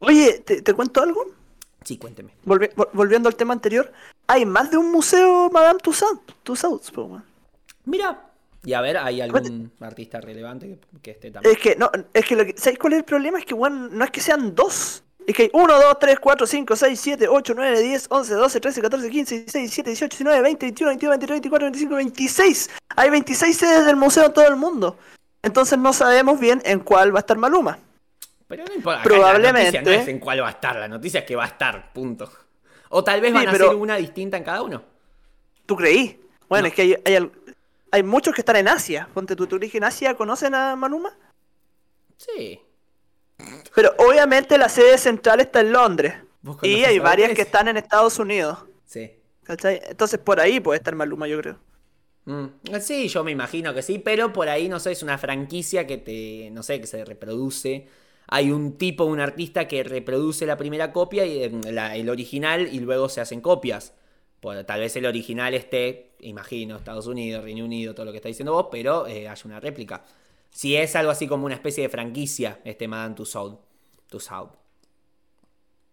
[0.00, 1.43] Oye, ¿te, te cuento algo?
[1.84, 2.32] Sí, cuénteme.
[2.44, 3.92] Volvi- vol- volviendo al tema anterior,
[4.26, 7.24] hay más de un museo Madame Tussauds, Tussauds man.
[7.84, 8.30] Mira.
[8.64, 11.54] Y a ver, ¿hay algún artista relevante que, esté también?
[11.54, 13.38] Es que, no, es que, lo que ¿sabes cuál es el problema?
[13.38, 15.02] Es que, weón, no es que sean dos.
[15.26, 18.60] Es que hay 1, 2, 3, 4, 5, 6, 7, 8, 9, 10, 11, 12,
[18.60, 22.70] 13, 14, 15, 16, 17, 18, 19, 20, 21, 22, 23, 24, 25, 26.
[22.96, 24.98] Hay 26 sedes del museo en todo el mundo.
[25.42, 27.78] Entonces no sabemos bien en cuál va a estar Maluma.
[28.48, 29.02] Pero no importa.
[29.02, 29.72] Probablemente.
[29.72, 31.48] La noticia no es en cuál va a estar, la noticia es que va a
[31.48, 32.30] estar, punto.
[32.90, 34.82] O tal vez Sí, van a pero- hacer una distinta en cada uno.
[35.66, 36.20] ¿Tú creí?
[36.48, 36.68] Bueno, No.
[36.68, 37.30] es que hay, hay,
[37.90, 39.08] hay muchos que están en Asia.
[39.14, 41.16] Ponte tú, ¿tú crees que en Asia conocen a Maluma?
[42.16, 42.60] Sí.
[43.74, 46.14] Pero obviamente la sede central está en Londres.
[46.42, 48.58] ¿Vos Y hay varias que están en Estados Unidos.
[48.84, 49.10] Sí.
[49.42, 49.80] ¿cachai?
[49.86, 51.58] Entonces por ahí puede estar Maluma, yo creo.
[52.26, 52.46] Mm,
[52.80, 55.98] Sí, yo me imagino que sí, pero por ahí, no sé, es una franquicia que
[55.98, 57.86] te, no sé, que se reproduce.
[58.28, 62.80] Hay un tipo, un artista que reproduce la primera copia, y, la- el original, y
[62.80, 63.94] luego se hacen copias.
[64.66, 68.52] Tal vez el original esté, imagino, Estados Unidos, Reino Unido, todo lo que está diciendo
[68.52, 70.04] vos, pero eh, hay una réplica.
[70.50, 73.56] Si es algo así como una especie de franquicia, este Madame Tussauds.
[74.10, 74.52] Tussauds.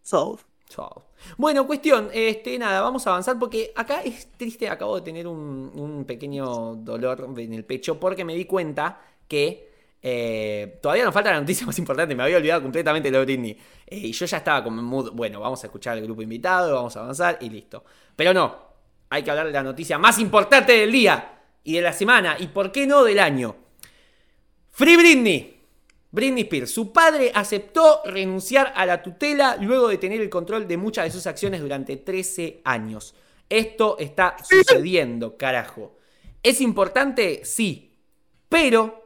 [0.03, 1.03] So, Chao.
[1.37, 5.69] Bueno, cuestión, este, nada, vamos a avanzar porque acá es triste, acabo de tener un,
[5.75, 9.70] un pequeño dolor en el pecho porque me di cuenta que
[10.01, 13.57] eh, todavía nos falta la noticia más importante, me había olvidado completamente lo de Britney.
[13.85, 16.75] Eh, y yo ya estaba como en mood, bueno, vamos a escuchar al grupo invitado,
[16.75, 17.83] vamos a avanzar y listo.
[18.15, 18.71] Pero no,
[19.09, 22.47] hay que hablar de la noticia más importante del día y de la semana y
[22.47, 23.55] por qué no del año.
[24.71, 25.57] Free Britney.
[26.13, 30.75] Britney Spears, su padre aceptó renunciar a la tutela luego de tener el control de
[30.75, 33.15] muchas de sus acciones durante 13 años.
[33.49, 35.95] Esto está sucediendo, carajo.
[36.43, 37.41] ¿Es importante?
[37.45, 37.97] Sí.
[38.49, 39.00] Pero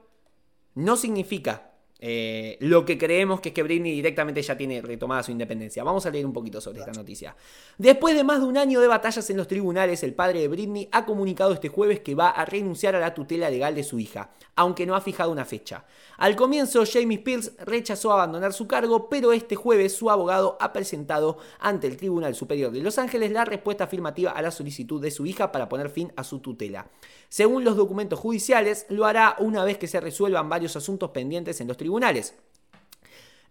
[0.76, 5.32] no significa eh, lo que creemos que es que Britney directamente ya tiene retomada su
[5.32, 5.84] independencia.
[5.84, 7.36] Vamos a leer un poquito sobre esta noticia.
[7.78, 10.90] Después de más de un año de batallas en los tribunales, el padre de Britney
[10.92, 14.32] ha comunicado este jueves que va a renunciar a la tutela legal de su hija,
[14.56, 15.86] aunque no ha fijado una fecha.
[16.18, 21.38] Al comienzo, Jamie Spears rechazó abandonar su cargo, pero este jueves su abogado ha presentado
[21.60, 25.26] ante el Tribunal Superior de Los Ángeles la respuesta afirmativa a la solicitud de su
[25.26, 26.88] hija para poner fin a su tutela.
[27.30, 31.68] Según los documentos judiciales, lo hará una vez que se resuelvan varios asuntos pendientes en
[31.68, 32.36] los tribunales.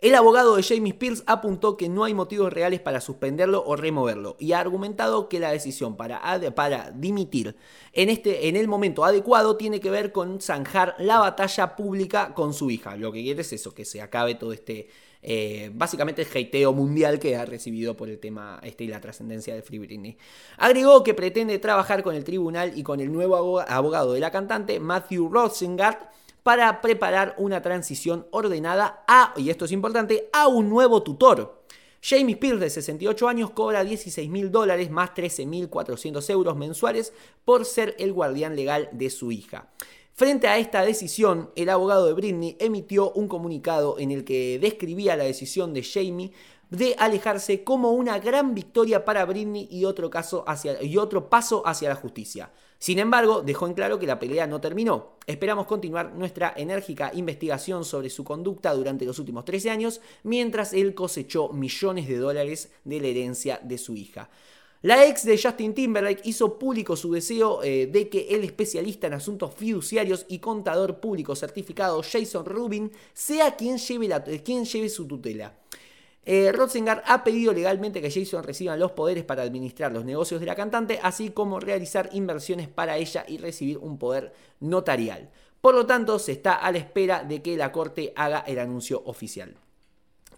[0.04, 4.36] El abogado de Jamie Spears apuntó que no hay motivos reales para suspenderlo o removerlo
[4.38, 6.20] y ha argumentado que la decisión para,
[6.54, 7.56] para dimitir
[7.94, 12.52] en, este, en el momento adecuado tiene que ver con zanjar la batalla pública con
[12.52, 12.96] su hija.
[12.96, 14.88] Lo que quiere es eso, que se acabe todo este,
[15.26, 19.54] eh, básicamente el hateo mundial que ha recibido por el tema este y la trascendencia
[19.54, 20.18] de Free Britney.
[20.58, 24.78] Agregó que pretende trabajar con el tribunal y con el nuevo abogado de la cantante,
[24.78, 25.96] Matthew Rothsengard,
[26.42, 31.64] para preparar una transición ordenada a, y esto es importante, a un nuevo tutor.
[32.02, 37.14] Jamie Spears, de 68 años, cobra 16 mil dólares más 13.400 euros mensuales
[37.46, 39.70] por ser el guardián legal de su hija.
[40.16, 45.16] Frente a esta decisión, el abogado de Britney emitió un comunicado en el que describía
[45.16, 46.30] la decisión de Jamie
[46.70, 50.44] de alejarse como una gran victoria para Britney y otro, caso
[50.80, 52.52] y otro paso hacia la justicia.
[52.78, 55.16] Sin embargo, dejó en claro que la pelea no terminó.
[55.26, 60.94] Esperamos continuar nuestra enérgica investigación sobre su conducta durante los últimos 13 años, mientras él
[60.94, 64.30] cosechó millones de dólares de la herencia de su hija.
[64.84, 69.14] La ex de Justin Timberlake hizo público su deseo eh, de que el especialista en
[69.14, 74.08] asuntos fiduciarios y contador público certificado Jason Rubin sea quien lleve,
[74.44, 75.54] lleve su tutela.
[76.26, 76.52] Eh,
[77.06, 81.00] ha pedido legalmente que Jason reciba los poderes para administrar los negocios de la cantante,
[81.02, 85.30] así como realizar inversiones para ella y recibir un poder notarial.
[85.62, 89.02] Por lo tanto, se está a la espera de que la corte haga el anuncio
[89.06, 89.56] oficial.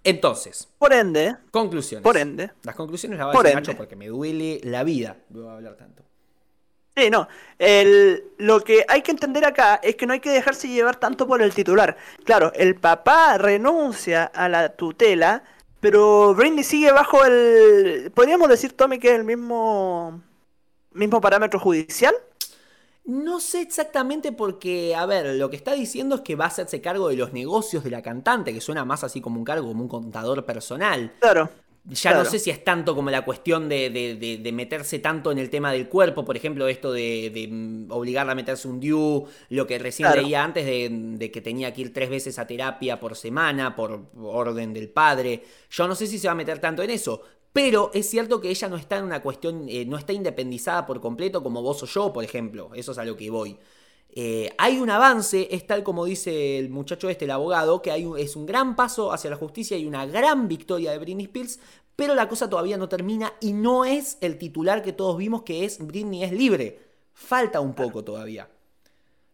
[0.06, 2.02] Entonces, Por ende, conclusiones.
[2.02, 2.50] por ende.
[2.62, 3.56] Las conclusiones las va a decir.
[3.56, 5.16] Nacho porque me duele la vida.
[5.28, 6.02] Voy a hablar tanto.
[6.96, 7.28] Sí, no.
[7.58, 11.26] El- lo que hay que entender acá es que no hay que dejarse llevar tanto
[11.26, 11.96] por el titular.
[12.24, 15.42] Claro, el papá renuncia a la tutela,
[15.80, 18.10] pero Britney sigue bajo el...
[18.14, 20.22] ¿Podríamos decir, Tommy, que es el mismo,
[20.92, 22.14] mismo parámetro judicial?
[23.06, 26.80] No sé exactamente porque, a ver, lo que está diciendo es que va a hacerse
[26.80, 29.82] cargo de los negocios de la cantante, que suena más así como un cargo, como
[29.82, 31.12] un contador personal.
[31.20, 31.48] Claro.
[31.84, 32.24] Ya Claro.
[32.24, 35.38] no sé si es tanto como la cuestión de, de- de- de meterse tanto en
[35.38, 39.68] el tema del cuerpo, por ejemplo, esto de, mm, obligarla a meterse un DIU, lo
[39.68, 40.22] que recién Claro.
[40.22, 44.74] leía antes de que tenía que ir tres veces a terapia por semana por orden
[44.74, 45.44] del padre.
[45.70, 47.22] Yo no sé si se va a meter tanto en eso,
[47.56, 51.00] pero es cierto que ella no está en una cuestión, eh, no está independizada por
[51.00, 52.70] completo como vos o yo, por ejemplo.
[52.74, 53.58] Eso es a lo que voy.
[54.10, 58.04] Eh, hay un avance, es tal como dice el muchacho este, el abogado, que hay
[58.04, 61.58] un- es un gran paso hacia la justicia y una gran victoria de Britney Spears,
[61.96, 65.64] pero la cosa todavía no termina y no es el titular que todos vimos que
[65.64, 66.78] es Britney es libre.
[67.14, 68.44] Falta un poco todavía.
[68.44, 68.56] claro.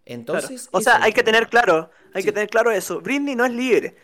[0.04, 2.26] Entonces, O sea, hay que tener claro, hay Sí.
[2.28, 3.00] que tener claro eso.
[3.00, 3.96] Britney no es libre.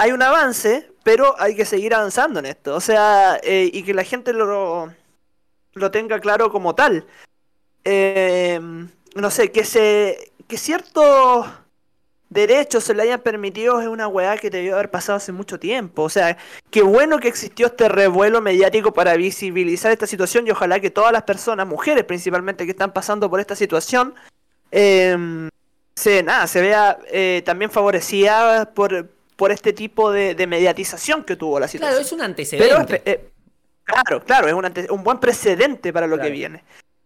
[0.00, 2.76] Hay un avance, pero hay que seguir avanzando en esto.
[2.76, 4.92] O sea, eh, y que la gente lo,
[5.74, 7.04] lo tenga claro como tal.
[7.84, 8.60] Eh,
[9.16, 11.46] no sé, que se que ciertos
[12.30, 16.04] derechos se le hayan permitido es una weá que debió haber pasado hace mucho tiempo.
[16.04, 16.36] O sea,
[16.70, 21.12] qué bueno que existió este revuelo mediático para visibilizar esta situación y ojalá que todas
[21.12, 24.14] las personas, mujeres principalmente, que están pasando por esta situación,
[24.70, 25.48] eh,
[25.94, 26.98] se, nada, se vea
[27.44, 31.92] también favorecida por, por este tipo de, de mediatización que tuvo la situación.
[31.92, 32.18] Claro, es un
[32.58, 33.02] Pero, antecedente.
[33.08, 33.30] eh,
[33.84, 36.26] claro, claro, es un, ante- un buen precedente para lo Claro.
[36.28, 36.64] que viene.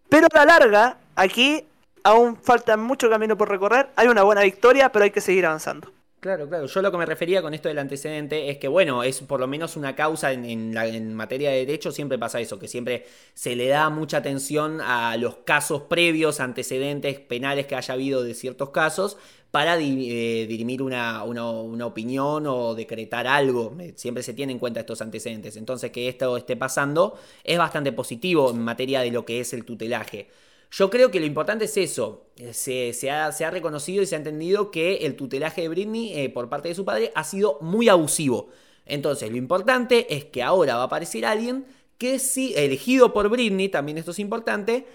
[0.09, 1.66] Pero a la larga, aquí
[2.03, 3.91] aún falta mucho camino por recorrer.
[3.97, 5.93] Hay una buena victoria, pero hay que seguir avanzando.
[6.22, 6.66] Claro, claro.
[6.66, 9.48] Yo lo que me refería con esto del antecedente es que, bueno, es por lo
[9.48, 13.56] menos una causa en, la, en materia de derecho, siempre pasa eso, que siempre se
[13.56, 18.70] le da mucha atención a los casos previos, antecedentes penales que haya habido de ciertos
[18.70, 19.16] casos,
[19.50, 23.74] para eh, dirimir una, una- una opinión o decretar algo.
[23.80, 25.56] Eh, Siempre se tienen en cuenta estos antecedentes.
[25.56, 29.64] Entonces, que esto esté pasando es bastante positivo en materia de lo que es el
[29.64, 30.28] tutelaje.
[30.72, 32.26] Yo creo que lo importante es eso.
[32.36, 36.48] Eh, Se, ha, reconocido y se ha entendido que el tutelaje de Britney eh, por
[36.48, 38.48] parte de su padre ha sido muy abusivo.
[38.86, 41.66] Entonces, lo importante es que ahora va a aparecer alguien
[41.98, 44.86] que sí, elegido por Britney, también esto es importante,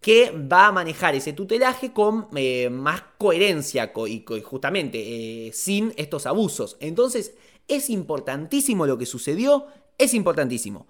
[0.00, 6.26] que va a manejar ese tutelaje con eh, más coherencia co- y, justamente sin estos
[6.26, 6.76] abusos.
[6.80, 7.34] Entonces,
[7.68, 9.66] es importantísimo lo que sucedió,
[9.98, 10.86] es importantísimo,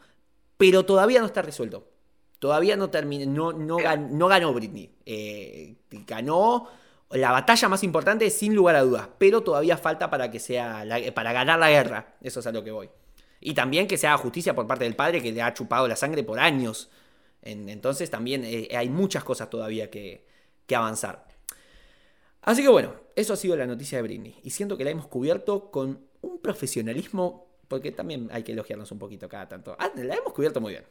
[0.56, 1.95] pero todavía no está resuelto.
[2.38, 4.90] Todavía no, termina, no, no, gan- no ganó Britney.
[5.06, 5.76] Eh,
[6.06, 6.68] ganó
[7.10, 10.84] la batalla más importante sin lugar a dudas, pero todavía falta para que sea
[11.14, 12.16] para ganar la guerra.
[12.20, 12.90] Eso es a lo que voy.
[13.40, 15.96] Y también que se haga justicia por parte del padre que le ha chupado la
[15.96, 16.90] sangre por años.
[17.42, 20.26] En- entonces también eh, hay muchas cosas todavía que,
[20.66, 21.26] que avanzar.
[22.42, 24.38] Así que bueno, eso ha sido la noticia de Britney.
[24.42, 28.98] Y siento que la hemos cubierto con un profesionalismo, porque también hay que elogiarnos un
[28.98, 29.76] poquito cada tanto.
[29.78, 30.84] Ah, la hemos cubierto muy bien.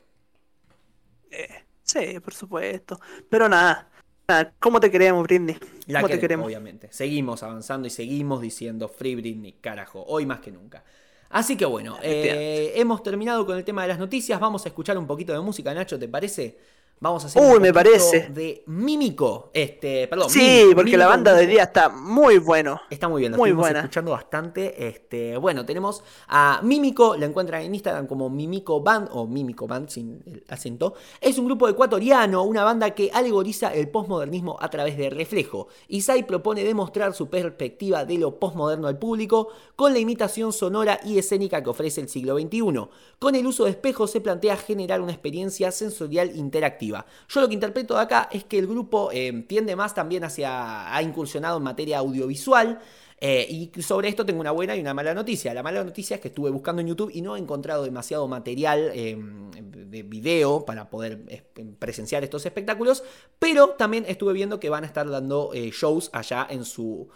[1.84, 3.00] Sí, por supuesto.
[3.30, 3.90] Pero nada,
[4.28, 5.58] nada, ¿cómo te queremos, Britney?
[5.88, 6.46] La ¿Cómo te queremos, queremos?
[6.48, 6.90] obviamente.
[6.92, 10.84] Seguimos avanzando y seguimos diciendo Free Britney, carajo, hoy más que nunca.
[11.30, 14.40] Así que bueno, eh, hemos terminado con el tema de las noticias.
[14.40, 16.58] Vamos a escuchar un poquito de música, Nacho, ¿te parece?
[16.98, 18.30] Vamos a hacer Uy, un me parece.
[18.30, 19.50] de Mímico.
[19.54, 20.30] Este, perdón.
[20.30, 22.82] Sí, Mímico, porque la banda de día está muy bueno.
[22.90, 23.80] Está muy bien, lo Muy buena.
[23.80, 24.88] escuchando bastante.
[24.88, 29.90] Este, bueno, tenemos a Mímico, la encuentran en Instagram como Mímico Band o Mímico Band
[29.90, 30.94] sin el acento.
[31.20, 35.68] Es un grupo ecuatoriano, una banda que alegoriza el posmodernismo a través de reflejo.
[35.90, 41.20] Isai propone demostrar su perspectiva de lo posmoderno al público con la imitación sonora y
[41.20, 42.88] escénica que ofrece el siglo XXI.
[43.20, 46.85] Con el uso de espejos se plantea generar una experiencia sensorial interactiva.
[47.30, 50.94] Yo lo que interpreto de acá es que el grupo eh, tiende más también hacia.
[50.96, 52.80] ha incursionado en materia audiovisual.
[53.20, 55.54] eh, y sobre esto tengo una buena y una mala noticia.
[55.54, 58.92] La mala noticia es que estuve buscando en YouTube y no he encontrado demasiado material
[58.94, 61.46] eh, de video para poder
[61.80, 63.04] presenciar estos espectáculos.
[63.40, 67.10] Pero también estuve viendo que van a estar dando shows allá en su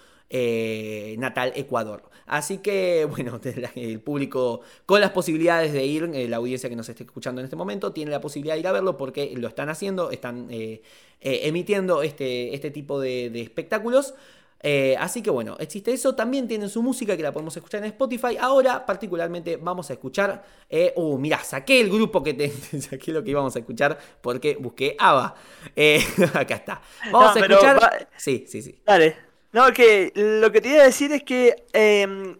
[1.17, 2.08] natal Ecuador.
[2.29, 3.39] Así que, bueno,
[3.75, 7.45] el público con las posibilidades de ir, eh, la audiencia que nos esté escuchando en
[7.45, 10.81] este momento, tiene la posibilidad de ir a verlo porque lo están haciendo, están eh,
[11.21, 14.13] eh, emitiendo este, este tipo de, de espectáculos.
[14.61, 16.15] Eh, así que bueno, existe eso.
[16.15, 18.35] También tienen su música que la podemos escuchar en Spotify.
[18.39, 20.43] Ahora, particularmente, vamos a escuchar.
[20.69, 22.49] Eh, uh, mirá, saqué el grupo que te.
[22.81, 25.35] saqué lo que íbamos a escuchar porque busqué ABBA.
[25.75, 26.03] Eh,
[26.33, 26.81] acá está.
[27.11, 28.09] Vamos No, a escuchar.
[28.17, 28.81] Sí, sí, sí.
[28.85, 29.28] Dale.
[29.51, 32.35] No, que lo que te iba a decir es que eh,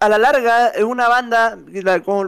[0.00, 1.58] a la larga es una banda,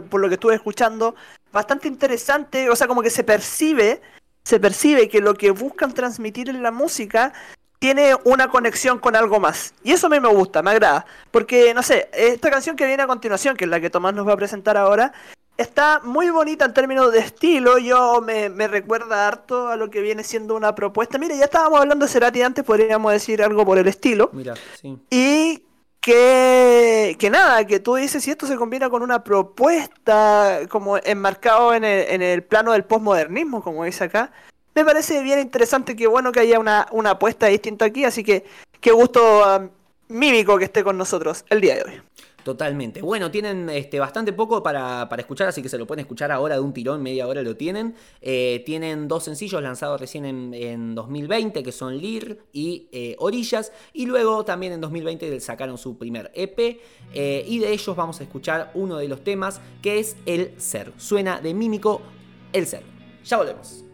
[0.09, 1.15] por lo que estuve escuchando,
[1.51, 4.01] bastante interesante, o sea, como que se percibe,
[4.43, 7.33] se percibe que lo que buscan transmitir en la música
[7.79, 9.73] tiene una conexión con algo más.
[9.83, 11.05] Y eso a mí me gusta, me agrada.
[11.31, 14.25] Porque, no sé, esta canción que viene a continuación, que es la que Tomás nos
[14.25, 15.11] va a presentar ahora,
[15.57, 17.77] está muy bonita en términos de estilo.
[17.77, 21.17] Yo me, me recuerda harto a lo que viene siendo una propuesta.
[21.17, 24.29] Mire, ya estábamos hablando de Cerati antes, podríamos decir algo por el estilo.
[24.33, 24.97] Mira, sí.
[25.09, 25.63] Y
[26.03, 31.73] que, que nada, que tú dices, si esto se combina con una propuesta como enmarcado
[31.73, 34.31] en el, en el plano del posmodernismo, como dice acá,
[34.75, 38.43] me parece bien interesante, que bueno que haya una, una apuesta distinta aquí, así que
[38.81, 39.69] qué gusto ah,
[40.09, 42.01] mímico que esté con nosotros el día de hoy.
[42.43, 43.01] Totalmente.
[43.01, 46.55] Bueno, tienen este, bastante poco para, para escuchar, así que se lo pueden escuchar ahora
[46.55, 47.95] de un tirón, media hora lo tienen.
[48.21, 53.71] Eh, tienen dos sencillos lanzados recién en, en 2020, que son Lir y eh, Orillas,
[53.93, 56.81] y luego también en 2020 sacaron su primer EP,
[57.13, 60.91] eh, y de ellos vamos a escuchar uno de los temas, que es El Ser.
[60.97, 62.01] Suena de mímico
[62.51, 62.83] El Ser.
[63.23, 63.85] Ya volvemos.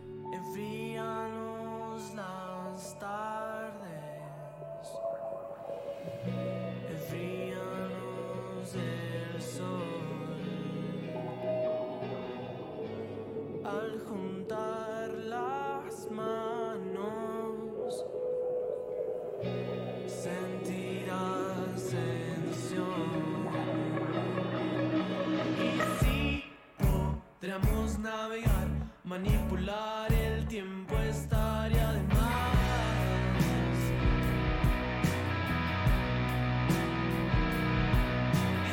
[27.99, 28.67] Navegar,
[29.03, 32.17] manipular el tiempo estaría de más.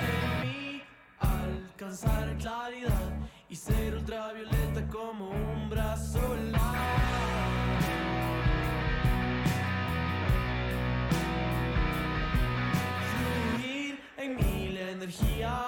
[0.02, 0.82] En mí
[1.18, 3.12] alcanzar claridad
[3.48, 6.20] y ser ultravioleta como un brazo
[13.10, 15.65] Fluir en mí la energía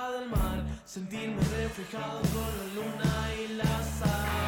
[0.89, 4.47] sentirme reflejado con la luna y la sal.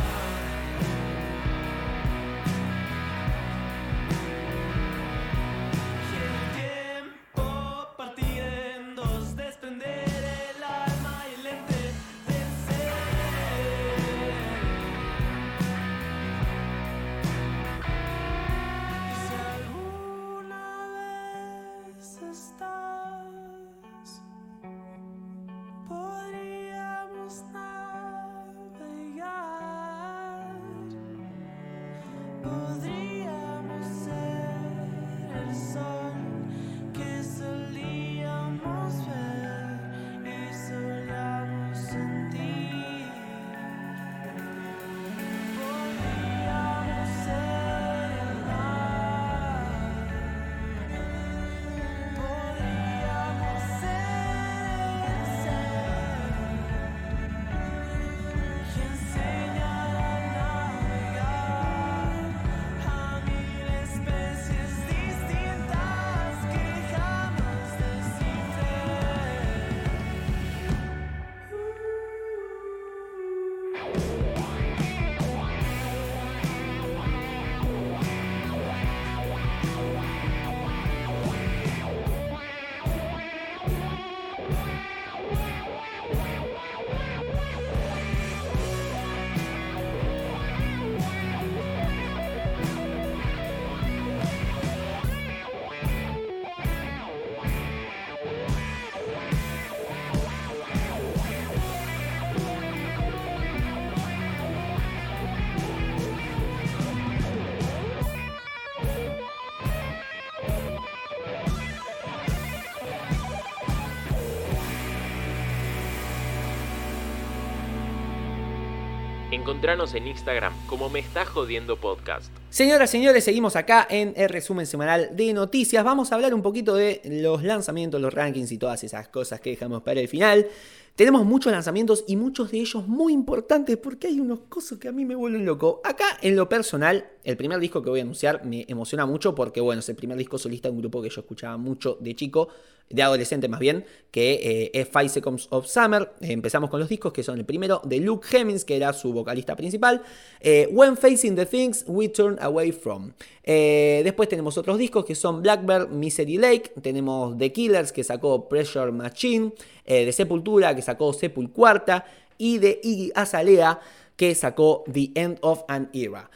[119.51, 122.33] Encontranos en Instagram como Me Está Jodiendo Podcast.
[122.51, 125.83] Señoras, señores, seguimos acá en el resumen semanal de noticias.
[125.83, 129.51] Vamos a hablar un poquito de los lanzamientos, los rankings y todas esas cosas que
[129.51, 130.47] dejamos para el final.
[130.95, 134.93] Tenemos muchos lanzamientos y muchos de ellos muy importantes porque hay unos cosas que a
[134.93, 135.81] mí me vuelven loco.
[135.83, 139.61] Acá, en lo personal, el primer disco que voy a anunciar me emociona mucho porque,
[139.61, 142.51] bueno, es el primer disco solista de un grupo que yo escuchaba mucho de chico,
[142.91, 146.13] de adolescente más bien, que eh, es Five Seconds of Summer.
[146.21, 149.55] Empezamos con los discos que son el primero de Luke Hemmings, que era su vocalista
[149.57, 150.03] principal.
[150.41, 153.13] eh, When Facing the Things We Turn Away From.
[153.45, 156.73] Eh, después tenemos otros discos que son Blackbird, Misery Lake.
[156.83, 159.53] Tenemos The Killers, que sacó Pressure Machine.
[159.87, 162.05] de Sepultura, que sacó Sepulcuarta.
[162.39, 163.81] Y de Iggy Azalea,
[164.17, 166.31] que sacó The End of an Era.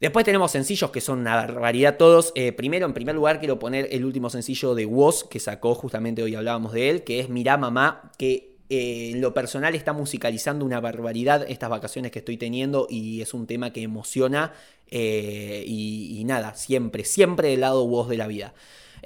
[0.00, 2.32] Después tenemos sencillos que son una barbaridad todos.
[2.36, 6.22] Eh, primero, en primer lugar, quiero poner el último sencillo de Woz, que sacó justamente
[6.22, 10.64] hoy hablábamos de él, que es Mirá Mamá, que eh, en lo personal está musicalizando
[10.64, 14.52] una barbaridad estas vacaciones que estoy teniendo y es un tema que emociona
[14.88, 18.54] eh, y, nada, siempre, siempre del lado Woz de la vida.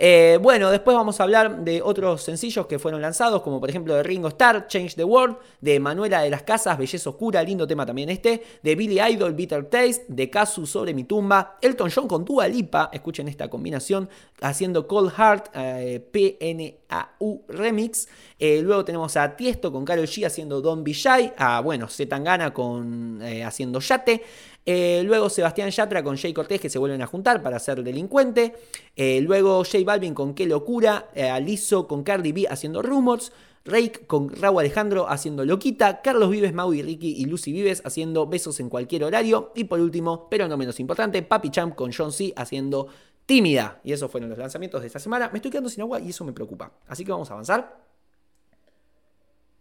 [0.05, 3.95] Eh, bueno, después vamos a hablar de otros sencillos que fueron lanzados, como por ejemplo
[3.95, 7.87] de Ringo Starr, Change the World, de Manuela de las Casas, Belleza Oscura, lindo tema
[7.87, 12.25] también este, de Billy Idol, Bitter Taste, de Kazu sobre mi tumba, Elton John con
[12.25, 14.09] Dua Lipa, escuchen esta combinación,
[14.41, 18.09] haciendo Cold Heart, eh, PNAU Remix,
[18.45, 23.23] Eh, luego tenemos a Tiesto con Karol G haciendo Don Shy, a bueno, Zetangana con
[23.23, 24.21] eh, haciendo Yate,
[24.65, 28.55] eh, luego Sebastián Yatra con Jay Cortés que se vuelven a juntar para ser delincuente.
[28.95, 31.09] Eh, luego J Balvin con Qué Locura.
[31.15, 33.33] Eh, Aliso con Cardi B haciendo Rumors.
[33.65, 36.03] Rake con Raúl Alejandro haciendo Loquita.
[36.03, 39.53] Carlos Vives, Maui, Ricky y Lucy Vives haciendo Besos en cualquier horario.
[39.55, 42.33] Y por último, pero no menos importante, Papi Champ con John C.
[42.37, 42.89] haciendo
[43.27, 43.81] Tímida.
[43.85, 45.29] Y esos fueron los lanzamientos de esta semana.
[45.33, 46.73] Me estoy quedando sin agua y eso me preocupa.
[46.89, 47.92] Así que vamos a avanzar.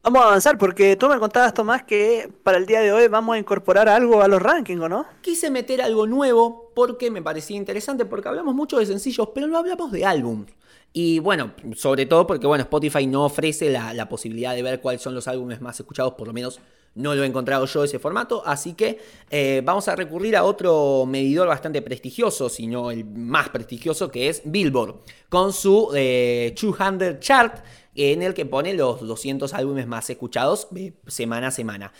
[0.03, 3.35] Vamos a avanzar porque tú me contabas, Tomás, que para el día de hoy vamos
[3.35, 5.05] a incorporar algo a los rankings, ¿o no?
[5.21, 9.59] Quise meter algo nuevo porque me parecía interesante, porque hablamos mucho de sencillos, pero no
[9.59, 10.47] hablamos de álbum.
[10.91, 15.13] Y bueno, sobre todo porque bueno, Spotify no ofrece la, posibilidad de ver cuáles son
[15.13, 16.59] los álbumes más escuchados, por lo menos
[16.95, 18.99] no lo he encontrado yo ese formato, así que
[19.29, 24.27] eh, vamos a recurrir a otro medidor bastante prestigioso, si no el más prestigioso, que
[24.27, 24.95] es Billboard,
[25.29, 27.63] con su eh, 200 Chart,
[27.95, 30.67] en el que pone los 200 álbumes más escuchados
[31.07, 31.93] semana a semana.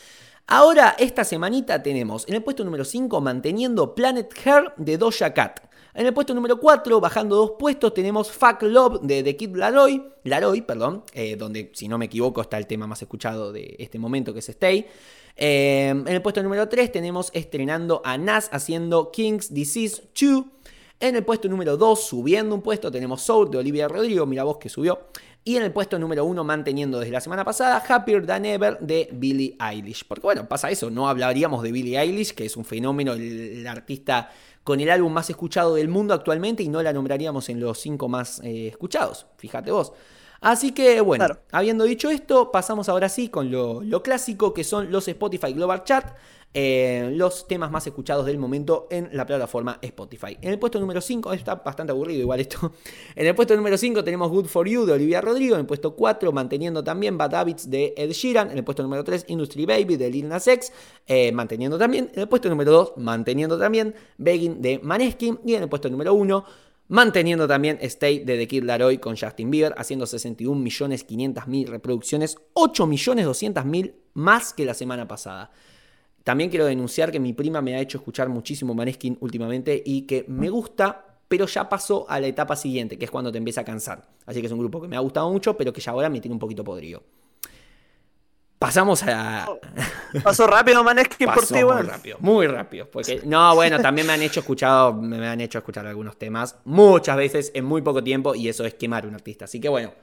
[0.48, 5.62] Ahora, esta semanita tenemos en el puesto número 5 manteniendo Planet Hair de Doja Cat.
[5.94, 10.02] En el puesto número 4, bajando dos puestos, tenemos Fuck Love de The Kid Laroi,
[10.24, 14.00] Laroi, perdón, eh, donde si no me equivoco está el tema más escuchado de este
[14.00, 14.88] momento que es Stay.
[15.36, 20.46] Eh, en el puesto número 3 tenemos estrenando a Nas haciendo King's Disease 2.
[21.02, 24.58] En el puesto número 2, subiendo un puesto, tenemos Soul de Olivia Rodrigo, mira vos
[24.58, 25.08] que subió.
[25.44, 29.10] Y en el puesto número 1, manteniendo desde la semana pasada, Happier Than Ever de
[29.12, 30.06] Billie Eilish.
[30.08, 33.22] Porque bueno, pasa eso, no hablaríamos de Billie Eilish, que es un fenómeno, el,
[33.60, 34.30] el artista
[34.64, 38.08] con el álbum más escuchado del mundo actualmente, y no la nombraríamos en los 5
[38.08, 39.94] más eh, escuchados, fíjate vos.
[40.42, 41.42] Así que bueno, Claro.
[41.52, 45.84] habiendo dicho esto, pasamos ahora sí con lo, lo clásico que son los Spotify Global
[45.84, 46.16] Chart,
[46.54, 50.38] eh, los temas más escuchados del momento en la plataforma Spotify.
[50.42, 52.74] En el puesto número 5, está bastante aburrido igual esto.
[53.16, 55.56] En el puesto número 5 tenemos Good For You de Olivia Rodrigo.
[55.56, 58.52] En el puesto 4, manteniendo también Bad Habits de Ed Sheeran.
[58.52, 60.48] En el puesto número 3, Industry Baby de Lil Nas
[61.08, 62.12] eh, manteniendo también.
[62.14, 65.40] En el puesto número 2, manteniendo también Begging de Maneskin.
[65.46, 66.46] Y en el puesto número 1,
[66.92, 74.52] Manteniendo también Stay de The Kid Laroi con Justin Bieber, haciendo 61.500.000 reproducciones, 8.200.000 más
[74.52, 75.52] que la semana pasada.
[76.24, 80.26] También quiero denunciar que mi prima me ha hecho escuchar muchísimo Maneskin últimamente y que
[80.28, 83.64] me gusta, pero ya pasó a la etapa siguiente, que es cuando te empieza a
[83.64, 84.08] cansar.
[84.26, 86.20] Así que es un grupo que me ha gustado mucho, pero que ya ahora me
[86.20, 87.02] tiene un poquito podrido.
[88.60, 89.48] Pasamos a,
[90.24, 92.88] Pasó rápido, Maneskin, por ti, muy rápido, muy rápido.
[92.92, 97.18] Porque, no, bueno, también me han hecho escuchado, me han hecho escuchar algunos temas muchas
[97.18, 99.46] veces en muy poco tiempo y eso es quemar a un artista.
[99.46, 99.94] Así que bueno,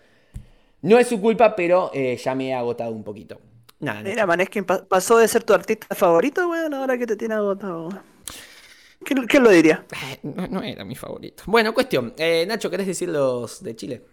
[0.83, 3.41] no es su culpa, pero eh, ya me he agotado un poquito.
[3.81, 7.35] Nada, Mira, Maneskin pa- pasó de ser tu artista favorito, weón, ahora que te tiene
[7.35, 7.89] agotado.
[9.05, 9.85] ¿Quién, quién lo diría?
[10.11, 11.45] Eh, no, no era mi favorito.
[11.47, 12.13] Bueno, cuestión.
[12.19, 14.05] Eh, Nacho, ¿querés decir los de Chile?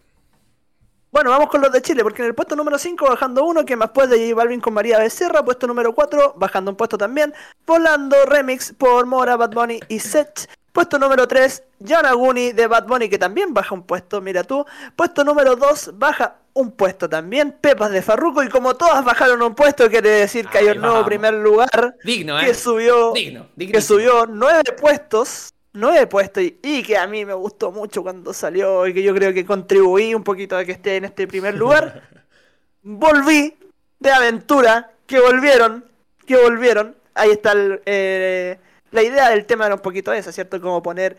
[1.12, 3.76] Bueno, vamos con los de Chile, porque en el puesto número 5, bajando uno, que
[3.76, 7.34] más pues de J Balvin con María Becerra, puesto número 4, bajando un puesto también,
[7.66, 10.48] Volando Remix por Mora, Bad Bunny y Sech.
[10.76, 14.66] Puesto número 3, Yanaguni de Bad Bunny, que también baja un puesto, mira tú.
[14.98, 19.56] Puesto número 2, baja un puesto también, Pepas de Farruko, y como todas bajaron un
[19.56, 21.08] puesto, quiere decir que hay un nuevo vamos.
[21.08, 22.48] primer lugar Digno, ¿eh?
[22.48, 27.34] que subió, Digno, que subió nueve puestos, nueve puestos, y, y que a mí me
[27.34, 30.98] gustó mucho cuando salió y que yo creo que contribuí un poquito a que esté
[30.98, 32.04] en este primer lugar.
[32.84, 33.56] Volví
[34.00, 35.86] de aventura, que volvieron,
[36.28, 38.60] que volvieron ahí está el, eh,
[38.92, 40.62] la idea del tema era un poquito esa, ¿cierto?
[40.62, 41.18] Como poner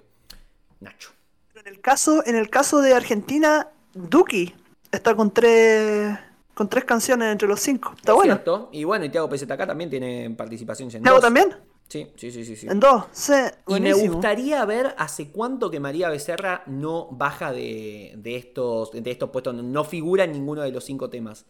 [0.82, 1.09] Nacho.
[1.55, 4.53] En el caso, en el caso de Argentina, Duki
[4.91, 6.15] está con tres
[6.53, 7.93] con tres canciones entre los cinco.
[7.95, 8.35] Está bueno.
[8.35, 8.69] ¿Cierto?
[8.71, 11.23] Y bueno, y Tiago PZK también tiene participación en ¿Tiago dos.
[11.23, 11.55] también?
[11.89, 12.55] Sí, sí, sí, sí.
[12.55, 12.67] sí.
[12.67, 13.05] En dos.
[13.11, 13.33] Sí,
[13.67, 19.11] Y me gustaría ver hace cuánto que María Becerra no baja de, de estos, de
[19.11, 21.45] estos puestos, no figura en ninguno de los cinco temas.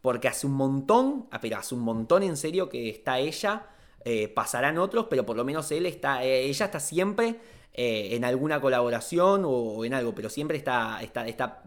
[0.00, 3.66] Porque hace un montón, ah, pero hace un montón en serio que está ella,
[4.04, 7.40] eh, pasarán otros, pero por lo menos él está, eh, ella está siempre
[7.72, 11.62] eh, en alguna colaboración o, o en algo, pero siempre está, está, está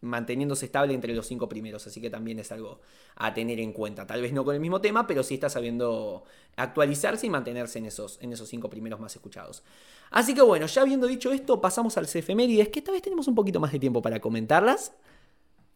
[0.00, 2.80] manteniéndose estable entre los cinco primeros, así que también es algo
[3.16, 4.06] a tener en cuenta.
[4.06, 6.24] Tal vez no con el mismo tema, pero sí está sabiendo
[6.56, 9.62] actualizarse y mantenerse en esos, en esos cinco primeros más escuchados.
[10.10, 13.34] Así que bueno, ya habiendo dicho esto, pasamos al CFMérides, que esta vez tenemos un
[13.34, 14.92] poquito más de tiempo para comentarlas.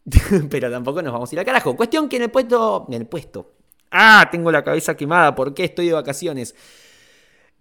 [0.49, 1.75] pero tampoco nos vamos a ir al carajo.
[1.75, 2.85] Cuestión que en el puesto.
[2.87, 3.53] En el puesto.
[3.91, 5.35] Ah, tengo la cabeza quemada.
[5.35, 6.55] ¿Por qué estoy de vacaciones?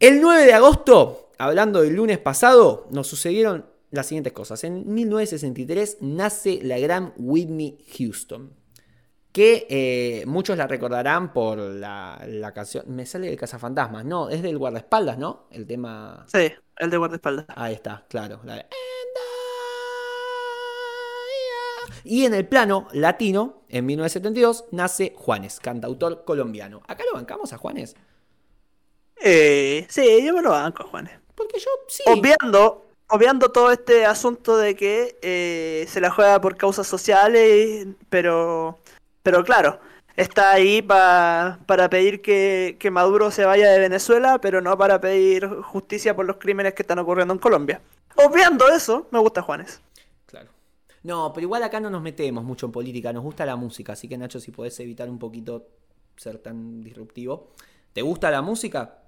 [0.00, 4.64] El 9 de agosto, hablando del lunes pasado, nos sucedieron las siguientes cosas.
[4.64, 8.54] En 1963 nace la gran Whitney Houston.
[9.30, 12.84] Que eh, muchos la recordarán por la, la canción.
[12.88, 14.04] Me sale de Cazafantasmas.
[14.04, 15.46] No, es del guardaespaldas, ¿no?
[15.50, 16.26] El tema.
[16.30, 17.46] Sí, el de guardaespaldas.
[17.48, 18.40] Ahí está, claro.
[18.44, 18.66] la de-
[22.04, 26.82] Y en el plano latino, en 1972, nace Juanes, cantautor colombiano.
[26.88, 27.94] ¿Acá lo bancamos a Juanes?
[29.24, 31.12] Eh, sí, yo me lo banco, Juanes.
[31.34, 32.02] Porque yo sí.
[32.06, 38.78] Obviando, obviando todo este asunto de que eh, se la juega por causas sociales, pero,
[39.22, 39.78] pero claro,
[40.16, 45.00] está ahí pa- para pedir que, que Maduro se vaya de Venezuela, pero no para
[45.00, 47.80] pedir justicia por los crímenes que están ocurriendo en Colombia.
[48.16, 49.80] Obviando eso, me gusta Juanes.
[50.26, 50.48] Claro.
[51.02, 54.08] No, pero igual acá no nos metemos mucho en política, nos gusta la música, así
[54.08, 55.66] que Nacho, si podés evitar un poquito
[56.16, 57.50] ser tan disruptivo.
[57.92, 59.01] ¿Te gusta la música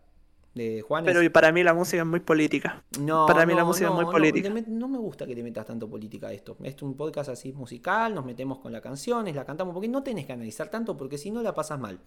[0.55, 1.13] de Juanes?
[1.15, 2.83] Pero para mí la música es muy política.
[3.01, 4.51] No, Para mí la no, música es muy política.
[4.69, 6.57] No, me gusta que le metas tanto política a esto.
[6.63, 10.27] Es un podcast así musical, nos metemos con las canciones, la cantamos, porque no tenés
[10.27, 11.99] que analizar tanto, porque si no la pasas mal.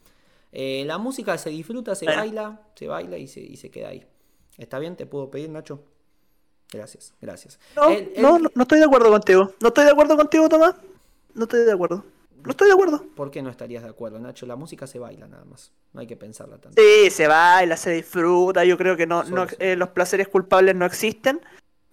[0.54, 2.22] Eh, la música se disfruta, se Bueno.
[2.22, 4.06] baila, se baila y se, y se queda ahí.
[4.58, 4.96] ¿Está bien?
[4.96, 5.84] ¿Te puedo pedir, Nacho?
[6.72, 7.60] Gracias, gracias.
[7.76, 9.52] No, El- el- no, no, no estoy de acuerdo contigo.
[9.62, 10.76] No estoy de acuerdo contigo, Tomás.
[11.34, 12.04] No estoy de acuerdo.
[12.44, 13.04] No estoy de acuerdo.
[13.16, 14.46] ¿Por qué no estarías de acuerdo, Nacho?
[14.46, 15.72] La música se baila nada más.
[15.94, 16.82] No hay que pensarla tanto.
[16.82, 18.64] Sí, se baila, se disfruta.
[18.66, 21.42] Yo creo que no, Solo no eh, los placeres culpables no existen.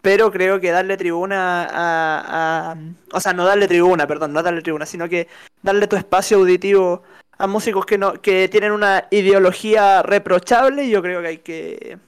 [0.03, 2.77] Pero creo que darle tribuna a, a-
[3.13, 5.29] O sea, no darle tribuna, perdón, no darle tribuna, sino que
[5.63, 7.03] darle tu espacio auditivo
[7.39, 10.91] a músicos que no que tienen una ideología reprochable.
[10.91, 11.99] Yo creo que hay que.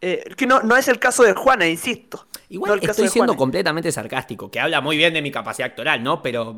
[0.00, 2.26] Eh, que no, no es el caso de Juana, insisto.
[2.50, 5.66] Igual No el caso estoy siendo completamente sarcástico, que habla muy bien de mi capacidad
[5.68, 6.22] actoral, ¿no?
[6.22, 6.56] Pero,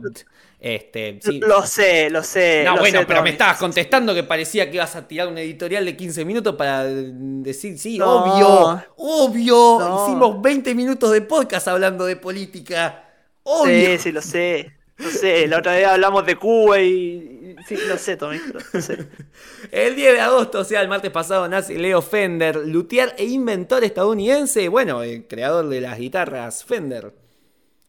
[0.61, 1.41] este, sí.
[1.41, 2.63] Lo sé, lo sé.
[2.65, 5.39] No, lo bueno, sé, pero me estabas contestando que parecía que ibas a tirar un
[5.39, 8.25] editorial de 15 minutos para decir, sí, No.
[8.25, 9.79] obvio, obvio.
[9.81, 10.07] No.
[10.07, 13.05] Hicimos 20 minutos de podcast hablando de política.
[13.43, 13.91] Obvio.
[13.93, 14.73] Sí, sí, lo sé.
[14.99, 15.49] Lo sé.
[15.49, 19.09] La otra vez hablamos de Cuba y, Sí, lo sé, Tommy, lo lo sé.
[19.71, 23.85] El 10 de agosto, o sea, el martes pasado, nace Leo Fender, luthier e inventor
[23.85, 27.15] estadounidense, bueno, el creador de las guitarras Fender.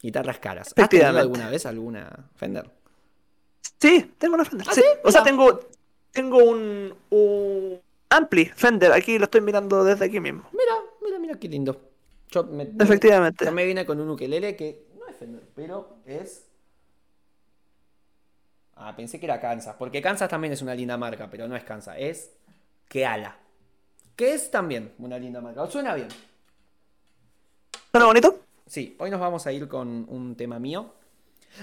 [0.01, 0.73] Guitarras caras.
[0.75, 2.69] ¿Has tenido alguna vez alguna Fender?
[3.79, 4.67] Sí, tengo una Fender.
[4.69, 4.83] ¿Ah, sí.
[5.03, 5.59] O sea, tengo,
[6.11, 8.91] tengo un, un Ampli Fender.
[8.91, 10.49] Aquí lo estoy mirando desde aquí mismo.
[10.51, 11.79] Mira, mira, mira qué lindo.
[12.29, 13.45] Yo me, Efectivamente.
[13.45, 16.50] Yo me vine con un ukelele que no es Fender, pero es.
[18.75, 21.63] Ah, pensé que era Kansas, porque Kansas también es una linda marca, pero no es
[21.63, 22.31] Kansas, es
[22.87, 23.37] Keala.
[24.15, 25.61] Que es también una linda marca.
[25.63, 26.07] ¿Os suena bien?
[27.91, 28.39] ¿Suena bonito?
[28.65, 30.93] Sí, hoy nos vamos a ir con un tema mío.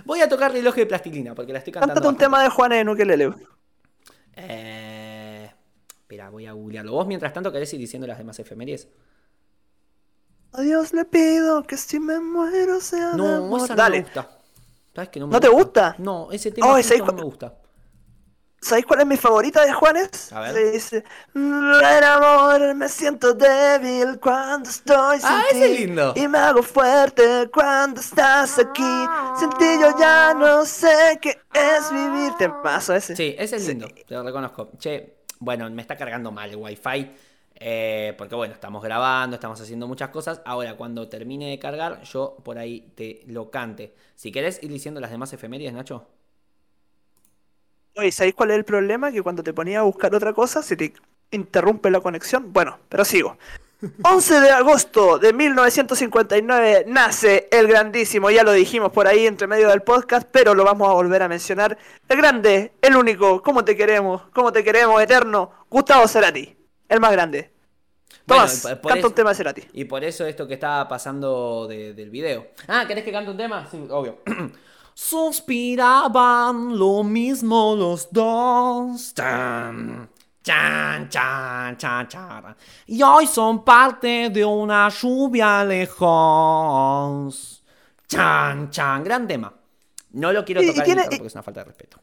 [0.04, 1.94] Voy a tocar reloj de plastilina, porque la estoy cantando.
[1.94, 3.34] Cántate un tema de Juanes en ukelele.
[4.36, 5.50] Eh,
[5.88, 6.92] Espera, voy a googlearlo.
[6.92, 8.88] Vos, mientras tanto, querés ir diciendo las demás efemérides.
[10.52, 13.74] A Dios le pido que si me muero sea de No, amor.
[13.74, 13.98] Dale.
[13.98, 14.37] me gusta.
[14.98, 15.94] ¿Sabes que no me ¿No te gusta?
[15.98, 17.54] No, ese tema Oh, justo ¿sabes no me gusta.
[18.60, 20.32] ¿Sabéis cuál es mi favorita de Juanes?
[20.32, 20.54] A ver.
[20.54, 25.56] Se dice, "Ven, amor, me siento débil cuando estoy sin Ah, ti.
[25.56, 26.12] ese es lindo.
[26.16, 28.82] Y me hago fuerte cuando estás aquí.
[29.38, 32.32] Sin ti yo ya no sé qué es vivir.
[32.36, 33.14] Te paso ese.
[33.14, 34.70] Sí, ese es lindo, te lo reconozco.
[34.78, 37.14] Che, bueno, me está cargando mal el wifi.
[37.60, 40.40] Eh, porque bueno, estamos grabando, estamos haciendo muchas cosas.
[40.44, 43.94] Ahora, cuando termine de cargar, yo por ahí te lo cante.
[44.14, 46.06] Si querés ir diciendo las demás efemérides, Nacho.
[47.96, 49.10] Oye, ¿sabéis cuál es el problema?
[49.10, 50.92] Que cuando te ponía a buscar otra cosa se te
[51.32, 52.52] interrumpe la conexión.
[52.52, 53.36] Bueno, pero sigo.
[54.02, 59.68] 11 de agosto de 1959 nace el grandísimo, ya lo dijimos por ahí entre medio
[59.68, 61.78] del podcast, pero lo vamos a volver a mencionar.
[62.08, 66.57] El grande, el único, cómo te queremos, cómo te queremos, eterno, Gustavo Cerati,
[66.88, 67.52] el más grande.
[68.26, 69.62] Bueno, Tomás, por canta eso- un tema de Cerati.
[69.72, 72.48] Y por eso esto que estaba pasando de- del video.
[72.66, 73.66] Ah, ¿querés que cante un tema?
[73.70, 74.18] Sí, obvio.
[74.94, 79.14] Suspiraban lo mismo los dos.
[79.14, 80.10] Chan,
[80.42, 82.56] chan, chan, chan, chan.
[82.86, 87.62] Y hoy son parte de una lluvia lejos.
[88.08, 89.04] Chan, chan.
[89.04, 89.52] Gran tema.
[90.12, 91.98] No lo quiero Y- tocar en tiene- micro y- porque es una falta de respeto.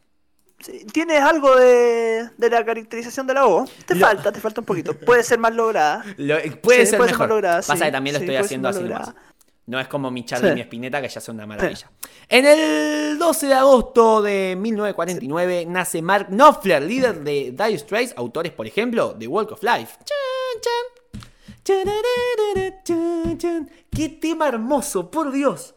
[0.65, 3.69] Sí, ¿Tienes algo de, de la caracterización de la voz?
[3.85, 4.93] Te Lo- falta, te falta un poquito.
[4.97, 6.03] Puede ser más lograda.
[6.17, 7.17] Lo- puede Sí, ser puede ser mejor.
[7.19, 9.13] más lograda, Pasa sí, que también lo estoy haciendo así nomás.
[9.67, 11.89] No es como mi Charlie y mi Spinetta que ya son una maravilla.
[12.29, 18.51] En el 12 de agosto de 1949 nace Mark Knopfler, líder de Dire Straits, autores,
[18.51, 19.97] por ejemplo, de Walk of Life.
[20.03, 21.21] Chan, chan.
[21.63, 23.69] Chararara, chan, chan.
[23.89, 25.73] ¡Qué tema hermoso, por Dios!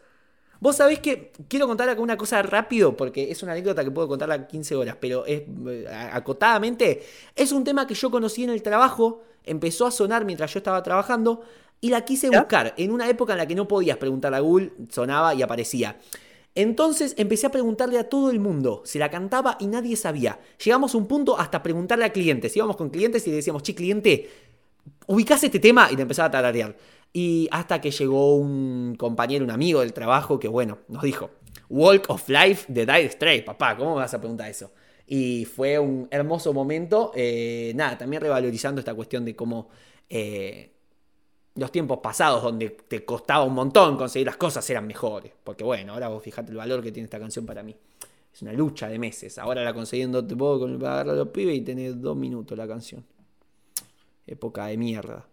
[0.59, 4.07] Vos sabés que quiero contar acá una cosa rápido, porque es una anécdota que puedo
[4.07, 7.03] contarla 15 horas, pero es eh, acotadamente.
[7.35, 10.83] Es un tema que yo conocí en el trabajo, empezó a sonar mientras yo estaba
[10.83, 11.41] trabajando,
[11.81, 14.73] y la quise buscar en una época en la que no podías preguntar a Google,
[14.89, 15.97] sonaba y aparecía.
[16.55, 20.39] Entonces empecé a preguntarle a todo el mundo, se la cantaba y nadie sabía.
[20.63, 23.73] Llegamos a un punto hasta preguntarle a clientes, íbamos con clientes y le decíamos, che,
[23.73, 24.29] cliente,
[25.07, 26.75] ubicás este tema y te empezaba a tararear.
[27.11, 31.31] Y hasta que llegó un compañero, un amigo del trabajo que, bueno, nos dijo,
[31.69, 34.71] Walk of Life de Dire Straits, papá, ¿cómo me vas a preguntar eso?
[35.07, 39.69] Y fue un hermoso momento, eh, nada, también revalorizando esta cuestión de cómo
[40.07, 40.71] eh,
[41.55, 45.31] los tiempos pasados, donde te costaba un montón conseguir las cosas, eran mejores.
[45.43, 47.75] Porque bueno, ahora vos fijate el valor que tiene esta canción para mí.
[48.31, 49.39] Es una lucha de meses.
[49.39, 51.99] Ahora la conseguí en dos te puedo con- para agarrar a los pibes y tenés
[51.99, 53.03] dos minutos la canción.
[54.27, 55.25] Época de mierda.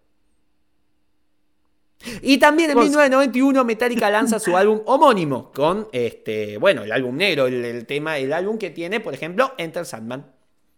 [2.21, 7.15] Y también en Vos- 1991 Metallica lanza su álbum homónimo con este, bueno, el álbum
[7.17, 10.25] negro, el, el tema, el álbum que tiene, por ejemplo, Enter Sandman.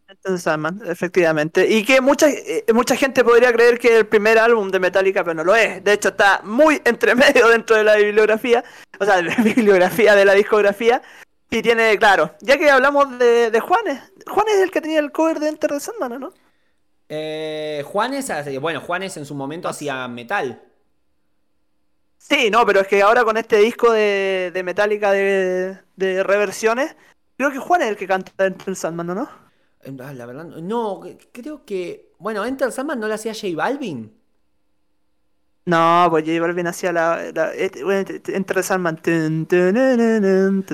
[0.08, 1.68] Entonces, Sandman, efectivamente.
[1.70, 5.24] Y que mucha, eh, mucha gente podría creer que es el primer álbum de Metallica,
[5.24, 5.84] pero no lo es.
[5.84, 8.64] De hecho, está muy entre medio dentro de la bibliografía,
[9.00, 11.02] o sea, de la bibliografía de la discografía.
[11.52, 15.12] Y tiene, claro, ya que hablamos de, de Juanes, Juanes es el que tenía el
[15.12, 16.34] cover de Enter the Sandman, ¿o ¿no?
[17.08, 20.62] Eh, Juanes, bueno, Juanes en su momento hacía metal.
[22.20, 26.96] Sí, no, pero es que ahora con este disco de, de Metallica de, de reversiones,
[27.38, 29.30] creo que Juan es el que canta Enter Sandman, ¿o ¿no?
[29.84, 31.02] Eh, ah, La verdad, no,
[31.32, 32.12] creo que.
[32.20, 34.14] Bueno, Enter Sandman no la hacía J Balvin.
[35.66, 39.00] No, pues J Balvin hacía la, la Enter Sandman.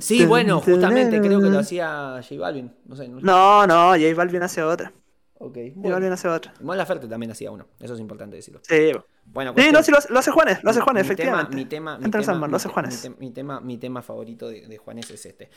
[0.02, 2.74] Sí, bueno, justamente creo que lo hacía J Balvin.
[2.86, 3.20] No sé, no.
[3.20, 4.91] No, no, J Balvin hace otra.
[5.38, 5.96] Ok, J bueno.
[5.98, 6.54] Balvin hace otra.
[6.62, 7.68] Mon Laferte también hacía uno.
[7.80, 8.62] Eso es importante decirlo.
[8.64, 8.91] Sí,
[9.26, 11.55] Bueno, sí no, sí lo, hace- lo hace Juanes, lo hace Juanes, mi tema, efectivamente.
[11.57, 13.03] mi tema, mi Enter the tema- Sandman, lo hace Juanes.
[13.03, 15.49] Mi, te- mi tema, mi tema favorito de, de Juanes es este.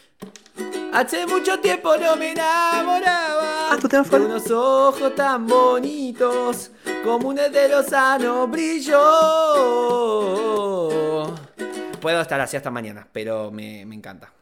[0.92, 6.72] Hace mucho tiempo no me enamoraba Ah, ¿tu tema de unos ojos tan bonitos
[7.04, 8.98] como un de lozano brilló.
[12.00, 14.32] Puedo estar así hasta mañana, pero me, me encanta.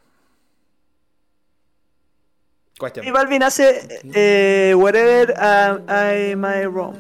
[2.79, 3.07] Cuestión.
[3.07, 6.95] Y Balvin hace eh, Wherever I, I May Wrong.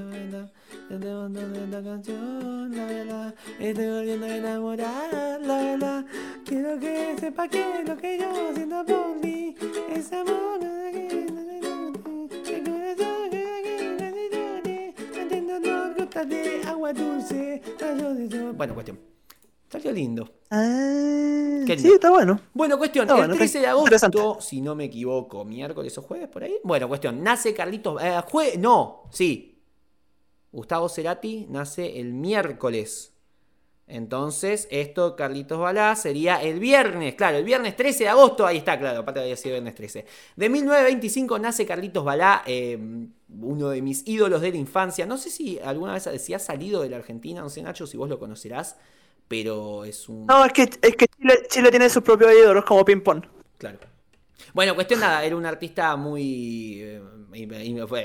[0.88, 3.34] Volviendo a esta canción, la verdad.
[3.58, 6.04] Estoy volviendo a enamorar, la verdad.
[6.44, 9.54] Quiero que sepa que lo que yo siento por ti
[9.94, 10.56] es amor.
[16.26, 17.60] De agua dulce.
[18.56, 18.98] Bueno, cuestión.
[19.68, 20.28] Salió lindo.
[20.50, 21.94] Ah, Qué sí, lindo.
[21.96, 22.40] está bueno.
[22.54, 26.28] Bueno, cuestión, Ah, el bueno, 13 de agosto, si no me equivoco, miércoles o jueves
[26.28, 26.54] por ahí.
[26.64, 28.02] Bueno, cuestión, nace Carlitos.
[28.02, 29.55] Eh, jue- no, sí.
[30.52, 33.12] Gustavo Cerati nace el miércoles.
[33.88, 37.14] Entonces, esto, Carlitos Balá, sería el viernes.
[37.14, 38.44] Claro, el viernes 13 de agosto.
[38.44, 40.04] Ahí está, claro, aparte había sido viernes 13.
[40.34, 42.76] De 1925 nace Carlitos Balá, eh,
[43.40, 45.06] uno de mis ídolos de la infancia.
[45.06, 47.96] No sé si alguna vez si ha salido de la Argentina, no sé, Nacho, si
[47.96, 48.76] vos lo conocerás.
[49.28, 50.26] Pero es un.
[50.26, 53.24] No, es que, es que Chile, Chile tiene sus propios ídolos como ping pong.
[53.58, 53.78] Claro.
[54.56, 56.80] Bueno, cuestión nada, era un artista muy...
[56.80, 57.02] eh,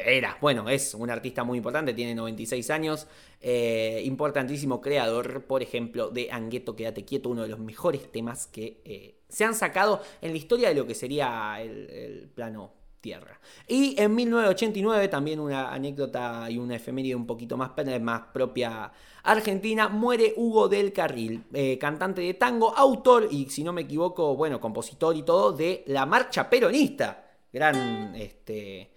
[0.06, 3.08] era, bueno, es un artista muy importante, tiene 96 años,
[3.40, 8.82] eh, importantísimo creador, por ejemplo, de Angueto, Quédate Quieto, uno de los mejores temas que
[8.84, 13.40] eh, se han sacado en la historia de lo que sería el plano Tierra.
[13.68, 18.92] Y en 1989, también una anécdota y una efeméride un poquito más, más propia
[19.24, 24.36] argentina, muere Hugo del Carril, eh, cantante de tango, autor y, si no me equivoco,
[24.36, 27.28] bueno, compositor y todo, de la marcha peronista.
[27.52, 28.92] Gran este,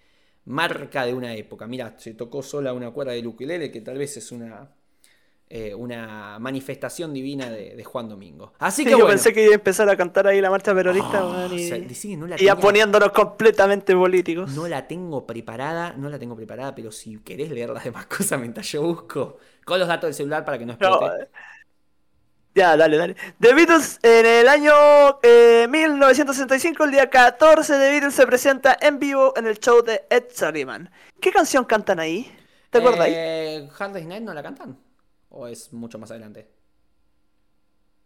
[0.45, 1.67] marca de una época.
[1.67, 4.69] Mira, se tocó sola una cuerda de ukelele, que tal vez es una,
[5.47, 8.53] eh, una manifestación divina de, de Juan Domingo.
[8.59, 11.23] Así Sí, que yo pensé que iba a empezar a cantar ahí la marcha peronista,
[11.23, 14.51] Oh, weón, y, o sea, decí que no la y ya tenía- poniéndonos completamente políticos.
[14.51, 18.39] No la tengo preparada, no la tengo preparada, pero si querés leer las demás cosas
[18.39, 21.05] mientras yo busco con los datos del celular para que no explote.
[21.05, 21.29] No, eh,
[22.55, 23.15] ya, dale, dale.
[23.39, 24.71] The Beatles en el año
[25.23, 30.05] eh, 1965, el día 14, The Beatles se presenta en vivo en el show de
[30.09, 30.89] Ed Sullivan.
[31.19, 32.31] ¿Qué canción cantan ahí?
[32.69, 33.07] ¿Te acuerdas?
[33.09, 34.77] Eh, Hard Night no la cantan.
[35.35, 36.49] ¿O es mucho más adelante?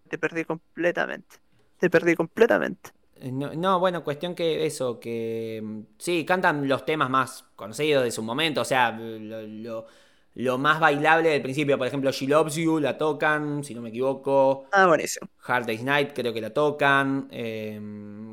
[0.09, 1.37] Te perdí completamente.
[1.79, 2.91] Te perdí completamente.
[3.15, 8.03] Eh, No, no, bueno, cuestión que eso, que mm, sí, cantan los temas más conocidos
[8.03, 9.85] de su momento, o sea, lo, lo-
[10.35, 13.89] lo más bailable del principio, por ejemplo, She Loves You la tocan, si no me
[13.89, 15.27] equivoco, Ah, buenísimo.
[15.45, 17.79] Hard Day's Night creo que la tocan, eh,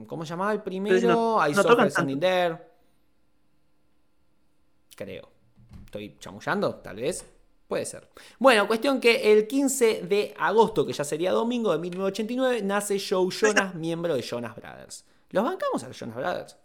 [0.07, 0.99] ¿cómo se llamaba el primero?
[1.01, 2.59] Si no- I no Saw Standing There.
[4.97, 5.29] Creo.
[5.85, 6.77] ¿Estoy chamullando?
[6.77, 7.25] Tal vez.
[7.69, 8.09] Puede ser.
[8.39, 13.29] Bueno, cuestión que el 15 de agosto, que ya sería domingo de 1989, nace Joe
[13.31, 15.05] Jonas, miembro de Jonas Brothers.
[15.31, 16.57] ¿Los bancamos a los Jonas Brothers?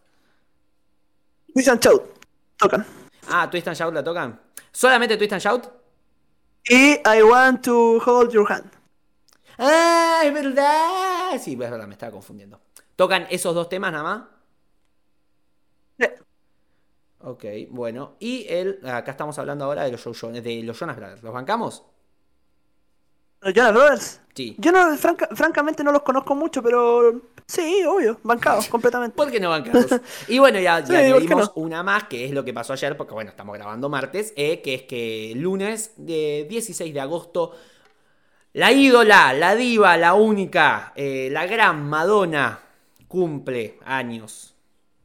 [1.54, 2.04] Twist and Shout.
[2.58, 2.86] Tocan.
[3.30, 4.40] Ah, Twist and Shout la tocan.
[4.72, 5.64] ¿Solamente Twist and Shout?
[6.70, 8.72] Y I Want to Hold Your Hand.
[9.58, 11.42] ¡Ah, es verdad!
[11.42, 12.62] Sí, es verdad, me estaba confundiendo.
[12.96, 14.24] ¿Tocan esos dos temas nada más?
[17.24, 18.16] Ok, bueno.
[18.20, 21.24] Y el, acá estamos hablando ahora de los, Joe de los Jonas Brothers.
[21.24, 21.84] ¿Los bancamos?
[23.42, 24.22] ¿Los Jonas Brothers?
[24.36, 24.56] Sí.
[24.60, 29.16] Yo no, franca- francamente no los conozco mucho, pero sí, obvio, bancados completamente.
[29.16, 29.88] ¿Por qué no bancamos?
[30.28, 31.02] Y bueno, ya, ya
[31.56, 34.76] una más, que es lo que pasó ayer, porque bueno, estamos grabando martes, eh, que
[34.76, 37.54] es que lunes de 16 de agosto,
[38.54, 42.60] la ídola, la diva, la única, eh, la gran Madonna
[43.08, 44.51] cumple años.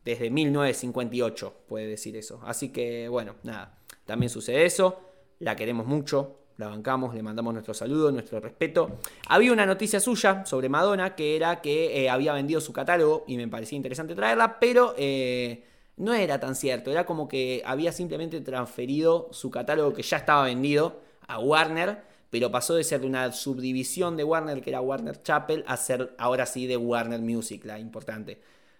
[0.06, 2.40] Desde 1958, puede decir eso.
[2.44, 5.00] Así que bueno, nada, también sucede eso.
[5.40, 9.00] La queremos mucho, la bancamos, le mandamos nuestro saludo, nuestro respeto.
[9.28, 13.36] Había una noticia suya sobre Madonna que era que eh, había vendido su catálogo y
[13.36, 15.64] me parecía interesante traerla, pero eh,
[15.96, 16.92] no era tan cierto.
[16.92, 22.52] Era como que había simplemente transferido su catálogo que ya estaba vendido a Warner, pero
[22.52, 26.46] pasó de ser de una subdivisión de Warner que era Warner Chapel a ser ahora
[26.46, 28.38] sí de Warner Music, la importante.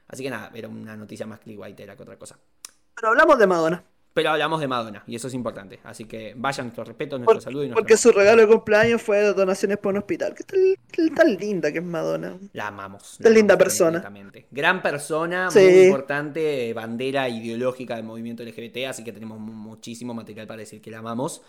[0.09, 2.39] Así que nada, era una noticia más clickbaitera que otra cosa.
[2.95, 3.85] Pero hablamos de Madonna.
[4.15, 5.79] Pero hablamos de Madonna y eso es importante.
[5.85, 9.03] Así que vayan nuestro respeto, nuestro Por- saludo y nuestro porque su regalo de cumpleaños
[9.03, 10.35] fue donaciones para un hospital.
[10.35, 12.39] ¿Qué tal, qué tan linda que es Madonna?
[12.55, 13.17] La amamos.
[13.19, 14.01] Qué la linda persona.
[14.01, 14.47] completamente.
[14.51, 15.59] Gran persona, Sí.
[15.59, 20.61] muy importante, eh, bandera ideológica del movimiento LGBT, así que tenemos mu- muchísimo material para
[20.61, 21.43] decir que la amamos.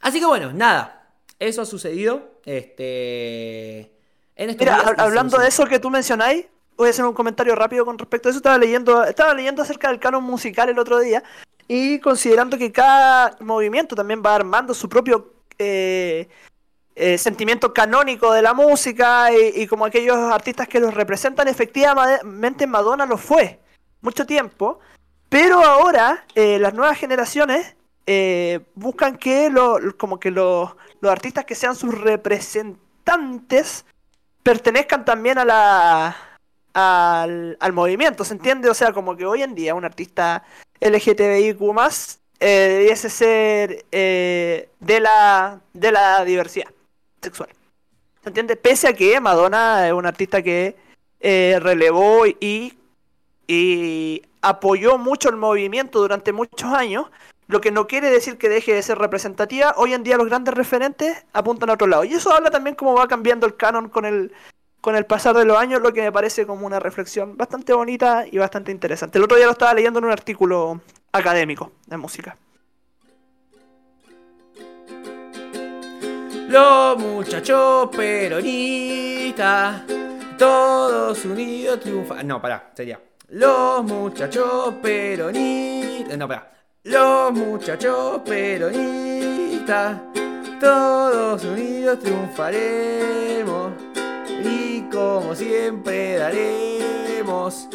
[0.00, 2.40] Así que bueno, nada, eso ha sucedido.
[2.46, 3.92] Este.
[4.36, 6.46] En Mira, días hablando de eso que tú mencionáis,
[6.78, 8.38] voy a hacer un comentario rápido con respecto a eso.
[8.38, 11.22] Estaba leyendo, estaba leyendo acerca del canon musical el otro día
[11.66, 16.28] y considerando que cada movimiento también va armando su propio eh,
[16.94, 23.04] eh, sentimiento canónico de la música y, como aquellos artistas que los representan, efectivamente Madonna
[23.06, 23.60] lo fue
[24.00, 24.78] mucho tiempo,
[25.28, 27.74] pero ahora eh, las nuevas generaciones
[28.74, 33.84] buscan que lo- como que los, los artistas que sean sus representantes
[34.42, 36.16] pertenezcan también a la
[36.78, 38.70] al, al movimiento, ¿se entiende?
[38.70, 40.44] O sea, como que hoy en día un artista
[40.80, 41.60] LGTBIQ
[42.40, 46.68] eh, debiese ser eh, de, la, de la diversidad
[47.20, 47.48] sexual.
[48.22, 48.56] ¿Se entiende?
[48.56, 50.76] Pese a que Madonna es una artista que
[51.20, 52.78] eh, relevó y,
[53.48, 57.06] y apoyó mucho el movimiento durante muchos años,
[57.48, 59.74] lo que no quiere decir que deje de ser representativa.
[59.76, 62.04] Hoy en día los grandes referentes apuntan a otro lado.
[62.04, 64.32] Y eso habla también cómo va cambiando el canon con el,
[64.80, 68.24] con el pasar de los años, lo que me parece como una reflexión bastante bonita
[68.30, 69.18] y bastante interesante.
[69.18, 70.80] El otro día lo estaba leyendo en un artículo
[71.12, 72.36] académico de música.
[76.48, 79.82] Los muchachos peronistas,
[80.38, 82.26] todos unidos triunfan.
[82.26, 82.98] No, pará, sería.
[83.28, 86.16] Los muchachos peronistas.
[86.16, 86.50] No, pará.
[86.84, 90.00] Los muchachos peronistas,
[90.58, 93.87] todos unidos triunfaremos.
[94.98, 97.68] Como siempre daremos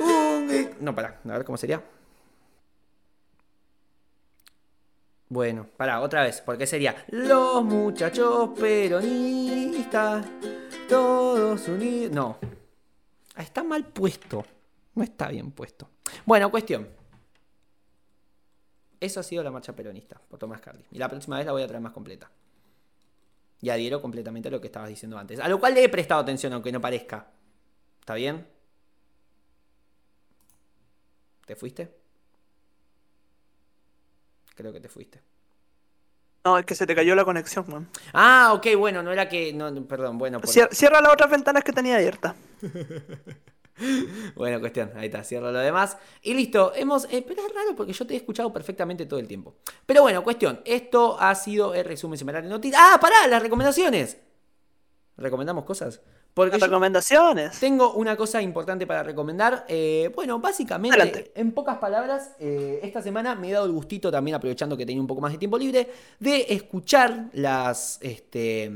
[0.00, 0.70] un.
[0.80, 1.82] No, pará, a ver cómo sería.
[5.28, 10.24] Bueno, pará, otra vez, porque sería los muchachos peronistas,
[10.88, 12.12] todos unidos.
[12.14, 12.38] No,
[13.36, 14.46] está mal puesto,
[14.94, 15.86] no está bien puesto.
[16.24, 16.88] Bueno, cuestión.
[18.98, 20.84] Eso ha sido la marcha peronista por Tomás Carly.
[20.92, 22.30] Y la próxima vez la voy a traer más completa.
[23.62, 25.38] Y adhiero completamente a lo que estabas diciendo antes.
[25.40, 27.26] A lo cual le he prestado atención, aunque no parezca.
[28.00, 28.46] ¿Está bien?
[31.46, 31.94] ¿Te fuiste?
[34.54, 35.20] Creo que te fuiste.
[36.44, 37.88] No, es que se te cayó la conexión, man.
[38.14, 39.52] Ah, ok, bueno, no era que.
[39.52, 40.40] No, perdón, bueno.
[40.40, 42.34] por- Cierra las otras ventanas que tenía abiertas.
[44.36, 45.96] Bueno, cuestión, ahí está, cierro lo demás.
[46.22, 47.04] Y listo, hemos.
[47.10, 49.56] eh, pero es raro porque yo te he escuchado perfectamente todo el tiempo.
[49.86, 52.80] Pero bueno, cuestión, esto ha sido el resumen semanal de noticias.
[52.82, 53.26] ¡Ah, pará!
[53.26, 54.18] Las recomendaciones.
[55.16, 56.00] ¿Recomendamos cosas?
[56.32, 57.58] Porque Las recomendaciones.
[57.58, 59.64] tengo una cosa importante para recomendar.
[59.68, 61.32] Eh, bueno, básicamente, Adelante.
[61.34, 65.00] en pocas palabras, eh, esta semana me he dado el gustito, también aprovechando que tenía
[65.00, 65.90] un poco más de tiempo libre,
[66.20, 67.98] de escuchar las.
[68.00, 68.70] Este,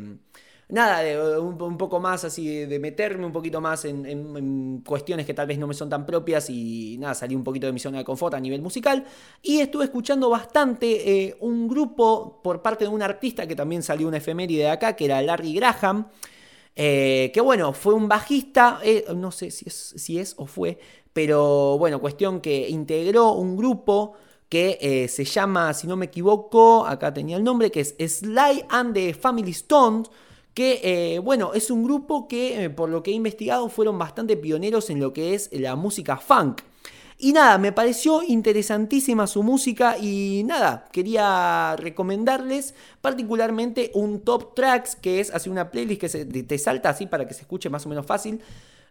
[0.68, 5.46] nada, de, un, poco más así, de, meterme un poquito más en, cuestiones que tal
[5.46, 8.04] vez no me son tan propias y nada, salí un poquito de mi zona de
[8.04, 9.04] confort a nivel musical.
[9.42, 14.08] Y estuve escuchando bastante eh, un grupo por parte de un artista que también salió
[14.08, 16.08] una efeméride de acá, que era Larry Graham.
[16.76, 20.80] Eh, que bueno, fue un bajista, eh, no sé si es, si es o fue,
[21.12, 24.14] pero bueno, cuestión que integró un grupo
[24.48, 28.66] que eh, se llama, si no me equivoco, acá tenía el nombre, que es Sly
[28.68, 30.10] and the Family Stones,
[30.54, 34.36] que eh, bueno, es un grupo que eh, por lo que he investigado fueron bastante
[34.36, 36.62] pioneros en lo que es la música funk.
[37.18, 44.96] Y nada, me pareció interesantísima su música y nada, quería recomendarles particularmente un top tracks
[44.96, 47.86] que es así una playlist que se- te salta así para que se escuche más
[47.86, 48.40] o menos fácil.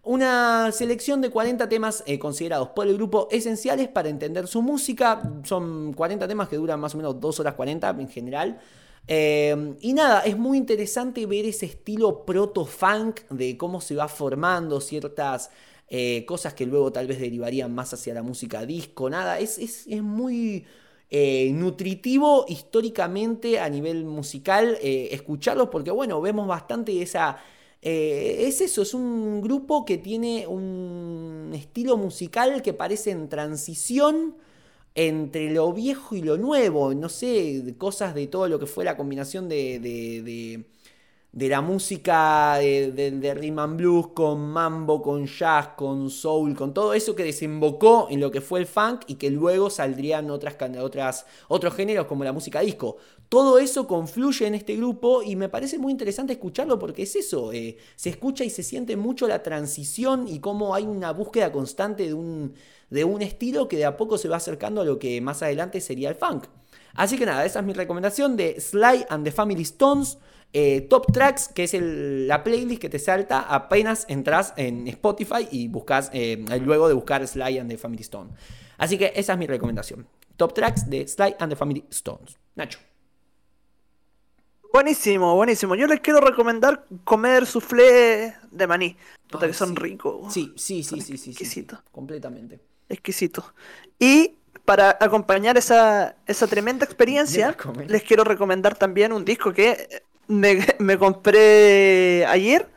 [0.06, 5.22] Una selección de 40 temas eh, considerados por el grupo esenciales para entender su música.
[5.44, 8.60] Son 40 temas que duran más o menos 2 horas 40 en general.
[9.08, 14.80] Eh, y nada, es muy interesante ver ese estilo proto-funk de cómo se va formando
[14.80, 15.52] ciertas
[15.90, 19.10] eh, cosas que luego tal vez derivarían más hacia la música disco.
[19.10, 20.66] Nada, es, es, es muy
[21.10, 27.38] eh, nutritivo históricamente a nivel musical eh, escucharlos porque bueno, vemos bastante esa...
[27.82, 34.36] es eso, es un grupo que tiene un estilo musical que parece en transición
[34.96, 38.96] entre lo viejo y lo nuevo, no sé, cosas de todo lo que fue la
[38.98, 40.66] combinación de, de, de-
[41.32, 46.94] de la música de, rhythm and blues con mambo, con jazz, con soul, con todo
[46.94, 51.26] eso que desembocó en lo que fue el funk y que luego saldrían otras, otras,
[51.48, 52.98] otros géneros como la música disco.
[53.30, 57.52] Todo eso confluye en este grupo y me parece muy interesante escucharlo porque es eso,
[57.52, 62.06] eh, se escucha y se siente mucho la transición y cómo hay una búsqueda constante
[62.06, 62.54] de un,
[62.94, 65.82] de un estilo que de a poco se va acercando a lo que más adelante
[65.82, 66.46] sería el funk.
[66.94, 70.18] Así que nada, esa es mi recomendación de Sly and the Family Stones.
[70.56, 75.48] eh, Top Tracks, que es el- la playlist que te salta apenas entras en Spotify
[75.50, 78.30] y buscas, eh, luego de buscar Sly and the Family Stone.
[78.78, 80.06] Así que esa es mi recomendación.
[80.38, 82.38] Top Tracks de Sly and the Family Stones.
[82.54, 82.78] Nacho.
[84.72, 85.74] Buenísimo, buenísimo.
[85.76, 88.96] Yo les quiero recomendar comer soufflé de maní.
[89.32, 89.76] Puta Ay, que son sí.
[89.76, 90.34] ricos.
[90.34, 91.30] Sí, sí, sí, sí, sí, sí, sí.
[91.32, 91.82] exquisito.
[91.92, 92.60] Completamente.
[92.94, 93.54] Exquisito.
[94.00, 97.56] Y para acompañar esa, esa tremenda experiencia,
[97.88, 102.70] les quiero recomendar también un disco que me, me compré ayer,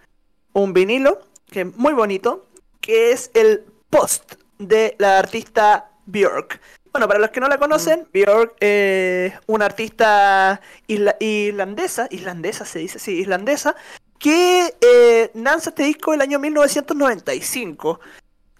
[0.52, 1.20] un vinilo,
[1.50, 2.48] que es muy bonito,
[2.80, 6.60] que es el Post de la artista Björk.
[6.92, 12.78] Bueno, para los que no la conocen, Björk es una artista isla- irlandesa, islandesa se
[12.80, 13.76] dice, sí, islandesa,
[14.18, 18.00] que eh, lanza este disco el año 1995.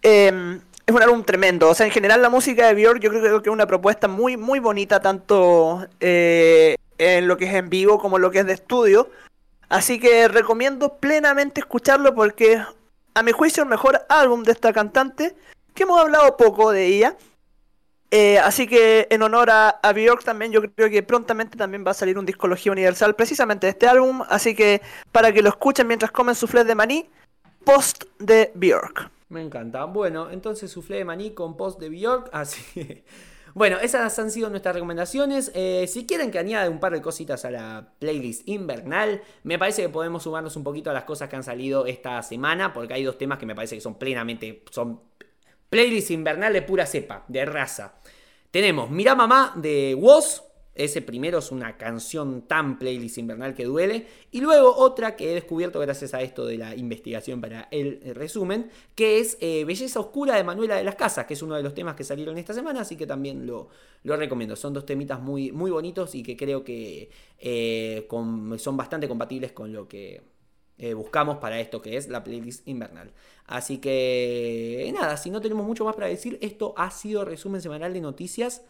[0.02, 1.68] Eh, es un álbum tremendo.
[1.68, 4.36] O sea, en general la música de Björk yo creo que es una propuesta muy,
[4.36, 8.46] muy bonita, tanto eh, en lo que es en vivo como en lo que es
[8.46, 9.10] de estudio.
[9.68, 12.62] Así que recomiendo plenamente escucharlo porque
[13.14, 15.34] a mi juicio el mejor álbum de esta cantante,
[15.74, 17.16] que hemos hablado poco de ella.
[18.12, 21.90] Eh, así que en honor a, a Björk también yo creo que prontamente también va
[21.90, 24.22] a salir un discología universal precisamente de este álbum.
[24.28, 24.80] Así que
[25.10, 27.10] para que lo escuchen mientras comen su de maní,
[27.64, 29.15] post de Björk.
[29.28, 29.84] Me encanta.
[29.84, 32.28] Bueno, entonces suflé de maní con post de Bjork.
[32.32, 33.04] Así.
[33.54, 35.50] Bueno, esas han sido nuestras recomendaciones.
[35.54, 39.82] Eh, si quieren que añade un par de cositas a la playlist invernal, me parece
[39.82, 43.02] que podemos sumarnos un poquito a las cosas que han salido esta semana, porque hay
[43.02, 44.62] dos temas que me parece que son plenamente.
[44.70, 45.00] son
[45.70, 47.94] playlist invernal de pura cepa, de raza.
[48.50, 50.42] Tenemos Mira Mamá de Woz.
[50.76, 54.06] Ese primero es una canción tan playlist invernal que duele.
[54.30, 58.70] Y luego otra que he descubierto gracias a esto de la investigación para el resumen,
[58.94, 61.74] que es eh, Belleza Oscura de Manuela de las Casas, que es uno de los
[61.74, 63.68] temas que salieron esta semana, así que también lo,
[64.04, 64.54] lo recomiendo.
[64.56, 69.52] Son dos temitas muy, muy bonitos y que creo que eh, con- son bastante compatibles
[69.52, 70.22] con lo que
[70.78, 73.12] eh, buscamos para esto que es la playlist invernal.
[73.46, 77.92] Así que nada, si no tenemos mucho más para decir, esto ha sido resumen semanal
[77.92, 78.62] de noticias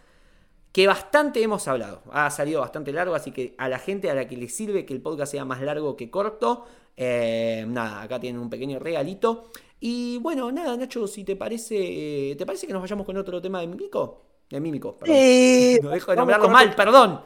[0.77, 2.03] que bastante hemos hablado.
[2.13, 4.93] Ha salido bastante largo, así que a la gente a la que le sirve que
[4.93, 9.51] el podcast sea más largo que corto, eh, nada, acá tienen un pequeño regalito.
[9.81, 13.63] Y bueno, nada, Nacho, si te parece, ¿te parece que nos vayamos con otro tema
[13.63, 14.27] de Mímico?
[14.51, 15.17] De Mímico, perdón.
[15.19, 17.23] Eh, no dejo de nombrarlo mal, otro- perdón.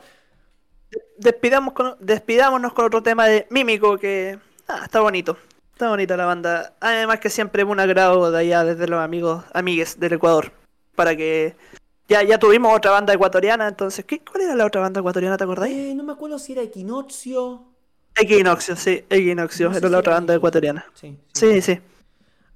[1.19, 5.37] Despidamos con- despidámonos con otro tema de Mímico que ah, está bonito.
[5.73, 6.77] Está bonita la banda.
[6.79, 10.53] Además que siempre un agrado de allá desde los amigos, amigues del Ecuador.
[10.95, 11.57] Para que
[12.11, 15.45] ya, ya tuvimos otra banda ecuatoriana, entonces, ¿qué, ¿cuál era la otra banda ecuatoriana, te
[15.45, 15.75] acordáis?
[15.75, 17.65] Eh, no me acuerdo si era Equinoccio.
[18.15, 20.37] Equinoxio, sí, Equinoxio, No sé era si la otra era banda Equinoccio.
[20.37, 20.87] ecuatoriana.
[20.95, 21.81] Sí, Sí, sí.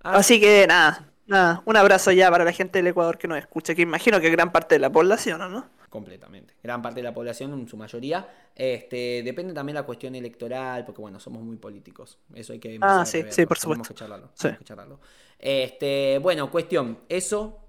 [0.03, 3.39] Ah, Así que nada, nada, un abrazo ya para la gente del Ecuador que nos
[3.39, 5.67] escucha, que imagino que gran parte de la población, ¿o ¿no?
[5.89, 6.55] Completamente.
[6.63, 8.29] Gran parte de la población, en su mayoría.
[8.57, 12.19] Este, depende también la cuestión electoral, porque bueno, somos muy políticos.
[12.35, 13.89] Eso hay que Ah, sí, sí, por supuesto.
[13.89, 14.31] que charlarlo.
[14.35, 14.43] Sí.
[14.43, 15.01] tenemos que charlarlo.
[15.39, 17.64] Este, bueno, cuestión, eso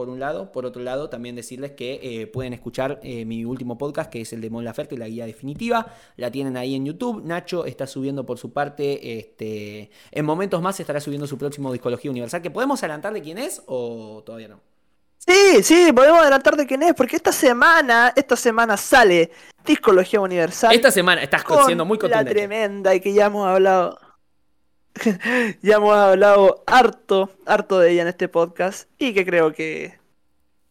[0.00, 0.50] por un lado.
[0.50, 4.32] Por otro lado, también decirles que eh, pueden escuchar eh, mi último podcast, que es
[4.32, 5.94] el de Mon Laferte, la guía definitiva.
[6.16, 7.22] La tienen ahí en YouTube.
[7.22, 12.10] Nacho está subiendo por su parte, este, en momentos más estará subiendo su próximo Discología
[12.10, 12.40] Universal.
[12.40, 14.60] ¿Que podemos adelantar de quién es o todavía no?
[15.18, 19.30] Sí, sí, podemos adelantar de quién es, porque esta semana, esta semana sale
[19.66, 20.74] Discología Universal.
[20.74, 22.30] Esta semana estás siendo muy la contundente.
[22.30, 23.98] tremenda y que ya hemos hablado.
[25.62, 28.88] ya hemos hablado harto, harto de ella en este podcast.
[28.98, 29.98] Y que creo que,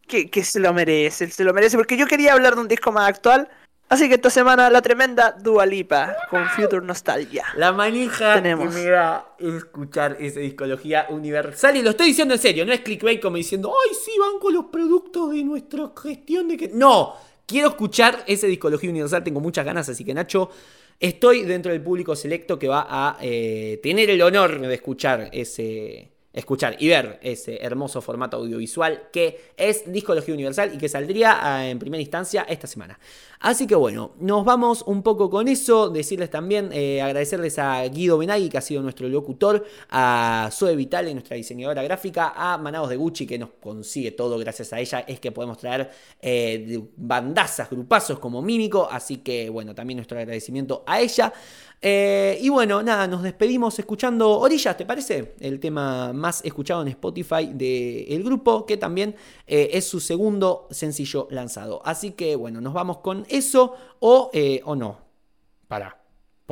[0.08, 0.30] que.
[0.30, 1.78] que se lo merece, se lo merece.
[1.78, 3.50] Porque yo quería hablar de un disco más actual.
[3.90, 7.44] Así que esta semana la tremenda Dua Lipa con Future Nostalgia.
[7.56, 8.76] La manija Tenemos.
[8.76, 11.76] que me da escuchar esa discología universal.
[11.76, 14.54] Y lo estoy diciendo en serio, no es clickbait como diciendo, ¡ay, sí, van con
[14.54, 16.68] los productos de nuestra gestión de que.
[16.68, 17.16] No,
[17.48, 20.52] quiero escuchar esa discología universal, tengo muchas ganas, así que Nacho,
[21.00, 26.12] estoy dentro del público selecto que va a eh, tener el honor de escuchar ese.
[26.32, 31.68] Escuchar y ver ese hermoso formato audiovisual que es Discología Universal y que saldría ah,
[31.68, 33.00] en primera instancia esta semana.
[33.42, 35.90] Así que bueno, nos vamos un poco con eso.
[35.90, 41.14] Decirles también, eh, agradecerles a Guido Benaghi, que ha sido nuestro locutor, a Zoe Vitale,
[41.14, 45.06] nuestra diseñadora gráfica, a Manados de Gucci, que nos consigue todo gracias a ella.
[45.08, 45.90] Es que podemos traer
[46.22, 48.90] eh, de- bandazas, grupazos como Mímico.
[48.92, 51.32] Así que bueno, también nuestro agradecimiento a ella.
[51.82, 55.36] Eh, y bueno, nada, nos despedimos escuchando Orillas, ¿te parece?
[55.40, 59.16] El tema más escuchado en Spotify del grupo, que también
[59.48, 61.82] es su segundo sencillo lanzado.
[61.86, 64.98] Así que bueno, nos vamos con eso o, eh, o no.
[65.68, 65.98] Para.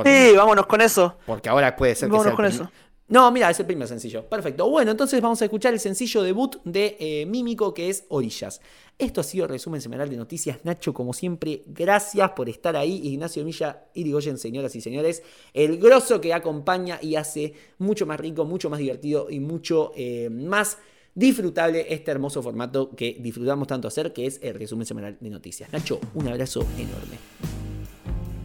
[0.04, 1.18] Sí, vámonos con eso.
[1.26, 2.70] Porque ahora puede ser que Vámonos sea con eso.
[3.10, 4.28] No, mira, es el primer sencillo.
[4.28, 4.70] Perfecto.
[4.70, 8.60] Bueno, entonces vamos a escuchar el sencillo debut de eh, Mímico, que es Orillas.
[9.00, 10.60] Esto ha sido el resumen semanal de noticias.
[10.66, 13.00] Nacho, como siempre, gracias por estar ahí.
[13.08, 15.24] Ignacio Milla, Irigoyen, señoras y señores.
[15.54, 20.30] El grosso que acompaña y hace mucho más rico, mucho más divertido y mucho eh,
[20.30, 20.78] más
[21.18, 25.74] disfrutable este hermoso formato que disfrutamos tanto hacer, que es el resumen semanal de noticias.
[25.74, 27.18] Nacho, un abrazo enorme.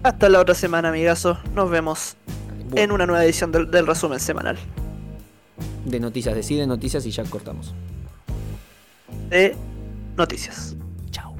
[0.03, 1.39] Hasta la otra semana, amigazo.
[1.55, 2.16] Nos vemos
[2.74, 4.57] en una nueva edición del, del resumen semanal
[5.85, 7.74] De noticias, decide noticias y ya cortamos.
[9.28, 9.55] de
[10.16, 10.74] noticias.
[11.11, 11.36] Chao.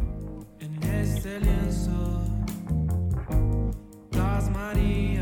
[0.61, 2.21] En este lienzo
[4.11, 5.22] plasmaría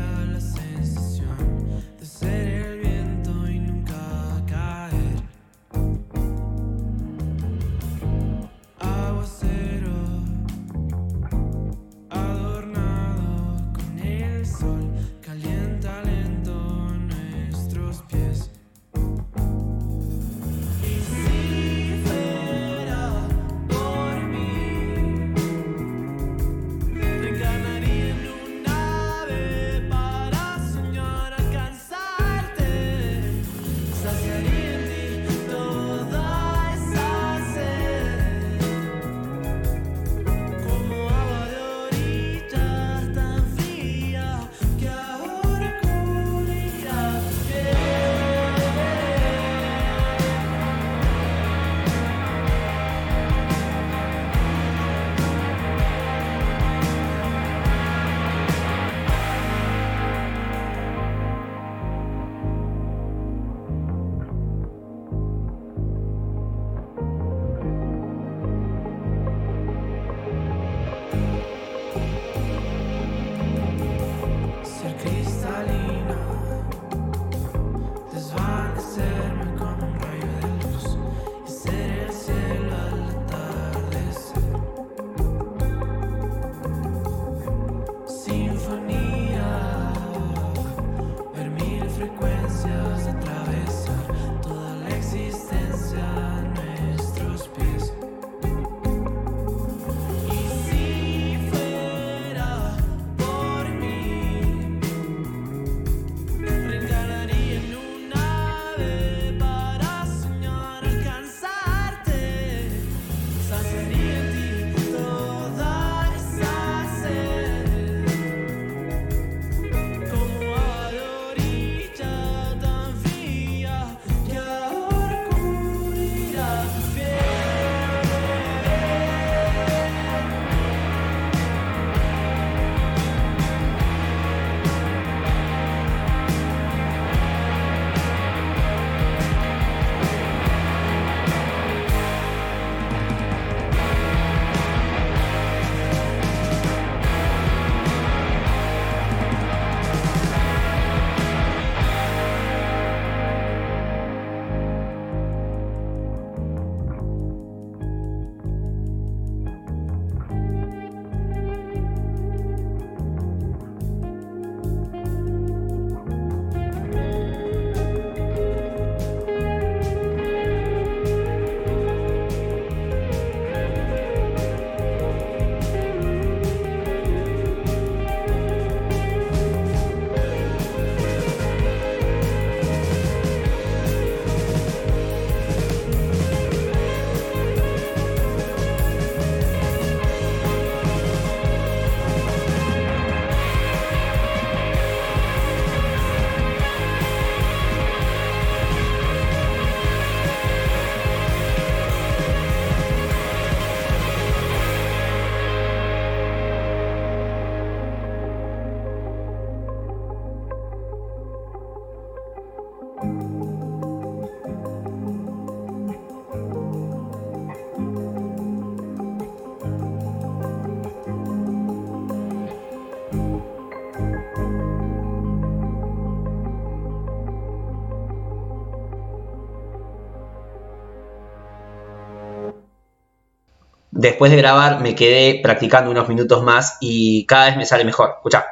[234.01, 238.15] después de grabar me quedé practicando unos minutos más y cada vez me sale mejor.
[238.17, 238.45] Escucha.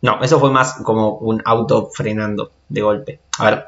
[0.00, 3.20] No, eso fue más como un auto frenando de golpe.
[3.38, 3.66] A ver.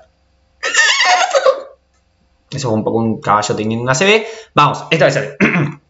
[2.51, 4.27] Eso fue un poco un caballo teniendo una CB.
[4.55, 5.37] Vamos, esta vez sale.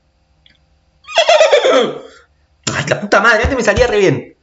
[2.72, 4.35] Ay, la puta madre, antes me salía re bien.